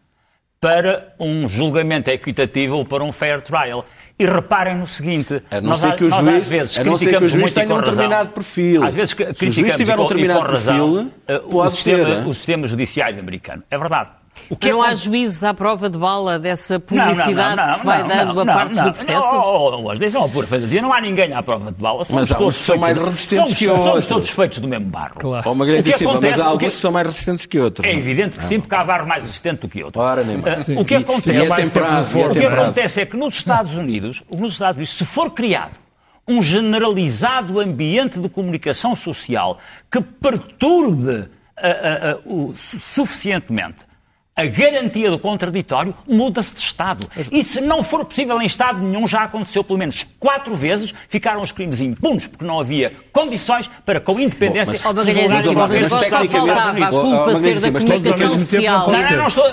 para 0.61 1.15
um 1.19 1.49
julgamento 1.49 2.09
equitativo 2.11 2.77
ou 2.77 2.85
para 2.85 3.03
um 3.03 3.11
fair 3.13 3.41
trial. 3.43 3.85
E 4.19 4.27
reparem 4.27 4.77
no 4.77 4.87
seguinte, 4.87 5.43
A 5.51 5.61
não 5.61 5.71
nós, 5.71 5.81
ser 5.81 5.97
que 5.97 6.05
o 6.05 6.09
nós 6.09 6.25
juiz- 6.25 6.43
às 6.43 6.49
vezes 6.49 6.79
a 6.79 6.85
não 6.85 6.99
ser 6.99 7.05
que 7.07 7.17
o 7.17 7.19
criticamos 7.19 7.31
juiz 7.33 7.43
muito 7.43 7.55
tenha 7.55 7.67
um 7.67 7.71
razão. 7.79 7.91
determinado 7.95 8.29
perfil. 8.31 8.85
Às 8.85 8.95
vezes 8.95 9.11
Se 9.11 9.15
o 9.15 9.25
juiz 9.25 9.39
criticamos 9.39 9.75
tiver 9.77 9.93
e 9.93 9.97
com, 9.97 10.03
um 10.03 10.07
determinado 10.07 10.41
com 10.41 10.53
razão 10.53 10.95
perfil, 10.95 11.13
eh, 11.27 11.41
o, 11.45 11.71
sistema, 11.71 12.05
ser, 12.07 12.13
eh? 12.13 12.25
o 12.27 12.35
sistema 12.35 12.69
judiciário 12.69 13.19
americano. 13.19 13.63
É 13.71 13.79
verdade. 13.79 14.11
O 14.51 14.57
que 14.57 14.71
Não 14.71 14.81
há 14.83 14.87
acontece- 14.87 15.05
juízes 15.05 15.43
à 15.43 15.55
prova 15.55 15.89
de 15.89 15.97
bala 15.97 16.39
dessa 16.39 16.75
Não, 16.75 16.97
não, 16.97 17.15
publicidade 17.15 17.57
não, 17.57 17.67
não, 17.67 17.73
que 17.75 17.79
se 17.81 17.87
vai 17.87 17.99
não, 18.03 18.09
dando 18.09 18.35
não, 18.35 18.43
a 18.43 18.45
não, 18.45 18.75
não, 18.75 18.85
do 18.85 18.93
processo? 18.93 19.13
Não, 19.33 19.39
oh, 19.41 19.71
oh, 19.83 19.91
oh, 19.91 19.95
deixa 19.97 20.19
uma 20.19 20.29
pura 20.29 20.47
fantasia. 20.47 20.83
Não 20.83 20.93
há 20.93 21.01
ninguém 21.01 21.33
à 21.33 21.43
prova 21.43 21.73
de 21.73 21.81
bala. 21.81 22.05
Somos 22.05 22.23
Mas 22.29 22.33
há 22.33 22.35
todos 22.39 22.59
que 22.59 22.65
são 22.65 22.77
mais 22.79 22.99
resistentes 22.99 23.45
somos, 23.47 23.59
que 23.59 23.65
Somos 23.67 23.87
outros. 23.87 24.07
todos 24.07 24.31
feitos 24.31 24.59
do 24.59 24.69
mesmo 24.69 24.87
barro. 24.87 25.15
Claro. 25.19 25.55
Margarida 25.55 25.89
O 25.89 25.93
que 25.93 25.99
Silva, 25.99 26.15
mas 26.15 26.23
acontece- 26.25 26.43
há 26.43 26.47
alguns 26.47 26.73
que 26.75 26.79
são 26.81 26.93
mais 26.93 27.07
resistentes 27.07 27.47
que 27.47 27.59
outros. 27.59 27.87
É 27.89 27.93
não? 27.93 27.99
evidente 27.99 28.37
que 28.39 28.45
sim, 28.45 28.61
porque 28.61 28.75
há 28.75 28.85
barro 28.85 29.07
mais 29.09 29.23
resistente 29.23 29.61
do 29.63 29.69
que 29.69 29.83
outro. 29.83 30.01
Ora, 30.03 30.23
nem 30.25 30.37
mais. 30.37 30.69
Ah. 30.71 30.75
O 30.81 30.85
que 30.85 30.95
acontece, 30.95 31.31
é 31.39 31.43
é 31.43 32.31
que 32.31 32.47
acontece 32.47 33.01
é 33.01 33.09
nos 33.17 33.35
Estados 33.35 33.75
Unidos, 33.75 34.23
nos 34.31 34.53
Estados 34.53 34.77
Unidos, 34.77 34.95
se 34.99 35.05
for 35.05 35.31
criado 35.31 35.81
um 36.29 36.43
generalizado 36.43 37.59
ambiente 37.59 38.21
de 38.21 38.29
comunicação 38.29 38.95
social 38.95 39.59
que 39.91 40.01
perturbe 40.01 41.29
ah, 41.57 41.69
ah, 41.69 42.11
ah, 42.13 42.19
o- 42.25 42.53
su- 42.55 42.79
suficientemente 42.81 43.79
a 44.35 44.47
garantia 44.47 45.11
do 45.11 45.19
contraditório 45.19 45.95
muda-se 46.09 46.55
de 46.55 46.63
Estado. 46.63 47.07
E 47.31 47.45
se 47.45 47.61
não 47.61 47.85
for 47.85 48.03
possível 48.05 48.41
em 48.41 48.47
Estado 48.47 48.81
nenhum, 48.81 49.07
já 49.07 49.25
aconteceu 49.25 49.63
pelo 49.63 49.79
menos 49.79 50.07
quatro 50.19 50.55
vezes, 50.55 50.95
ficaram 51.07 51.43
os 51.43 51.53
crimes 51.53 51.81
impunes 51.81 52.29
porque 52.29 52.45
não 52.45 52.59
havia 52.59 52.93
condições 53.13 53.71
para, 53.85 54.01
com 54.01 54.19
independência, 54.19 54.79
Bom, 54.83 54.95
mas, 54.95 55.05
se 55.05 55.15
julgar 55.43 55.69
mas, 55.69 55.93
mas, 55.93 56.09
tecnicamente... 56.09 56.83
a 56.83 56.91
culpa 56.91 57.41
ser 57.41 57.61
da 57.61 57.73
comunicação 57.73 58.39
social. 58.39 58.93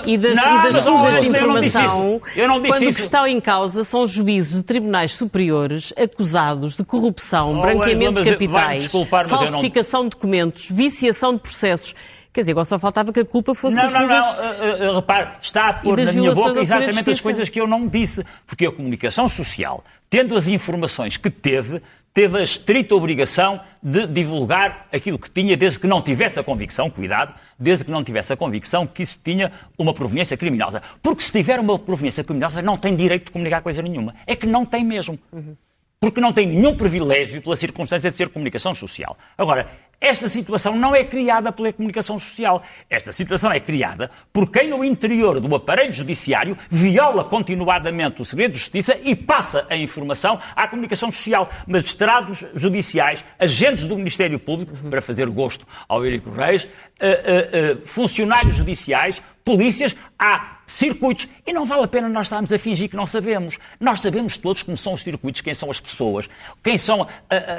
e 0.06 0.16
das, 0.16 0.34
não, 0.34 0.68
e 0.68 0.72
das 0.72 0.84
fugas 0.84 1.20
de 1.20 1.28
informação, 1.28 2.22
eu 2.34 2.48
não 2.48 2.62
disse 2.62 2.78
quando 2.78 2.88
o 2.88 2.94
que 2.94 3.00
estão 3.00 3.26
em 3.26 3.40
causa 3.40 3.84
são 3.84 4.06
juízes 4.06 4.56
de 4.56 4.62
tribunais 4.62 5.12
superiores 5.12 5.92
acusados 5.94 6.78
de 6.78 6.84
corrupção, 6.84 7.58
oh, 7.58 7.60
branqueamento 7.60 8.22
de 8.22 8.30
capitais, 8.30 8.90
falsificação 9.28 10.04
de 10.04 10.10
documentos, 10.10 10.68
viciação 10.70 11.34
de 11.34 11.40
processos. 11.40 11.94
Quer 12.32 12.42
dizer, 12.42 12.52
agora 12.52 12.64
só 12.64 12.78
faltava 12.78 13.12
que 13.12 13.20
a 13.20 13.24
culpa 13.24 13.54
fosse 13.54 13.76
não, 13.76 13.90
não, 13.90 14.06
não, 14.06 14.32
uh, 14.32 14.92
uh, 14.92 14.94
repare, 14.96 15.30
está 15.42 15.68
a 15.68 15.72
pôr 15.72 15.98
na 16.00 16.12
minha 16.12 16.32
boca 16.32 16.60
exatamente 16.60 17.10
as 17.10 17.20
coisas 17.20 17.48
que 17.48 17.60
eu 17.60 17.66
não 17.66 17.88
disse. 17.88 18.24
Porque 18.46 18.66
a 18.66 18.70
comunicação 18.70 19.28
social, 19.28 19.82
tendo 20.08 20.36
as 20.36 20.46
informações 20.46 21.16
que 21.16 21.28
teve, 21.28 21.82
teve 22.14 22.38
a 22.38 22.42
estrita 22.42 22.94
obrigação 22.94 23.60
de 23.82 24.06
divulgar 24.06 24.86
aquilo 24.92 25.18
que 25.18 25.28
tinha, 25.28 25.56
desde 25.56 25.80
que 25.80 25.88
não 25.88 26.00
tivesse 26.00 26.38
a 26.38 26.44
convicção, 26.44 26.88
cuidado, 26.88 27.34
desde 27.58 27.84
que 27.84 27.90
não 27.90 28.04
tivesse 28.04 28.32
a 28.32 28.36
convicção 28.36 28.86
que 28.86 29.02
isso 29.02 29.18
tinha 29.24 29.50
uma 29.76 29.92
proveniência 29.92 30.36
criminosa. 30.36 30.80
Porque 31.02 31.24
se 31.24 31.32
tiver 31.32 31.58
uma 31.58 31.80
proveniência 31.80 32.22
criminosa, 32.22 32.62
não 32.62 32.76
tem 32.76 32.94
direito 32.94 33.24
de 33.24 33.30
comunicar 33.32 33.60
coisa 33.60 33.82
nenhuma. 33.82 34.14
É 34.24 34.36
que 34.36 34.46
não 34.46 34.64
tem 34.64 34.84
mesmo. 34.84 35.18
Uhum 35.32 35.56
porque 36.00 36.18
não 36.18 36.32
tem 36.32 36.46
nenhum 36.46 36.74
privilégio 36.74 37.42
pela 37.42 37.54
circunstância 37.54 38.10
de 38.10 38.16
ser 38.16 38.30
comunicação 38.30 38.74
social. 38.74 39.18
Agora, 39.36 39.68
esta 40.00 40.28
situação 40.28 40.74
não 40.76 40.96
é 40.96 41.04
criada 41.04 41.52
pela 41.52 41.72
comunicação 41.72 42.18
social. 42.18 42.62
Esta 42.88 43.12
situação 43.12 43.52
é 43.52 43.60
criada 43.60 44.10
por 44.32 44.50
quem 44.50 44.68
no 44.68 44.82
interior 44.82 45.38
do 45.40 45.54
aparelho 45.54 45.92
judiciário 45.92 46.56
viola 46.70 47.22
continuadamente 47.22 48.22
o 48.22 48.24
segredo 48.24 48.52
de 48.52 48.58
justiça 48.60 48.96
e 49.04 49.14
passa 49.14 49.66
a 49.68 49.76
informação 49.76 50.40
à 50.56 50.66
comunicação 50.66 51.10
social. 51.10 51.50
Magistrados 51.66 52.42
judiciais, 52.54 53.24
agentes 53.38 53.84
do 53.84 53.94
Ministério 53.94 54.38
Público, 54.38 54.74
para 54.88 55.02
fazer 55.02 55.28
gosto 55.28 55.66
ao 55.86 56.02
Eurico 56.02 56.30
Reis, 56.30 56.64
uh, 56.64 56.68
uh, 56.68 57.82
uh, 57.82 57.86
funcionários 57.86 58.56
judiciais, 58.56 59.22
polícias, 59.50 59.96
há 60.18 60.58
circuitos. 60.70 61.26
E 61.44 61.52
não 61.52 61.66
vale 61.66 61.84
a 61.84 61.88
pena 61.88 62.08
nós 62.08 62.26
estarmos 62.26 62.52
a 62.52 62.58
fingir 62.58 62.88
que 62.88 62.96
não 62.96 63.06
sabemos. 63.06 63.58
Nós 63.80 64.00
sabemos 64.00 64.38
todos 64.38 64.62
como 64.62 64.76
são 64.76 64.94
os 64.94 65.02
circuitos, 65.02 65.40
quem 65.40 65.52
são 65.52 65.70
as 65.70 65.80
pessoas, 65.80 66.28
quem 66.62 66.78
são 66.78 67.00
uh, 67.00 67.06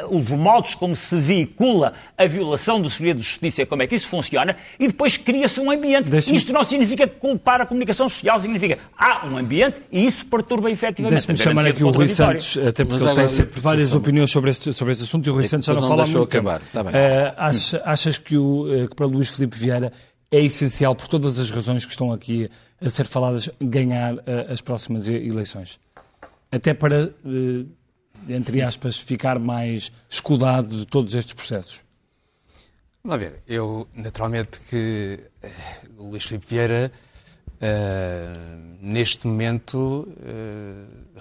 uh, 0.07 0.17
os 0.17 0.29
modos 0.29 0.75
como 0.75 0.95
se 0.95 1.15
veicula 1.17 1.93
a 2.17 2.25
violação 2.25 2.81
do 2.81 2.89
segredo 2.89 3.17
de 3.17 3.23
justiça, 3.23 3.65
como 3.65 3.83
é 3.83 3.87
que 3.87 3.95
isso 3.95 4.07
funciona, 4.07 4.55
e 4.79 4.87
depois 4.87 5.17
cria-se 5.17 5.59
um 5.59 5.69
ambiente. 5.69 6.09
Isto 6.33 6.53
não 6.53 6.63
significa 6.63 7.05
culpar 7.05 7.59
a 7.59 7.65
comunicação 7.65 8.07
social, 8.07 8.39
significa 8.39 8.79
há 8.97 9.25
um 9.25 9.37
ambiente 9.37 9.81
e 9.91 10.05
isso 10.05 10.25
perturba 10.27 10.71
efetivamente. 10.71 11.27
Deixe-me 11.27 11.37
chamar 11.37 11.65
aqui 11.65 11.83
o 11.83 11.89
Rui 11.89 12.07
Santos, 12.07 12.57
até 12.57 12.85
porque 12.85 13.03
ele 13.03 13.15
tem 13.15 13.27
sempre 13.27 13.59
várias 13.59 13.93
opiniões 13.93 14.31
sobre 14.31 14.51
este, 14.51 14.71
sobre 14.71 14.93
este 14.93 15.03
assunto 15.03 15.27
e 15.27 15.29
o 15.29 15.33
Rui 15.33 15.47
Santos 15.47 15.65
já 15.65 15.73
não, 15.73 15.81
não 15.81 15.87
fala 15.89 16.05
muito. 16.05 16.21
Acabar. 16.21 16.61
Tá 16.71 16.83
bem. 16.83 16.93
Uh, 16.93 17.33
achas, 17.35 17.81
achas 17.83 18.17
que, 18.17 18.37
o, 18.37 18.87
que 18.89 18.95
para 18.95 19.05
Luís 19.05 19.29
Filipe 19.29 19.57
Vieira 19.57 19.91
é 20.31 20.39
essencial, 20.39 20.95
por 20.95 21.09
todas 21.09 21.37
as 21.37 21.51
razões 21.51 21.83
que 21.83 21.91
estão 21.91 22.13
aqui 22.13 22.49
a 22.79 22.89
ser 22.89 23.05
faladas, 23.05 23.49
ganhar 23.59 24.15
uh, 24.15 24.21
as 24.49 24.61
próximas 24.61 25.09
eleições. 25.09 25.77
Até 26.49 26.73
para, 26.73 27.13
uh, 27.25 27.69
entre 28.29 28.61
aspas, 28.61 28.97
ficar 28.97 29.37
mais 29.37 29.91
escudado 30.09 30.79
de 30.79 30.85
todos 30.85 31.13
estes 31.15 31.33
processos. 31.33 31.83
Vamos 33.03 33.17
lá 33.17 33.17
ver. 33.17 33.41
Eu, 33.45 33.87
naturalmente, 33.93 34.61
que 34.61 35.19
uh, 35.43 36.01
o 36.01 36.09
Luís 36.11 36.23
Filipe 36.23 36.45
Vieira, 36.49 36.91
neste 38.81 39.27
momento, 39.27 40.07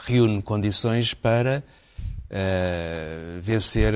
reúne 0.06 0.40
condições 0.40 1.12
para 1.12 1.62
vencer 3.42 3.92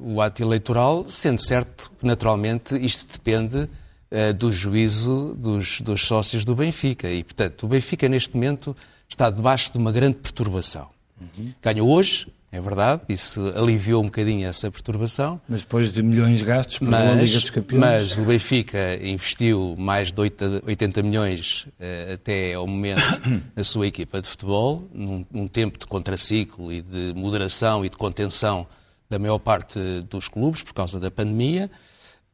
o 0.00 0.22
ato 0.22 0.42
eleitoral, 0.42 1.04
sendo 1.06 1.38
certo 1.38 1.92
que, 2.00 2.06
naturalmente, 2.06 2.74
isto 2.82 3.12
depende 3.12 3.68
uh, 4.10 4.34
do 4.34 4.52
juízo 4.52 5.34
dos, 5.38 5.80
dos 5.80 6.06
sócios 6.06 6.44
do 6.44 6.54
Benfica. 6.54 7.10
E, 7.10 7.22
portanto, 7.22 7.64
o 7.64 7.68
Benfica, 7.68 8.08
neste 8.08 8.34
momento, 8.34 8.76
está 9.08 9.30
debaixo 9.30 9.72
de 9.72 9.78
uma 9.78 9.92
grande 9.92 10.16
perturbação. 10.16 10.88
Uhum. 11.20 11.52
Ganhou 11.62 11.88
hoje, 11.88 12.26
é 12.52 12.60
verdade, 12.60 13.02
isso 13.08 13.52
aliviou 13.56 14.02
um 14.02 14.06
bocadinho 14.06 14.46
essa 14.46 14.70
perturbação. 14.70 15.40
Mas 15.48 15.62
depois 15.62 15.92
de 15.92 16.02
milhões 16.02 16.42
gastos 16.42 16.78
para 16.78 17.12
a 17.12 17.14
Liga 17.14 17.38
dos 17.38 17.50
Campeões. 17.50 17.80
Mas 17.80 18.16
o 18.16 18.22
Benfica 18.22 18.98
investiu 19.02 19.74
mais 19.78 20.12
de 20.12 20.20
80 20.20 21.02
milhões 21.02 21.66
uh, 21.78 22.14
até 22.14 22.54
ao 22.54 22.66
momento 22.66 23.02
na 23.54 23.64
sua 23.64 23.86
equipa 23.86 24.22
de 24.22 24.28
futebol, 24.28 24.88
num, 24.92 25.26
num, 25.30 25.48
tempo 25.48 25.78
de 25.78 25.86
contraciclo 25.86 26.72
e 26.72 26.80
de 26.80 27.12
moderação 27.14 27.84
e 27.84 27.88
de 27.88 27.96
contenção 27.96 28.66
da 29.08 29.18
maior 29.18 29.38
parte 29.38 29.78
dos 30.08 30.28
clubes 30.28 30.62
por 30.62 30.72
causa 30.72 30.98
da 30.98 31.10
pandemia. 31.10 31.70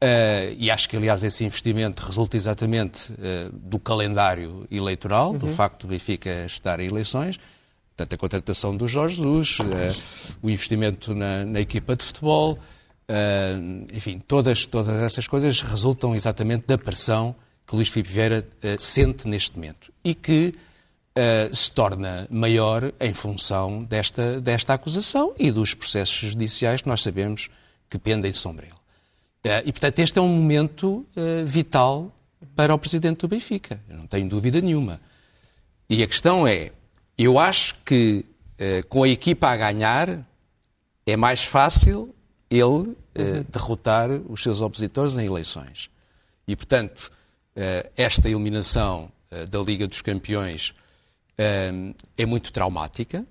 Uh, 0.03 0.57
e 0.59 0.69
acho 0.69 0.89
que, 0.89 0.97
aliás, 0.97 1.23
esse 1.23 1.45
investimento 1.45 2.05
resulta 2.05 2.37
exatamente 2.37 3.13
uh, 3.13 3.53
do 3.53 3.79
calendário 3.79 4.67
eleitoral, 4.69 5.31
uhum. 5.31 5.39
do 5.39 5.47
facto 5.47 5.83
do 5.83 5.91
Benfica 5.91 6.45
estar 6.45 6.81
em 6.81 6.89
eleições, 6.89 7.39
portanto, 7.91 8.13
a 8.13 8.17
contratação 8.17 8.77
do 8.77 8.89
Jorge 8.89 9.15
Jesus, 9.19 9.61
uh, 9.61 9.65
o 10.43 10.51
investimento 10.51 11.15
na, 11.15 11.45
na, 11.45 11.61
equipa 11.61 11.95
de 11.95 12.05
futebol, 12.05 12.59
enfim, 13.93 14.19
todas, 14.27 14.67
todas 14.67 14.89
essas 15.03 15.29
coisas 15.29 15.61
resultam 15.61 16.15
exatamente 16.15 16.65
da 16.67 16.79
pressão 16.79 17.37
que 17.67 17.77
Luís 17.77 17.89
Filipe 17.89 18.11
Vieira 18.11 18.47
sente 18.79 19.29
neste 19.29 19.55
momento 19.55 19.93
e 20.03 20.15
que 20.15 20.55
se 21.53 21.71
torna 21.73 22.27
maior 22.31 22.91
em 22.99 23.13
função 23.13 23.83
desta, 23.85 24.41
desta 24.41 24.73
acusação 24.73 25.35
e 25.39 25.53
dos 25.53 25.75
processos 25.75 26.31
judiciais 26.31 26.81
que 26.81 26.89
nós 26.89 27.03
sabemos 27.03 27.51
que 27.91 27.99
pendem 27.99 28.33
sobre 28.33 28.69
ele. 28.69 28.82
Eh, 29.45 29.63
e, 29.67 29.73
portanto, 29.73 29.99
este 29.99 30.19
é 30.19 30.23
um 30.23 30.29
momento 30.29 31.07
uh, 31.17 31.47
vital 31.47 32.13
para 32.55 32.75
o 32.75 32.79
presidente 32.79 33.19
do 33.21 33.29
Benfica, 33.29 33.81
eu 33.89 33.97
não 33.97 34.07
tenho 34.07 34.29
dúvida 34.29 34.61
nenhuma. 34.61 35.01
E 35.89 36.03
a 36.03 36.07
questão 36.07 36.47
é: 36.47 36.73
eu 37.19 37.39
acho 37.39 37.77
que 37.85 38.25
uh, 38.55 38.87
com 38.89 39.03
a 39.03 39.09
equipa 39.09 39.49
a 39.49 39.57
ganhar 39.57 40.25
é 41.05 41.17
mais 41.17 41.43
fácil 41.43 42.15
ele 42.49 42.65
uh, 42.67 42.97
derrotar 43.51 44.11
os 44.29 44.43
seus 44.43 44.61
opositores 44.61 45.15
em 45.15 45.27
eleições. 45.27 45.91
E, 46.47 46.55
portanto, 46.57 47.11
esta 47.97 48.29
eliminação 48.29 49.13
da 49.51 49.61
Liga 49.61 49.87
dos 49.87 50.03
Campeões 50.03 50.75
é 52.17 52.27
muito 52.27 52.53
traumática, 52.53 53.25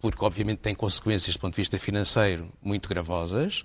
porque, 0.00 0.24
obviamente, 0.24 0.60
tem 0.60 0.74
consequências 0.74 1.36
do 1.36 1.40
ponto 1.40 1.54
de 1.54 1.60
vista 1.60 1.78
financeiro 1.78 2.50
muito 2.62 2.88
gravosas. 2.88 3.64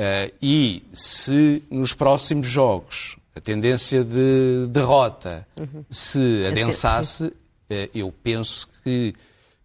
Uh, 0.00 0.32
e 0.42 0.82
se 0.92 1.62
nos 1.70 1.92
próximos 1.92 2.48
jogos 2.48 3.16
a 3.34 3.40
tendência 3.40 4.02
de 4.02 4.66
derrota 4.68 5.46
uhum. 5.58 5.84
se 5.88 6.42
é 6.42 6.48
adensasse, 6.48 7.26
uh, 7.26 7.34
eu 7.94 8.12
penso 8.22 8.68
que 8.82 9.14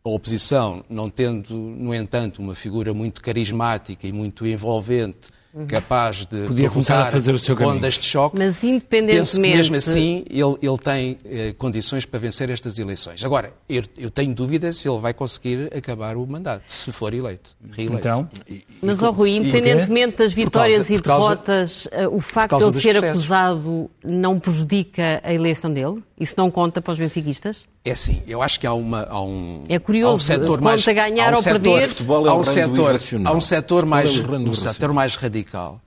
a 0.03 0.09
oposição, 0.09 0.83
não 0.89 1.09
tendo, 1.09 1.53
no 1.53 1.93
entanto, 1.93 2.41
uma 2.41 2.55
figura 2.55 2.93
muito 2.93 3.21
carismática 3.21 4.07
e 4.07 4.11
muito 4.11 4.45
envolvente. 4.45 5.29
Capaz 5.67 6.25
de 6.25 6.45
Podia 6.47 6.69
começar 6.69 7.07
a 7.07 7.11
fazer 7.11 7.33
o 7.33 7.39
seu 7.39 7.55
ondas 7.61 7.95
de 7.95 8.05
choque. 8.05 8.37
Mas 8.37 8.63
independentemente... 8.63 9.19
Penso 9.19 9.35
que 9.35 9.41
mesmo 9.41 9.75
assim 9.75 10.25
ele, 10.29 10.55
ele 10.61 10.77
tem 10.77 11.17
eh, 11.25 11.53
condições 11.57 12.05
para 12.05 12.19
vencer 12.19 12.49
estas 12.49 12.77
eleições. 12.77 13.23
Agora, 13.23 13.51
eu, 13.67 13.83
eu, 13.97 14.11
tenho 14.11 14.33
dúvidas 14.33 14.77
se 14.77 14.87
ele 14.87 14.99
vai 14.99 15.13
conseguir 15.13 15.71
acabar 15.75 16.15
o 16.15 16.25
mandato, 16.25 16.63
se 16.67 16.91
for 16.91 17.13
eleito, 17.13 17.51
reeleito. 17.71 18.07
Então, 18.07 18.29
e, 18.47 18.63
Mas, 18.81 19.01
ó 19.01 19.11
Rui, 19.11 19.31
independentemente 19.31 20.17
das 20.17 20.33
vitórias 20.33 20.87
causa, 20.87 20.93
e 20.93 21.01
derrotas, 21.01 21.87
causa, 21.89 22.03
eh, 22.03 22.07
o 22.07 22.19
facto 22.19 22.57
de 22.57 22.63
ele 22.63 22.81
ser 22.81 22.91
processos. 22.93 23.31
acusado 23.31 23.89
não 24.03 24.39
prejudica 24.39 25.21
a 25.23 25.33
eleição 25.33 25.71
dele? 25.71 26.03
Isso 26.19 26.35
não 26.37 26.51
conta 26.51 26.81
para 26.81 26.91
os 26.91 26.99
benfiquistas? 26.99 27.65
É 27.85 27.95
sim, 27.95 28.21
eu 28.27 28.41
acho 28.41 28.59
que 28.59 28.67
há, 28.67 28.73
uma, 28.73 29.03
há 29.03 29.21
um. 29.21 29.63
É 29.69 29.79
curioso, 29.79 30.11
há 30.11 30.15
um 30.15 30.19
setor 30.19 30.61
mais, 30.61 30.85
ganhar 30.85 31.33
um 31.33 31.37
ou 31.37 31.41
setor, 31.41 31.61
perder. 31.61 31.87
Futebol 31.87 32.27
é 32.27 32.29
há 32.29 32.33
um 32.33 32.43
setor, 32.43 32.95
há 33.25 33.33
um 33.33 33.41
setor 33.41 33.85
mais, 33.85 34.19
um 34.19 34.53
setor 34.53 34.93
mais 34.93 35.15
radical 35.15 35.81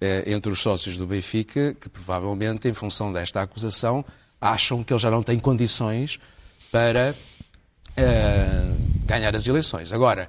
é, 0.00 0.32
entre 0.32 0.50
os 0.50 0.60
sócios 0.60 0.96
do 0.96 1.06
Benfica 1.06 1.74
que 1.74 1.88
provavelmente, 1.88 2.68
em 2.68 2.74
função 2.74 3.12
desta 3.12 3.40
acusação, 3.40 4.04
acham 4.40 4.82
que 4.82 4.92
ele 4.92 4.98
já 4.98 5.10
não 5.10 5.22
tem 5.22 5.38
condições 5.38 6.18
para 6.72 7.14
uh, 7.92 8.76
ganhar 9.06 9.36
as 9.36 9.46
eleições. 9.46 9.92
Agora, 9.92 10.28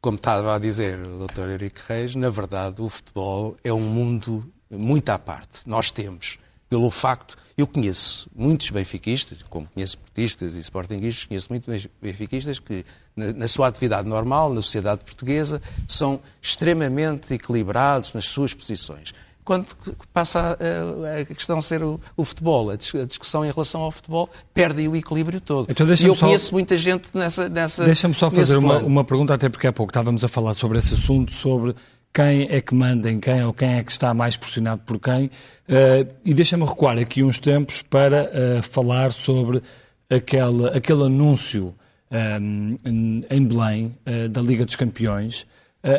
como 0.00 0.16
estava 0.16 0.56
a 0.56 0.58
dizer 0.58 0.98
o 0.98 1.28
Dr. 1.28 1.48
Henrique 1.50 1.80
Reis, 1.86 2.16
na 2.16 2.28
verdade 2.28 2.82
o 2.82 2.88
futebol 2.88 3.56
é 3.62 3.72
um 3.72 3.80
mundo 3.80 4.52
muito 4.68 5.08
à 5.10 5.18
parte. 5.18 5.60
Nós 5.68 5.92
temos, 5.92 6.38
pelo 6.72 6.90
facto 6.90 7.36
eu 7.54 7.66
conheço 7.66 8.30
muitos 8.34 8.70
benfiquistas, 8.70 9.42
como 9.50 9.68
conheço 9.74 9.98
portistas 9.98 10.54
e 10.54 10.58
sportinguistas, 10.60 11.26
conheço 11.26 11.48
muitos 11.50 11.86
benfiquistas 12.00 12.58
que, 12.58 12.82
na, 13.14 13.30
na, 13.34 13.46
sua 13.46 13.68
atividade 13.68 14.08
normal, 14.08 14.54
na 14.54 14.62
sociedade 14.62 15.04
portuguesa, 15.04 15.60
são 15.86 16.18
extremamente 16.40 17.34
equilibrados 17.34 18.14
nas 18.14 18.24
suas 18.24 18.54
posições. 18.54 19.12
quando 19.44 19.66
passa 20.14 20.56
a, 20.58 21.20
a 21.20 21.24
questão 21.26 21.58
a 21.58 21.62
ser 21.62 21.82
o, 21.82 22.00
o 22.16 22.24
futebol, 22.24 22.70
a, 22.70 22.76
dis, 22.76 22.94
a, 22.94 23.04
discussão 23.04 23.44
em 23.44 23.50
relação 23.50 23.82
ao 23.82 23.92
futebol, 23.92 24.30
perde 24.54 24.88
o 24.88 24.96
equilíbrio 24.96 25.42
todo. 25.42 25.70
Então, 25.70 25.86
e 25.86 26.06
eu 26.06 26.14
só... 26.14 26.24
conheço 26.24 26.54
muita 26.54 26.74
gente 26.78 27.10
nessa. 27.12 27.50
nessa 27.50 27.84
Deixa-me 27.84 28.14
só 28.14 28.30
fazer 28.30 28.56
uma, 28.56 28.78
uma 28.78 29.04
pergunta, 29.04 29.34
até 29.34 29.50
porque 29.50 29.66
há 29.66 29.72
pouco 29.74 29.90
estávamos 29.90 30.24
a 30.24 30.28
falar 30.28 30.54
sobre 30.54 30.78
esse 30.78 30.94
assunto, 30.94 31.32
sobre 31.32 31.76
quem 32.12 32.46
é 32.50 32.60
que 32.60 32.74
manda 32.74 33.10
em 33.10 33.18
quem 33.18 33.42
ou 33.44 33.52
quem 33.52 33.78
é 33.78 33.82
que 33.82 33.90
está 33.90 34.12
mais 34.12 34.36
pressionado 34.36 34.82
por 34.82 34.98
quem. 34.98 35.26
Uh, 35.26 36.12
e 36.24 36.34
deixa-me 36.34 36.64
recuar 36.64 36.98
aqui 36.98 37.22
uns 37.22 37.40
tempos 37.40 37.80
para 37.80 38.24
uh, 38.24 38.62
falar 38.62 39.10
sobre 39.12 39.62
aquele, 40.10 40.68
aquele 40.68 41.04
anúncio 41.04 41.74
um, 42.10 42.76
eh, 42.84 43.34
em 43.34 43.42
Belém 43.42 43.96
uh, 44.06 44.28
da 44.28 44.42
Liga 44.42 44.66
dos 44.66 44.76
Campeões, 44.76 45.46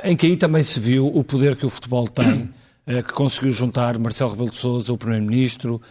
em 0.03 0.15
que 0.15 0.27
aí 0.27 0.37
também 0.37 0.63
se 0.63 0.79
viu 0.79 1.07
o 1.07 1.23
poder 1.23 1.55
que 1.55 1.65
o 1.65 1.69
futebol 1.69 2.07
tem, 2.07 2.49
que 2.85 3.11
conseguiu 3.11 3.51
juntar 3.51 3.97
Marcelo 3.97 4.29
Rebelo 4.29 4.51
de 4.51 4.55
Sousa, 4.55 4.93
o 4.93 4.97
Primeiro-Ministro, 4.97 5.81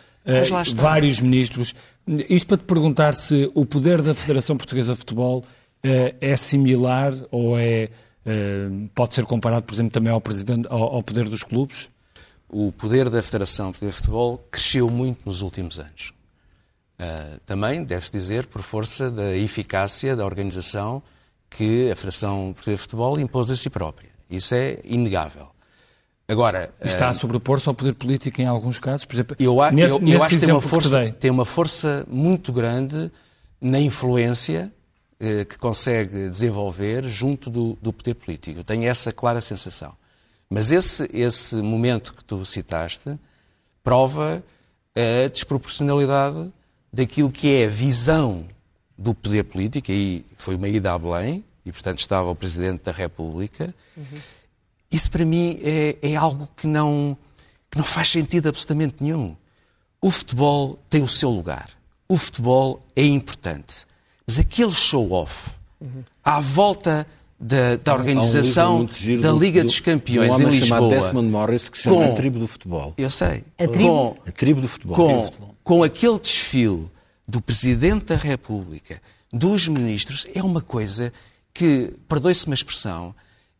vários 0.76 1.20
ministros. 1.20 1.74
Isto 2.06 2.46
para 2.46 2.56
te 2.56 2.64
perguntar 2.64 3.14
se 3.14 3.50
o 3.54 3.66
poder 3.66 4.00
da 4.00 4.14
Federação 4.14 4.56
Portuguesa 4.56 4.92
de 4.92 4.98
Futebol 5.00 5.44
é 5.82 6.36
similar 6.36 7.12
ou 7.30 7.58
é 7.58 7.90
pode 8.94 9.14
ser 9.14 9.24
comparado, 9.24 9.64
por 9.64 9.74
exemplo, 9.74 9.92
também 9.92 10.12
ao, 10.12 10.20
presidente, 10.20 10.66
ao, 10.68 10.96
ao, 10.96 11.02
poder 11.02 11.28
dos 11.28 11.42
clubes? 11.42 11.90
O 12.48 12.70
poder 12.72 13.08
da 13.10 13.22
Federação 13.22 13.72
de 13.72 13.90
Futebol 13.90 14.38
cresceu 14.50 14.88
muito 14.88 15.20
nos 15.24 15.40
últimos 15.40 15.78
anos. 15.78 16.12
Uh, 17.00 17.40
também, 17.46 17.82
deve-se 17.82 18.12
dizer, 18.12 18.46
por 18.46 18.62
força 18.62 19.10
da 19.10 19.34
eficácia 19.36 20.14
da 20.14 20.24
organização 20.24 21.02
que 21.50 21.90
a 21.90 21.96
Federação 21.96 22.54
de 22.64 22.76
Futebol 22.76 23.18
impôs 23.18 23.50
a 23.50 23.56
si 23.56 23.68
própria. 23.68 24.10
Isso 24.30 24.54
é 24.54 24.78
inegável. 24.84 25.48
Agora, 26.28 26.72
está 26.82 27.08
a 27.08 27.14
sobrepor-se 27.14 27.68
ao 27.68 27.74
poder 27.74 27.94
político 27.94 28.40
em 28.40 28.46
alguns 28.46 28.78
casos, 28.78 29.04
por 29.04 29.14
exemplo. 29.14 29.36
Eu, 29.38 29.56
nesse, 29.72 29.92
eu, 29.92 30.08
eu 30.08 30.22
acho 30.22 30.38
que 30.38 30.40
tem 30.40 30.54
uma, 30.54 30.60
força, 30.60 31.06
que 31.06 31.12
tem 31.12 31.30
uma 31.30 31.44
força 31.44 32.06
muito 32.08 32.52
grande 32.52 33.10
na 33.60 33.80
influência 33.80 34.72
eh, 35.24 35.44
que 35.44 35.56
consegue 35.56 36.28
desenvolver 36.28 37.06
junto 37.06 37.48
do, 37.48 37.78
do 37.80 37.92
poder 37.92 38.14
político. 38.14 38.58
Eu 38.58 38.64
tenho 38.64 38.82
essa 38.88 39.12
clara 39.12 39.40
sensação. 39.40 39.94
Mas 40.50 40.72
esse, 40.72 41.08
esse 41.14 41.54
momento 41.54 42.12
que 42.12 42.24
tu 42.24 42.44
citaste 42.44 43.16
prova 43.84 44.44
a 44.96 45.28
desproporcionalidade 45.28 46.52
daquilo 46.92 47.30
que 47.30 47.54
é 47.54 47.66
a 47.66 47.68
visão 47.68 48.48
do 48.98 49.14
poder 49.14 49.44
político, 49.44 49.92
aí 49.92 50.24
foi 50.36 50.56
uma 50.56 50.68
ida 50.68 50.92
a 50.92 50.98
Belém, 50.98 51.44
e 51.64 51.70
portanto 51.70 52.00
estava 52.00 52.28
o 52.28 52.34
Presidente 52.34 52.82
da 52.82 52.90
República. 52.90 53.72
Uhum. 53.96 54.18
Isso 54.90 55.08
para 55.08 55.24
mim 55.24 55.60
é, 55.62 55.98
é 56.02 56.16
algo 56.16 56.48
que 56.56 56.66
não, 56.66 57.16
que 57.70 57.78
não 57.78 57.84
faz 57.84 58.10
sentido 58.10 58.48
absolutamente 58.48 58.96
nenhum. 58.98 59.36
O 60.00 60.10
futebol 60.10 60.80
tem 60.90 61.00
o 61.00 61.08
seu 61.08 61.30
lugar. 61.30 61.70
O 62.08 62.16
futebol 62.16 62.84
é 62.96 63.04
importante. 63.04 63.86
Mas 64.32 64.38
aquele 64.38 64.72
show-off 64.72 65.50
uhum. 65.78 66.02
à 66.24 66.40
volta 66.40 67.06
da, 67.38 67.76
da 67.76 67.92
organização 67.92 68.80
um 68.80 69.20
da 69.20 69.30
Liga 69.30 69.60
do, 69.60 69.66
dos 69.66 69.78
Campeões 69.78 70.32
um 70.36 70.40
em 70.40 70.44
Lisboa. 70.46 70.66
chamado 70.66 70.88
Desmond 70.88 71.28
Morris 71.28 71.68
que 71.68 71.76
se 71.76 71.82
chama 71.82 71.96
com, 71.96 72.12
a 72.12 72.14
Tribo 72.14 72.38
do 72.38 72.48
Futebol. 72.48 72.94
Eu 72.96 73.10
sei. 73.10 73.44
A 73.58 73.68
Tribo, 73.68 73.88
com, 73.88 74.16
a 74.26 74.32
tribo 74.32 74.60
do 74.62 74.68
Futebol. 74.68 74.96
Com, 74.96 75.30
com 75.62 75.82
aquele 75.82 76.18
desfile 76.18 76.90
do 77.28 77.42
Presidente 77.42 78.06
da 78.06 78.16
República, 78.16 79.02
dos 79.30 79.68
ministros, 79.68 80.26
é 80.34 80.42
uma 80.42 80.62
coisa 80.62 81.12
que, 81.52 81.92
perdoe-se 82.08 82.46
uma 82.46 82.54
expressão, 82.54 83.14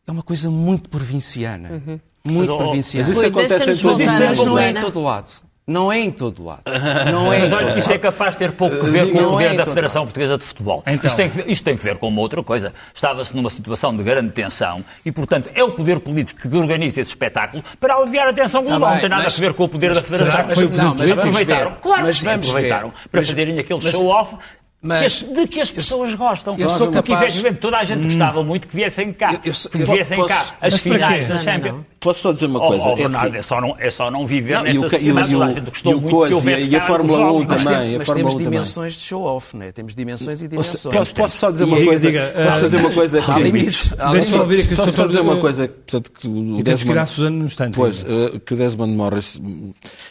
é 0.07 0.11
uma 0.11 0.23
coisa 0.23 0.49
muito 0.49 0.89
provinciana. 0.89 1.69
Uhum. 1.69 1.99
Muito 2.25 2.49
mas, 2.51 2.57
provinciana. 2.57 3.07
Mas 3.07 3.17
isso 3.17 3.27
acontece 3.27 3.71
em 3.71 3.77
todo, 3.77 4.45
não 4.45 4.57
é 4.57 4.71
em 4.71 4.81
todo 4.81 5.03
lado. 5.03 5.29
Não 5.65 5.89
é 5.91 5.99
em 5.99 6.11
todo 6.11 6.43
lado. 6.43 6.63
Não 7.09 7.31
é 7.31 7.39
Mas 7.39 7.53
olha, 7.53 7.77
isso 7.77 7.91
é 7.93 7.97
capaz 7.97 8.33
de 8.35 8.39
ter 8.39 8.51
pouco 8.51 8.75
a 8.75 8.89
ver 8.89 9.11
com 9.11 9.19
o 9.19 9.29
poder 9.31 9.53
é 9.53 9.55
da 9.55 9.65
Federação 9.65 10.01
lado. 10.01 10.07
Portuguesa 10.07 10.37
de 10.37 10.43
Futebol. 10.43 10.83
Então. 10.85 11.07
Isto, 11.07 11.15
tem 11.15 11.29
que 11.29 11.35
ver, 11.37 11.49
isto 11.49 11.63
tem 11.63 11.77
que 11.77 11.83
ver 11.83 11.97
com 11.97 12.09
uma 12.09 12.19
outra 12.19 12.43
coisa. 12.43 12.73
Estava-se 12.93 13.33
numa 13.33 13.49
situação 13.49 13.95
de 13.95 14.03
grande 14.03 14.31
tensão 14.31 14.83
e, 15.05 15.11
portanto, 15.11 15.49
é 15.55 15.63
o 15.63 15.71
poder 15.71 16.01
político 16.01 16.49
que 16.49 16.55
organiza 16.55 16.99
esse 16.99 17.11
espetáculo 17.11 17.63
para 17.79 17.95
aliviar 17.95 18.27
a 18.27 18.33
tensão 18.33 18.61
global. 18.61 18.89
Tá 18.89 18.93
não 18.95 19.01
tem 19.01 19.09
nada 19.09 19.23
mas, 19.23 19.37
a 19.37 19.39
ver 19.39 19.53
com 19.53 19.63
o 19.63 19.69
poder 19.69 19.93
da 19.93 20.01
Federação. 20.01 20.49
Foi 20.49 20.67
não, 20.67 20.95
mas 20.95 21.11
aproveitaram, 21.11 21.77
claro 21.81 22.03
mas 22.03 22.15
que 22.17 22.21
sim, 22.21 22.33
aproveitaram 22.33 22.89
ver. 22.89 23.09
para 23.09 23.21
mas, 23.21 23.29
fazerem 23.29 23.59
aquele 23.59 23.81
show-off 23.91 24.35
mas, 24.83 24.99
que 24.99 25.05
as, 25.05 25.33
de 25.33 25.47
que 25.47 25.61
as 25.61 25.71
pessoas 25.71 26.11
eu, 26.11 26.17
gostam. 26.17 26.55
Eu 26.57 26.67
sou 26.67 26.87
capaz... 26.87 27.05
Porque, 27.05 27.13
efetivamente, 27.13 27.59
toda 27.59 27.77
a 27.77 27.83
gente 27.85 28.03
gostava 28.03 28.43
muito 28.43 28.67
que 28.67 28.75
viessem 28.75 29.13
cá. 29.13 29.31
Eu, 29.31 29.53
eu, 29.53 29.69
que 29.69 29.77
viessem 29.77 30.17
posso, 30.17 30.29
cá 30.29 30.57
as 30.61 30.81
finais 30.81 31.27
da 31.29 31.37
Champions. 31.39 31.85
Posso 32.03 32.19
só 32.19 32.33
dizer 32.33 32.47
uma 32.47 32.59
coisa? 32.59 32.83
Oh, 32.83 32.89
oh, 32.89 33.03
Ronaldo, 33.03 33.35
é, 33.37 33.39
é, 33.39 33.43
só 33.43 33.61
não, 33.61 33.75
é 33.79 33.89
só 33.89 34.11
não 34.11 34.27
viver 34.27 34.55
não, 34.55 34.63
nesta 34.63 34.89
sociedade. 34.89 35.31
Toda 35.31 35.45
a 35.45 35.53
gente 35.53 35.69
gostou 35.69 36.01
muito 36.01 36.27
que 36.27 36.33
houvesse 36.33 36.67
E 36.67 36.75
a 36.75 36.81
Fórmula 36.81 37.31
1 37.31 37.45
também. 37.45 37.97
Mas 37.97 38.09
temos 38.09 38.37
dimensões 38.37 38.93
de 38.93 38.99
show-off, 38.99 39.55
né? 39.55 39.71
Temos 39.71 39.95
dimensões 39.95 40.41
e 40.41 40.49
dimensões. 40.49 40.83
Posso, 40.83 41.15
posso 41.15 41.37
só 41.37 41.49
dizer 41.49 41.63
uma 41.63 41.81
coisa? 41.81 42.11
Posso 42.11 42.65
dizer 42.65 42.77
uma 42.77 42.91
coisa? 42.91 43.23
Há 43.25 43.39
limites. 43.39 43.93
Deixa-me 44.11 44.41
ouvir 44.41 44.63
aqui 44.63 44.75
só 44.75 45.07
dizer 45.07 45.21
uma 45.21 45.37
coisa. 45.39 45.67
Portanto, 45.69 46.11
que 46.11 46.27
o 46.27 46.59
e 46.59 46.63
temos 46.63 46.83
que 46.83 46.89
ir 46.89 46.97
à 46.97 47.05
Susana 47.05 47.37
no 47.37 47.45
instante. 47.45 47.75
Pois, 47.75 48.03
eh, 48.03 48.39
que 48.45 48.53
o 48.53 48.57
Desmond 48.57 48.93
Morris... 48.93 49.41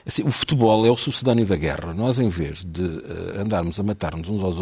Assim, 0.06 0.22
o 0.22 0.30
futebol 0.30 0.86
é 0.86 0.90
o 0.90 0.96
sucedâneo 0.96 1.44
da 1.44 1.56
guerra. 1.56 1.92
Nós, 1.92 2.18
em 2.18 2.30
vez 2.30 2.64
de 2.64 2.82
eh, 2.84 3.40
andarmos 3.42 3.78
a 3.78 3.82
matar-nos 3.82 4.30
uns 4.30 4.42
aos 4.42 4.58
outros 4.58 4.61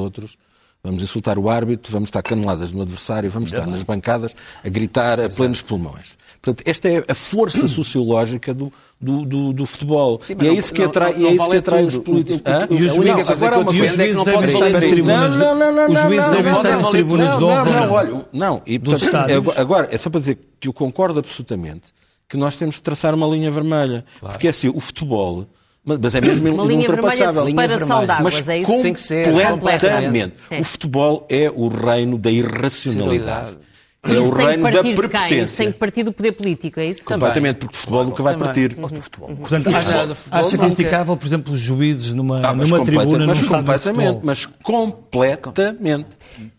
vamos 0.83 1.03
insultar 1.03 1.39
o 1.39 1.49
árbitro, 1.49 1.93
vamos 1.93 2.09
estar 2.09 2.23
caneladas 2.23 2.73
no 2.73 2.83
adversário, 2.83 3.31
vamos 3.31 3.53
estar 3.53 3.67
nas 3.67 3.83
bancadas 3.83 4.35
a 4.65 4.69
gritar 4.69 5.19
Exato. 5.19 5.35
a 5.35 5.37
plenos 5.37 5.63
pulmões. 5.63 6.19
Portanto, 6.43 6.67
esta 6.67 6.89
é 6.89 7.05
a 7.07 7.15
força 7.15 7.69
sociológica 7.69 8.55
do, 8.55 8.73
do, 8.99 9.27
do, 9.27 9.53
do 9.53 9.67
futebol. 9.67 10.19
Sim, 10.23 10.37
e 10.41 10.49
é 10.49 10.55
isso 10.55 10.73
que 10.73 10.83
atrai, 10.83 11.13
não, 11.13 11.21
não, 11.21 11.29
é 11.29 11.33
isso 11.35 11.51
que 11.51 11.57
atrai 11.57 11.85
os 11.85 11.99
políticos. 11.99 12.53
e 12.71 12.75
os 12.83 12.95
juízes, 12.95 13.31
agora 13.31 13.59
uma 13.59 13.67
coisa 13.67 13.97
devem 13.97 14.49
estar 14.49 14.71
nas 14.71 14.85
tribunas. 14.85 15.37
Não, 15.37 15.55
não, 15.55 15.73
não, 15.73 15.93
os 15.93 15.99
juízes 16.01 16.29
devem 16.31 16.53
estar 16.53 16.77
nas 16.79 16.89
tribunas 16.89 17.37
de 17.37 17.45
honra. 17.45 17.65
Não, 17.65 17.93
olha, 17.93 18.27
não. 18.33 18.63
E, 18.67 18.79
portanto, 18.79 19.53
agora, 19.59 19.89
é 19.91 19.99
só 19.99 20.09
para 20.09 20.21
dizer 20.21 20.39
que 20.59 20.67
eu 20.67 20.73
concordo 20.73 21.19
absolutamente 21.19 21.93
que 22.27 22.39
nós 22.39 22.57
temos 22.57 22.77
de 22.77 22.83
traçar 22.83 23.13
uma 23.13 23.27
linha 23.27 23.51
vermelha. 23.51 24.05
Claro. 24.21 24.35
Porque 24.35 24.47
é 24.47 24.51
assim, 24.51 24.69
o 24.69 24.81
futebol 24.81 25.47
mas 25.85 26.15
é 26.15 26.21
mesmo 26.21 26.55
uma 26.55 26.73
inultrapassável. 26.73 27.45
Linha 27.47 27.69
de 27.69 27.75
separação 27.75 28.05
de 28.05 28.11
águas, 28.11 28.49
é 28.49 28.59
isso? 28.59 28.83
Tem 28.83 28.93
que 28.93 29.01
ser. 29.01 29.33
Completamente. 29.33 30.35
O 30.59 30.65
futebol 30.65 31.27
é 31.29 31.51
o 31.51 31.69
reino 31.69 32.19
da 32.19 32.31
irracionalidade. 32.31 33.59
É 34.03 34.19
o 34.19 34.31
reino 34.31 34.71
da 34.71 34.83
prepotência. 34.83 35.65
Tem 35.65 35.73
que 35.73 35.79
partir 35.79 36.03
do 36.03 36.13
poder 36.13 36.33
político, 36.33 36.81
é 36.81 36.87
isso? 36.87 37.05
Completamente, 37.05 37.59
porque 37.59 37.77
o 37.77 37.79
futebol 37.79 38.05
nunca 38.05 38.23
vai 38.23 38.37
partir. 38.37 38.75
Uhum. 38.79 39.37
Portanto, 39.37 39.69
acha, 39.69 40.17
acha 40.31 40.59
criticável, 40.59 41.17
por 41.17 41.27
exemplo, 41.27 41.53
os 41.53 41.61
juízes 41.61 42.15
numa, 42.15 42.39
ah, 42.39 42.55
numa 42.55 42.83
tribuna 42.83 43.27
mas 43.27 43.47
completamente, 43.47 44.21
mas 44.23 44.47
completamente. 44.47 46.07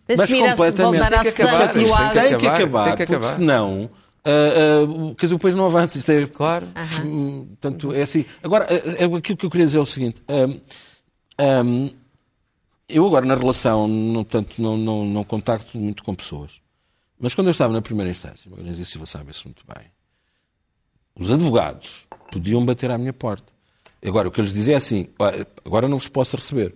Mas 0.07 0.28
completamente. 0.38 1.07
Tem 1.15 1.17
que 1.17 1.41
acabar. 1.41 2.13
Tem 2.13 2.38
que 2.38 2.47
acabar, 2.47 2.95
porque 2.95 3.24
senão 3.24 3.89
Uh, 4.26 5.11
uh, 5.11 5.15
quer 5.15 5.26
dizer, 5.26 5.36
depois 5.36 5.55
não 5.55 5.65
avança. 5.65 5.97
Isto 5.97 6.11
é, 6.11 6.28
claro. 6.28 6.67
Uhum. 7.03 7.45
Portanto, 7.47 7.93
é 7.93 8.03
assim. 8.03 8.26
Agora, 8.43 8.67
aquilo 9.17 9.38
que 9.38 9.45
eu 9.45 9.49
queria 9.49 9.65
dizer 9.65 9.78
é 9.78 9.82
o 9.82 9.86
seguinte. 9.86 10.22
Um, 11.39 11.89
eu 12.88 13.05
agora 13.05 13.26
na 13.26 13.36
relação, 13.36 13.88
não, 13.88 14.24
tanto, 14.24 14.61
não, 14.61 14.78
não, 14.78 15.05
não 15.05 15.24
contacto 15.24 15.78
muito 15.78 16.03
com 16.03 16.13
pessoas. 16.13 16.61
Mas 17.19 17.34
quando 17.34 17.47
eu 17.47 17.51
estava 17.51 17.72
na 17.72 17.82
primeira 17.82 18.11
instância, 18.11 18.49
Magalhães 18.49 18.80
e 18.80 18.86
Silva 18.86 19.05
sabe 19.05 19.32
isso 19.32 19.43
muito 19.45 19.63
bem, 19.65 19.86
os 21.15 21.32
advogados 21.32 22.07
podiam 22.32 22.65
bater 22.65 22.91
à 22.91 22.97
minha 22.97 23.13
porta. 23.13 23.53
Agora, 24.03 24.28
o 24.28 24.32
que 24.32 24.41
eles 24.41 24.53
dizem 24.53 24.74
é 24.74 24.78
assim, 24.78 25.07
agora 25.63 25.88
não 25.88 25.97
vos 25.97 26.07
posso 26.07 26.36
receber. 26.36 26.76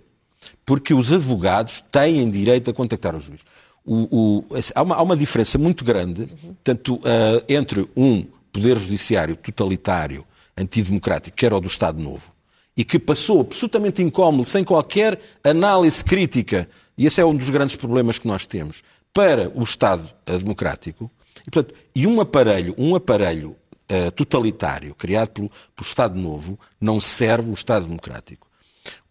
Porque 0.64 0.94
os 0.94 1.12
advogados 1.12 1.84
têm 1.92 2.30
direito 2.30 2.70
a 2.70 2.74
contactar 2.74 3.16
o 3.16 3.20
juiz 3.20 3.42
o, 3.86 4.44
o, 4.44 4.46
há, 4.74 4.82
uma, 4.82 4.96
há, 4.96 5.02
uma, 5.02 5.16
diferença 5.16 5.58
muito 5.58 5.86
grande 5.86 6.24
uhum. 6.24 6.56
tanto, 6.64 6.96
uh, 6.96 7.44
entre 7.48 7.88
um 7.96 8.26
poder 8.52 8.78
judiciário 8.78 9.36
totalitário, 9.36 10.26
antidemocrático, 10.58 11.36
que 11.36 11.46
era 11.46 11.56
o 11.56 11.62
do 11.62 11.68
Estado 11.68 12.02
Novo, 12.02 12.34
e 12.76 12.84
que 12.84 12.98
passou 12.98 13.42
absolutamente 13.42 14.02
incómodo, 14.02 14.46
sem 14.46 14.64
qualquer 14.64 15.20
análise 15.44 16.04
crítica, 16.04 16.68
e 16.98 17.06
esse 17.06 17.22
é 17.22 17.26
um 17.26 17.36
dos 17.36 17.50
grandes 17.50 17.76
problemas 17.76 18.18
que 18.18 18.28
nós 18.28 18.46
temos, 18.46 18.82
para 19.14 19.52
o 19.54 19.64
Estado 19.64 20.12
uh, 20.30 20.38
democrático, 20.38 21.12
e, 21.46 21.52
portanto, 21.52 21.76
e 21.94 22.08
um 22.08 22.20
aparelho, 22.20 22.74
um 22.78 22.96
aparelho 22.96 23.56
uh, 23.92 24.12
totalitário 24.12 24.96
criado 24.96 25.30
pelo, 25.30 25.50
pelo 25.50 25.88
Estado 25.88 26.20
Novo 26.20 26.60
não 26.82 27.00
serve 27.00 27.50
o 27.50 27.54
Estado 27.54 27.86
democrático. 27.86 28.48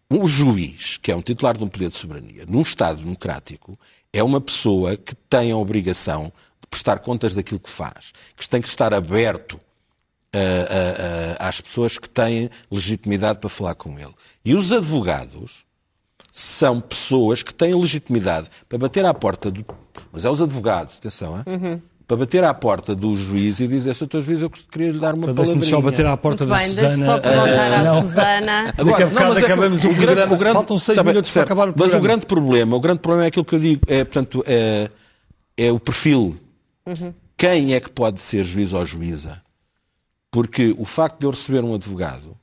O 0.09 0.27
juiz, 0.27 0.97
que 0.97 1.11
é 1.11 1.15
um 1.15 1.21
titular 1.21 1.57
de 1.57 1.63
um 1.63 1.67
poder 1.67 1.89
de 1.89 1.95
soberania, 1.95 2.45
num 2.47 2.61
Estado 2.61 3.01
democrático, 3.01 3.77
é 4.15 4.23
uma 4.23 4.39
pessoa 4.39 4.95
que 4.95 5.13
tem 5.13 5.51
a 5.51 5.57
obrigação 5.57 6.31
de 6.61 6.67
prestar 6.69 6.99
contas 6.99 7.35
daquilo 7.35 7.59
que 7.59 7.69
faz, 7.69 8.13
que 8.37 8.47
tem 8.47 8.61
que 8.61 8.67
estar 8.69 8.93
aberto 8.93 9.59
a, 10.31 10.37
a, 11.41 11.45
a, 11.45 11.49
às 11.49 11.59
pessoas 11.59 11.97
que 11.97 12.09
têm 12.09 12.49
legitimidade 12.71 13.39
para 13.39 13.49
falar 13.49 13.75
com 13.75 13.99
ele. 13.99 14.13
E 14.43 14.55
os 14.55 14.71
advogados 14.71 15.65
são 16.31 16.79
pessoas 16.79 17.43
que 17.43 17.53
têm 17.53 17.75
legitimidade 17.75 18.49
para 18.69 18.77
bater 18.77 19.03
à 19.03 19.13
porta 19.13 19.51
do. 19.51 19.65
Mas 20.13 20.23
é 20.23 20.29
os 20.29 20.41
advogados, 20.41 20.97
atenção, 20.97 21.43
é? 21.45 21.49
Uhum. 21.49 21.81
Para 22.07 22.17
bater 22.17 22.43
à 22.43 22.53
porta 22.53 22.95
do 22.95 23.17
juiz 23.17 23.59
e 23.59 23.67
dizer, 23.67 23.95
Sr. 23.95 24.21
Juiz, 24.21 24.41
eu 24.41 24.49
queria 24.49 24.91
lhe 24.91 24.99
dar 24.99 25.15
uma 25.15 25.23
então, 25.23 25.35
palavrinha. 25.43 25.63
só 25.63 25.81
bater 25.81 26.05
à 26.05 26.15
porta 26.15 26.45
Muito 26.45 26.53
da 26.53 26.63
bem, 26.63 26.69
Susana. 26.75 27.05
só 27.05 27.19
perguntar 27.19 27.83
uh, 27.83 27.87
à 27.97 28.01
Susana. 28.01 28.73
Daqui 28.77 29.03
a 29.03 29.05
bocado 29.07 29.39
é 29.39 29.43
acabamos 29.43 29.79
o, 29.83 29.87
programa. 29.89 30.15
grande- 30.15 30.33
o 30.33 30.37
grande- 30.37 30.53
Faltam 30.53 30.77
seis 30.79 30.95
tá 30.97 31.03
minutos 31.03 31.31
certo. 31.31 31.47
para 31.47 31.53
acabar 31.55 31.69
o 31.69 31.73
programa. 31.73 31.93
Mas 31.93 31.99
o 31.99 32.03
grande 32.07 32.25
problema, 32.27 32.75
o 32.75 32.79
grande 32.79 32.99
problema 32.99 33.25
é 33.25 33.27
aquilo 33.29 33.45
que 33.45 33.55
eu 33.55 33.59
digo, 33.59 33.81
é, 33.87 34.03
portanto, 34.03 34.43
é, 34.45 34.89
é 35.57 35.71
o 35.71 35.79
perfil. 35.79 36.37
Quem 37.35 37.73
é 37.73 37.79
que 37.79 37.89
pode 37.89 38.21
ser 38.21 38.43
juiz 38.43 38.71
ou 38.71 38.85
juíza? 38.85 39.41
Porque 40.31 40.75
o 40.77 40.85
facto 40.85 41.19
de 41.19 41.25
eu 41.25 41.31
receber 41.31 41.63
um 41.63 41.73
advogado 41.73 42.37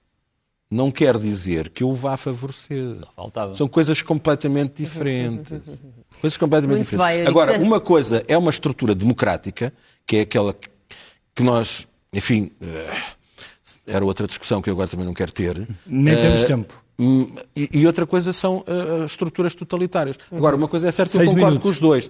não 0.70 0.90
quer 0.90 1.18
dizer 1.18 1.68
que 1.68 1.84
eu 1.84 1.90
o 1.90 1.94
vá 1.94 2.16
favorecer. 2.16 2.96
Faltava. 3.14 3.54
São 3.54 3.68
coisas 3.68 4.02
completamente 4.02 4.82
diferentes. 4.82 5.52
Coisas 6.22 6.36
completamente 6.38 6.76
Muito 6.78 6.90
diferentes. 6.90 7.18
bem, 7.18 7.26
Agora, 7.26 7.58
uma 7.58 7.80
coisa 7.80 8.22
é 8.28 8.38
uma 8.38 8.50
estrutura 8.50 8.94
democrática, 8.94 9.72
que 10.06 10.16
é 10.16 10.20
aquela 10.22 10.54
que- 10.54 11.42
nós, 11.42 11.86
enfim, 12.12 12.50
eh, 12.60 12.96
era 13.86 14.04
outra 14.04 14.26
discussão 14.26 14.62
que 14.62 14.70
eu 14.70 14.74
agora 14.74 14.88
também 14.88 15.04
não 15.04 15.12
quero 15.14 15.32
ter. 15.32 15.66
Nem 15.86 16.16
temos 16.16 16.42
Eh, 16.42 16.46
tempo. 16.46 16.82
hum, 16.98 17.34
E, 17.56 17.68
e 17.80 17.86
outra 17.86 18.06
coisa 18.06 18.32
são 18.32 18.64
eh, 18.66 19.04
estruturas 19.04 19.54
totalitárias. 19.54 20.16
Agora, 20.30 20.54
uma 20.56 20.68
coisa 20.68 20.88
é 20.88 20.92
certa, 20.92 21.12
eu 21.16 21.18
Seis 21.18 21.30
concordo 21.30 21.46
minutos. 21.50 21.68
com 21.68 21.72
os 21.74 21.80
dois. 21.80 22.08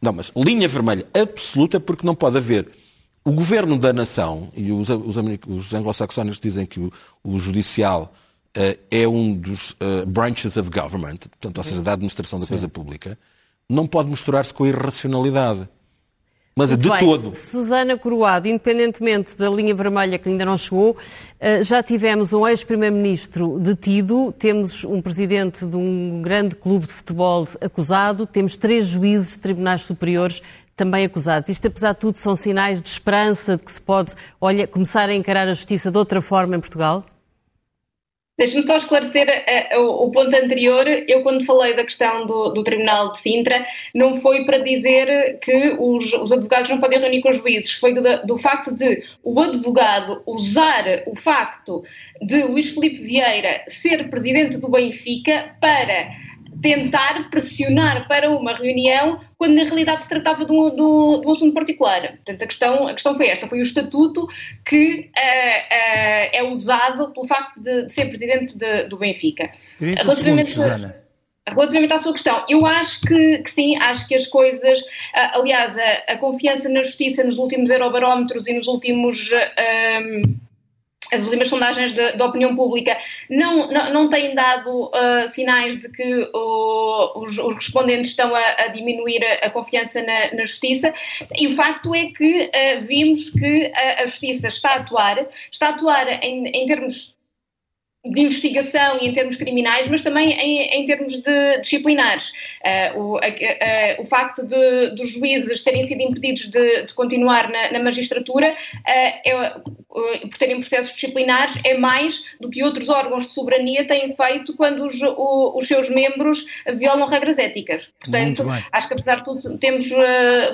Não, 0.00 0.12
mas 0.12 0.30
linha 0.36 0.68
vermelha 0.68 1.04
absoluta, 1.12 1.80
porque 1.80 2.06
não 2.06 2.14
pode 2.14 2.36
haver 2.36 2.68
o 3.24 3.32
governo 3.32 3.76
da 3.76 3.92
nação, 3.92 4.50
e 4.56 4.70
os, 4.70 4.88
os, 4.88 5.16
os 5.48 5.74
anglo-saxónicos 5.74 6.38
dizem 6.38 6.64
que 6.64 6.78
o, 6.78 6.92
o 7.24 7.38
judicial 7.40 8.14
eh, 8.54 8.78
é 8.90 9.08
um 9.08 9.34
dos 9.34 9.74
branches 10.06 10.56
of 10.56 10.70
government, 10.70 11.18
portanto, 11.28 11.58
ou 11.58 11.64
seja, 11.64 11.82
da 11.82 11.92
administração 11.94 12.38
da 12.38 12.46
coisa 12.46 12.68
pública, 12.68 13.18
não 13.68 13.86
pode 13.86 14.08
misturar-se 14.08 14.52
com 14.52 14.64
a 14.64 14.68
irracionalidade. 14.68 15.68
Mas 16.56 16.70
Muito 16.70 16.82
de 16.82 16.90
bem. 16.90 16.98
todo. 16.98 17.36
Susana 17.36 17.96
Coroado, 17.96 18.48
independentemente 18.48 19.36
da 19.36 19.48
linha 19.48 19.72
vermelha 19.72 20.18
que 20.18 20.28
ainda 20.28 20.44
não 20.44 20.56
chegou, 20.56 20.96
eh, 21.38 21.62
já 21.62 21.80
tivemos 21.84 22.32
um 22.32 22.48
ex-primeiro-ministro 22.48 23.60
detido, 23.60 24.34
temos 24.36 24.82
um 24.84 25.00
presidente 25.00 25.64
de 25.64 25.76
um 25.76 26.20
grande 26.20 26.56
clube 26.56 26.86
de 26.86 26.92
futebol 26.92 27.46
acusado, 27.60 28.26
temos 28.26 28.56
três 28.56 28.86
juízes 28.88 29.34
de 29.34 29.38
tribunais 29.38 29.82
superiores 29.82 30.42
também 30.74 31.04
acusados. 31.04 31.48
Isto, 31.48 31.68
apesar 31.68 31.92
de 31.92 31.98
tudo, 32.00 32.16
são 32.16 32.34
sinais 32.34 32.82
de 32.82 32.88
esperança 32.88 33.56
de 33.56 33.62
que 33.62 33.70
se 33.70 33.80
pode 33.80 34.14
olha, 34.40 34.66
começar 34.66 35.08
a 35.08 35.14
encarar 35.14 35.46
a 35.46 35.54
justiça 35.54 35.92
de 35.92 35.98
outra 35.98 36.20
forma 36.20 36.56
em 36.56 36.60
Portugal? 36.60 37.04
Deixe-me 38.38 38.64
só 38.64 38.76
esclarecer 38.76 39.28
eh, 39.28 39.76
o, 39.76 40.04
o 40.06 40.10
ponto 40.12 40.34
anterior. 40.34 40.86
Eu, 41.08 41.22
quando 41.22 41.44
falei 41.44 41.74
da 41.74 41.82
questão 41.82 42.24
do, 42.24 42.50
do 42.50 42.62
Tribunal 42.62 43.10
de 43.10 43.18
Sintra, 43.18 43.66
não 43.92 44.14
foi 44.14 44.44
para 44.44 44.58
dizer 44.58 45.38
que 45.40 45.76
os, 45.78 46.12
os 46.12 46.32
advogados 46.32 46.70
não 46.70 46.78
podem 46.78 47.00
reunir 47.00 47.20
com 47.20 47.30
os 47.30 47.38
juízes, 47.38 47.72
foi 47.72 47.92
do, 47.92 48.26
do 48.26 48.38
facto 48.38 48.72
de 48.74 49.02
o 49.24 49.40
advogado 49.40 50.22
usar 50.24 51.02
o 51.06 51.16
facto 51.16 51.82
de 52.22 52.44
Luís 52.44 52.68
Filipe 52.68 53.02
Vieira 53.02 53.64
ser 53.66 54.08
presidente 54.08 54.58
do 54.58 54.68
Benfica 54.68 55.56
para 55.60 56.08
tentar 56.62 57.30
pressionar 57.30 58.08
para 58.08 58.30
uma 58.30 58.54
reunião 58.54 59.20
quando 59.36 59.54
na 59.54 59.64
realidade 59.64 60.02
se 60.02 60.08
tratava 60.08 60.44
de 60.44 60.52
um, 60.52 60.74
de 60.74 60.82
um- 60.82 61.20
de 61.20 61.26
um 61.26 61.30
assunto 61.30 61.54
particular. 61.54 62.00
Portanto, 62.16 62.42
a 62.42 62.46
questão, 62.46 62.88
a 62.88 62.92
questão 62.94 63.14
foi 63.14 63.28
esta, 63.28 63.46
foi 63.48 63.58
o 63.58 63.62
estatuto 63.62 64.26
que 64.64 65.10
eh, 65.16 65.66
eh, 65.70 66.38
é 66.38 66.42
usado 66.42 67.12
pelo 67.12 67.26
facto 67.26 67.60
de, 67.60 67.84
de 67.86 67.92
ser 67.92 68.06
presidente 68.06 68.56
de- 68.58 68.84
do 68.84 68.96
Benfica. 68.98 69.50
30 69.78 70.00
segundos. 70.16 70.54
Relativamente 71.50 71.94
à 71.94 71.98
sua 71.98 72.12
questão, 72.12 72.44
eu 72.46 72.66
acho 72.66 73.00
que, 73.06 73.38
que 73.38 73.50
sim, 73.50 73.74
acho 73.80 74.06
que 74.06 74.14
as 74.14 74.26
coisas, 74.26 74.80
ah, 75.14 75.38
aliás, 75.38 75.78
a, 75.78 76.12
a 76.12 76.18
confiança 76.18 76.68
na 76.68 76.82
justiça 76.82 77.24
nos 77.24 77.38
últimos 77.38 77.70
eurobarómetros 77.70 78.46
e 78.46 78.52
nos 78.52 78.66
últimos. 78.66 79.30
ah, 79.32 80.00
as 81.12 81.24
últimas 81.24 81.48
sondagens 81.48 81.92
de 81.92 82.22
opinião 82.22 82.54
pública 82.54 82.96
não, 83.30 83.70
não, 83.70 83.92
não 83.92 84.10
têm 84.10 84.34
dado 84.34 84.90
ah, 84.92 85.26
sinais 85.28 85.78
de 85.78 85.90
que 85.90 86.30
oh, 86.34 87.12
os, 87.16 87.38
os 87.38 87.54
respondentes 87.54 88.10
estão 88.10 88.34
a, 88.34 88.40
a 88.40 88.68
diminuir 88.68 89.24
a, 89.24 89.46
a 89.46 89.50
confiança 89.50 90.02
na, 90.02 90.34
na 90.34 90.44
justiça. 90.44 90.92
E 91.36 91.46
o 91.46 91.54
facto 91.54 91.94
é 91.94 92.06
que 92.06 92.50
ah, 92.54 92.80
vimos 92.82 93.30
que 93.30 93.72
a, 93.74 94.02
a 94.02 94.06
justiça 94.06 94.48
está 94.48 94.70
a 94.70 94.76
atuar, 94.76 95.26
está 95.50 95.68
a 95.68 95.70
atuar 95.70 96.22
em, 96.22 96.48
em 96.48 96.66
termos 96.66 97.17
de 98.04 98.20
investigação 98.22 98.98
e 99.00 99.08
em 99.08 99.12
termos 99.12 99.34
criminais, 99.36 99.88
mas 99.88 100.02
também 100.02 100.30
em, 100.32 100.80
em 100.80 100.84
termos 100.84 101.20
de 101.20 101.60
disciplinares. 101.60 102.32
Ah, 102.64 102.92
o, 102.96 103.16
a- 103.16 103.20
a- 103.26 104.00
o 104.00 104.06
facto 104.06 104.46
de, 104.46 104.90
dos 104.94 105.10
juízes 105.12 105.62
terem 105.62 105.84
sido 105.86 106.00
impedidos 106.02 106.48
de, 106.48 106.82
de 106.84 106.94
continuar 106.94 107.50
na, 107.50 107.72
na 107.72 107.78
magistratura 107.80 108.54
ah, 108.86 108.90
é, 108.92 109.32
ah, 109.32 109.60
por 109.90 110.38
terem 110.38 110.60
processos 110.60 110.94
disciplinares 110.94 111.54
é 111.64 111.76
mais 111.76 112.22
do 112.40 112.48
que 112.48 112.62
outros 112.62 112.88
órgãos 112.88 113.24
de 113.26 113.32
soberania 113.32 113.84
têm 113.86 114.14
feito 114.14 114.56
quando 114.56 114.86
os, 114.86 115.02
o- 115.02 115.52
os 115.58 115.66
seus 115.66 115.90
membros 115.90 116.46
violam 116.76 117.06
regras 117.08 117.36
éticas. 117.36 117.92
Portanto, 117.98 118.42
acho 118.70 118.86
que 118.88 118.94
apesar 118.94 119.16
de 119.16 119.24
tudo 119.24 119.58
temos 119.58 119.88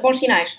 bons 0.01 0.19
sinais. 0.19 0.57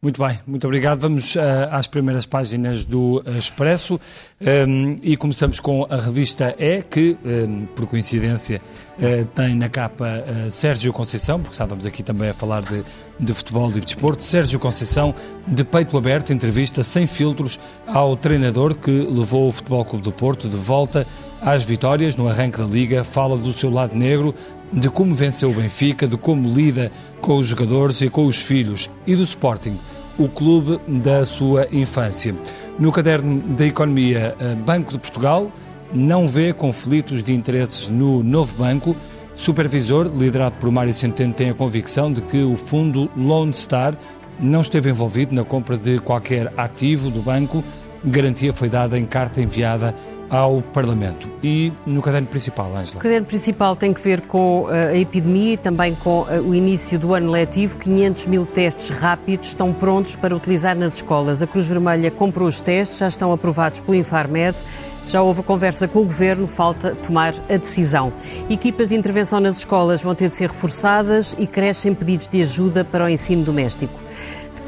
Muito 0.00 0.24
bem, 0.24 0.38
muito 0.46 0.64
obrigado. 0.64 1.00
Vamos 1.00 1.36
ah, 1.36 1.70
às 1.72 1.88
primeiras 1.88 2.24
páginas 2.24 2.84
do 2.84 3.20
ah, 3.26 3.36
Expresso 3.36 3.98
Ahm, 4.40 4.94
e 5.02 5.16
começamos 5.16 5.58
com 5.58 5.84
a 5.90 5.96
revista 5.96 6.54
E, 6.56 6.80
que, 6.84 7.18
ahm, 7.26 7.66
por 7.74 7.84
coincidência, 7.88 8.62
ah, 8.96 9.26
tem 9.34 9.56
na 9.56 9.68
capa 9.68 10.06
ah, 10.06 10.50
Sérgio 10.52 10.92
Conceição, 10.92 11.40
porque 11.40 11.54
estávamos 11.54 11.84
aqui 11.84 12.04
também 12.04 12.28
a 12.28 12.32
falar 12.32 12.62
de, 12.62 12.84
de 13.18 13.34
futebol 13.34 13.70
e 13.70 13.72
de 13.72 13.80
desporto. 13.80 14.22
Sérgio 14.22 14.60
Conceição, 14.60 15.12
de 15.44 15.64
peito 15.64 15.98
aberto, 15.98 16.32
entrevista 16.32 16.84
sem 16.84 17.04
filtros 17.04 17.58
ao 17.84 18.16
treinador 18.16 18.76
que 18.76 18.92
levou 18.92 19.48
o 19.48 19.52
Futebol 19.52 19.84
Clube 19.84 20.04
do 20.04 20.12
Porto 20.12 20.48
de 20.48 20.56
volta 20.56 21.04
às 21.40 21.64
vitórias 21.64 22.14
no 22.16 22.28
arranque 22.28 22.58
da 22.58 22.64
Liga, 22.64 23.04
fala 23.04 23.36
do 23.36 23.52
seu 23.52 23.70
lado 23.70 23.96
negro, 23.96 24.34
de 24.72 24.88
como 24.90 25.14
venceu 25.14 25.50
o 25.50 25.54
Benfica, 25.54 26.06
de 26.06 26.16
como 26.16 26.48
lida 26.48 26.90
com 27.20 27.36
os 27.38 27.46
jogadores 27.46 28.00
e 28.00 28.10
com 28.10 28.26
os 28.26 28.40
filhos 28.42 28.90
e 29.06 29.14
do 29.14 29.22
Sporting, 29.22 29.78
o 30.18 30.28
clube 30.28 30.80
da 30.86 31.24
sua 31.24 31.68
infância. 31.72 32.34
No 32.78 32.92
caderno 32.92 33.40
da 33.56 33.66
Economia, 33.66 34.34
eh, 34.38 34.54
Banco 34.54 34.92
de 34.92 34.98
Portugal 34.98 35.50
não 35.92 36.26
vê 36.26 36.52
conflitos 36.52 37.22
de 37.22 37.32
interesses 37.32 37.88
no 37.88 38.22
novo 38.22 38.54
banco. 38.54 38.96
Supervisor, 39.34 40.10
liderado 40.14 40.56
por 40.56 40.70
Mário 40.70 40.92
Centeno, 40.92 41.32
tem 41.32 41.50
a 41.50 41.54
convicção 41.54 42.12
de 42.12 42.20
que 42.20 42.42
o 42.42 42.56
fundo 42.56 43.10
Lone 43.16 43.54
Star 43.54 43.96
não 44.40 44.60
esteve 44.60 44.90
envolvido 44.90 45.34
na 45.34 45.44
compra 45.44 45.76
de 45.76 45.98
qualquer 45.98 46.52
ativo 46.56 47.10
do 47.10 47.20
banco. 47.20 47.64
Garantia 48.04 48.52
foi 48.52 48.68
dada 48.68 48.98
em 48.98 49.04
carta 49.04 49.40
enviada 49.40 49.94
ao 50.30 50.60
Parlamento. 50.60 51.28
E 51.42 51.72
no 51.86 52.02
caderno 52.02 52.28
principal, 52.28 52.74
Ângela. 52.74 52.98
O 52.98 53.02
caderno 53.02 53.26
principal 53.26 53.74
tem 53.74 53.92
que 53.92 54.00
ver 54.00 54.22
com 54.22 54.68
eh, 54.70 54.88
a 54.88 54.96
epidemia 54.96 55.54
e 55.54 55.56
também 55.56 55.94
com 55.94 56.26
eh, 56.28 56.40
o 56.40 56.54
início 56.54 56.98
do 56.98 57.14
ano 57.14 57.30
letivo. 57.30 57.78
500 57.78 58.26
mil 58.26 58.46
testes 58.46 58.90
rápidos 58.90 59.48
estão 59.48 59.72
prontos 59.72 60.16
para 60.16 60.34
utilizar 60.34 60.76
nas 60.76 60.94
escolas. 60.94 61.42
A 61.42 61.46
Cruz 61.46 61.66
Vermelha 61.66 62.10
comprou 62.10 62.48
os 62.48 62.60
testes, 62.60 62.98
já 62.98 63.08
estão 63.08 63.32
aprovados 63.32 63.80
pelo 63.80 63.96
Infarmed. 63.96 64.56
Já 65.04 65.22
houve 65.22 65.42
conversa 65.42 65.88
com 65.88 66.00
o 66.00 66.04
Governo, 66.04 66.46
falta 66.46 66.94
tomar 66.94 67.32
a 67.48 67.56
decisão. 67.56 68.12
Equipas 68.50 68.90
de 68.90 68.94
intervenção 68.94 69.40
nas 69.40 69.56
escolas 69.56 70.02
vão 70.02 70.14
ter 70.14 70.28
de 70.28 70.34
ser 70.34 70.50
reforçadas 70.50 71.34
e 71.38 71.46
crescem 71.46 71.94
pedidos 71.94 72.28
de 72.28 72.42
ajuda 72.42 72.84
para 72.84 73.06
o 73.06 73.08
ensino 73.08 73.42
doméstico. 73.42 73.98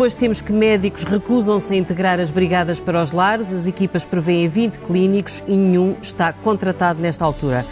Depois 0.01 0.15
temos 0.15 0.41
que 0.41 0.51
médicos 0.51 1.05
recusam-se 1.05 1.75
a 1.75 1.77
integrar 1.77 2.19
as 2.19 2.31
brigadas 2.31 2.81
para 2.81 3.03
os 3.03 3.13
lares. 3.13 3.53
As 3.53 3.67
equipas 3.67 4.03
prevêem 4.03 4.49
20 4.49 4.79
clínicos 4.79 5.43
e 5.47 5.55
nenhum 5.55 5.95
está 6.01 6.33
contratado 6.33 7.03
nesta 7.03 7.23
altura. 7.23 7.67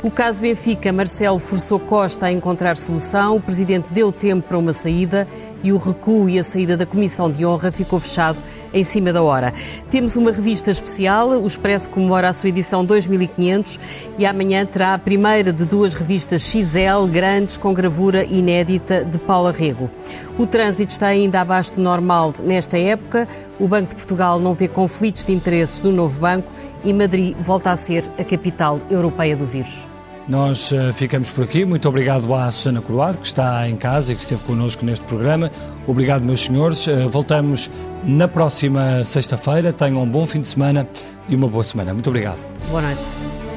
O 0.00 0.12
caso 0.12 0.40
Benfica, 0.40 0.92
Marcelo 0.92 1.40
forçou 1.40 1.80
Costa 1.80 2.26
a 2.26 2.32
encontrar 2.32 2.76
solução. 2.76 3.36
O 3.36 3.40
presidente 3.40 3.92
deu 3.92 4.12
tempo 4.12 4.46
para 4.46 4.56
uma 4.56 4.72
saída 4.72 5.26
e 5.62 5.72
o 5.72 5.76
recuo 5.76 6.28
e 6.28 6.38
a 6.38 6.42
saída 6.44 6.76
da 6.76 6.86
Comissão 6.86 7.30
de 7.30 7.44
Honra 7.44 7.72
ficou 7.72 7.98
fechado 7.98 8.40
em 8.72 8.84
cima 8.84 9.12
da 9.12 9.22
hora. 9.22 9.52
Temos 9.90 10.16
uma 10.16 10.30
revista 10.30 10.70
especial, 10.70 11.30
o 11.30 11.46
Expresso 11.46 11.90
comemora 11.90 12.28
a 12.28 12.32
sua 12.32 12.48
edição 12.48 12.84
2500 12.84 13.78
e 14.16 14.24
amanhã 14.24 14.64
terá 14.64 14.94
a 14.94 14.98
primeira 14.98 15.52
de 15.52 15.64
duas 15.64 15.94
revistas 15.94 16.42
XL 16.42 17.06
grandes 17.10 17.56
com 17.56 17.74
gravura 17.74 18.24
inédita 18.24 19.04
de 19.04 19.18
Paula 19.18 19.50
Rego. 19.50 19.90
O 20.38 20.46
trânsito 20.46 20.92
está 20.92 21.08
ainda 21.08 21.40
abaixo 21.40 21.72
do 21.72 21.80
normal 21.80 22.32
nesta 22.44 22.78
época. 22.78 23.26
O 23.58 23.66
Banco 23.66 23.88
de 23.88 23.96
Portugal 23.96 24.38
não 24.38 24.54
vê 24.54 24.68
conflitos 24.68 25.24
de 25.24 25.32
interesses 25.32 25.80
no 25.80 25.90
novo 25.90 26.20
banco 26.20 26.52
e 26.84 26.92
Madrid 26.92 27.36
volta 27.40 27.72
a 27.72 27.76
ser 27.76 28.04
a 28.16 28.22
capital 28.22 28.78
europeia 28.88 29.36
do 29.36 29.44
vírus. 29.44 29.84
Nós 30.28 30.72
eh, 30.72 30.92
ficamos 30.92 31.30
por 31.30 31.44
aqui. 31.44 31.64
Muito 31.64 31.88
obrigado 31.88 32.32
à 32.34 32.50
Susana 32.50 32.82
Coroado, 32.82 33.18
que 33.18 33.26
está 33.26 33.66
em 33.66 33.76
casa 33.76 34.12
e 34.12 34.16
que 34.16 34.22
esteve 34.22 34.44
connosco 34.44 34.84
neste 34.84 35.04
programa. 35.06 35.50
Obrigado, 35.86 36.22
meus 36.22 36.42
senhores. 36.42 36.86
Eh, 36.86 37.06
voltamos 37.06 37.70
na 38.04 38.28
próxima 38.28 39.02
sexta-feira. 39.04 39.72
Tenham 39.72 40.02
um 40.02 40.08
bom 40.08 40.26
fim 40.26 40.40
de 40.40 40.48
semana 40.48 40.86
e 41.28 41.34
uma 41.34 41.48
boa 41.48 41.64
semana. 41.64 41.94
Muito 41.94 42.08
obrigado. 42.08 42.38
Boa 42.70 42.82
noite. 42.82 43.47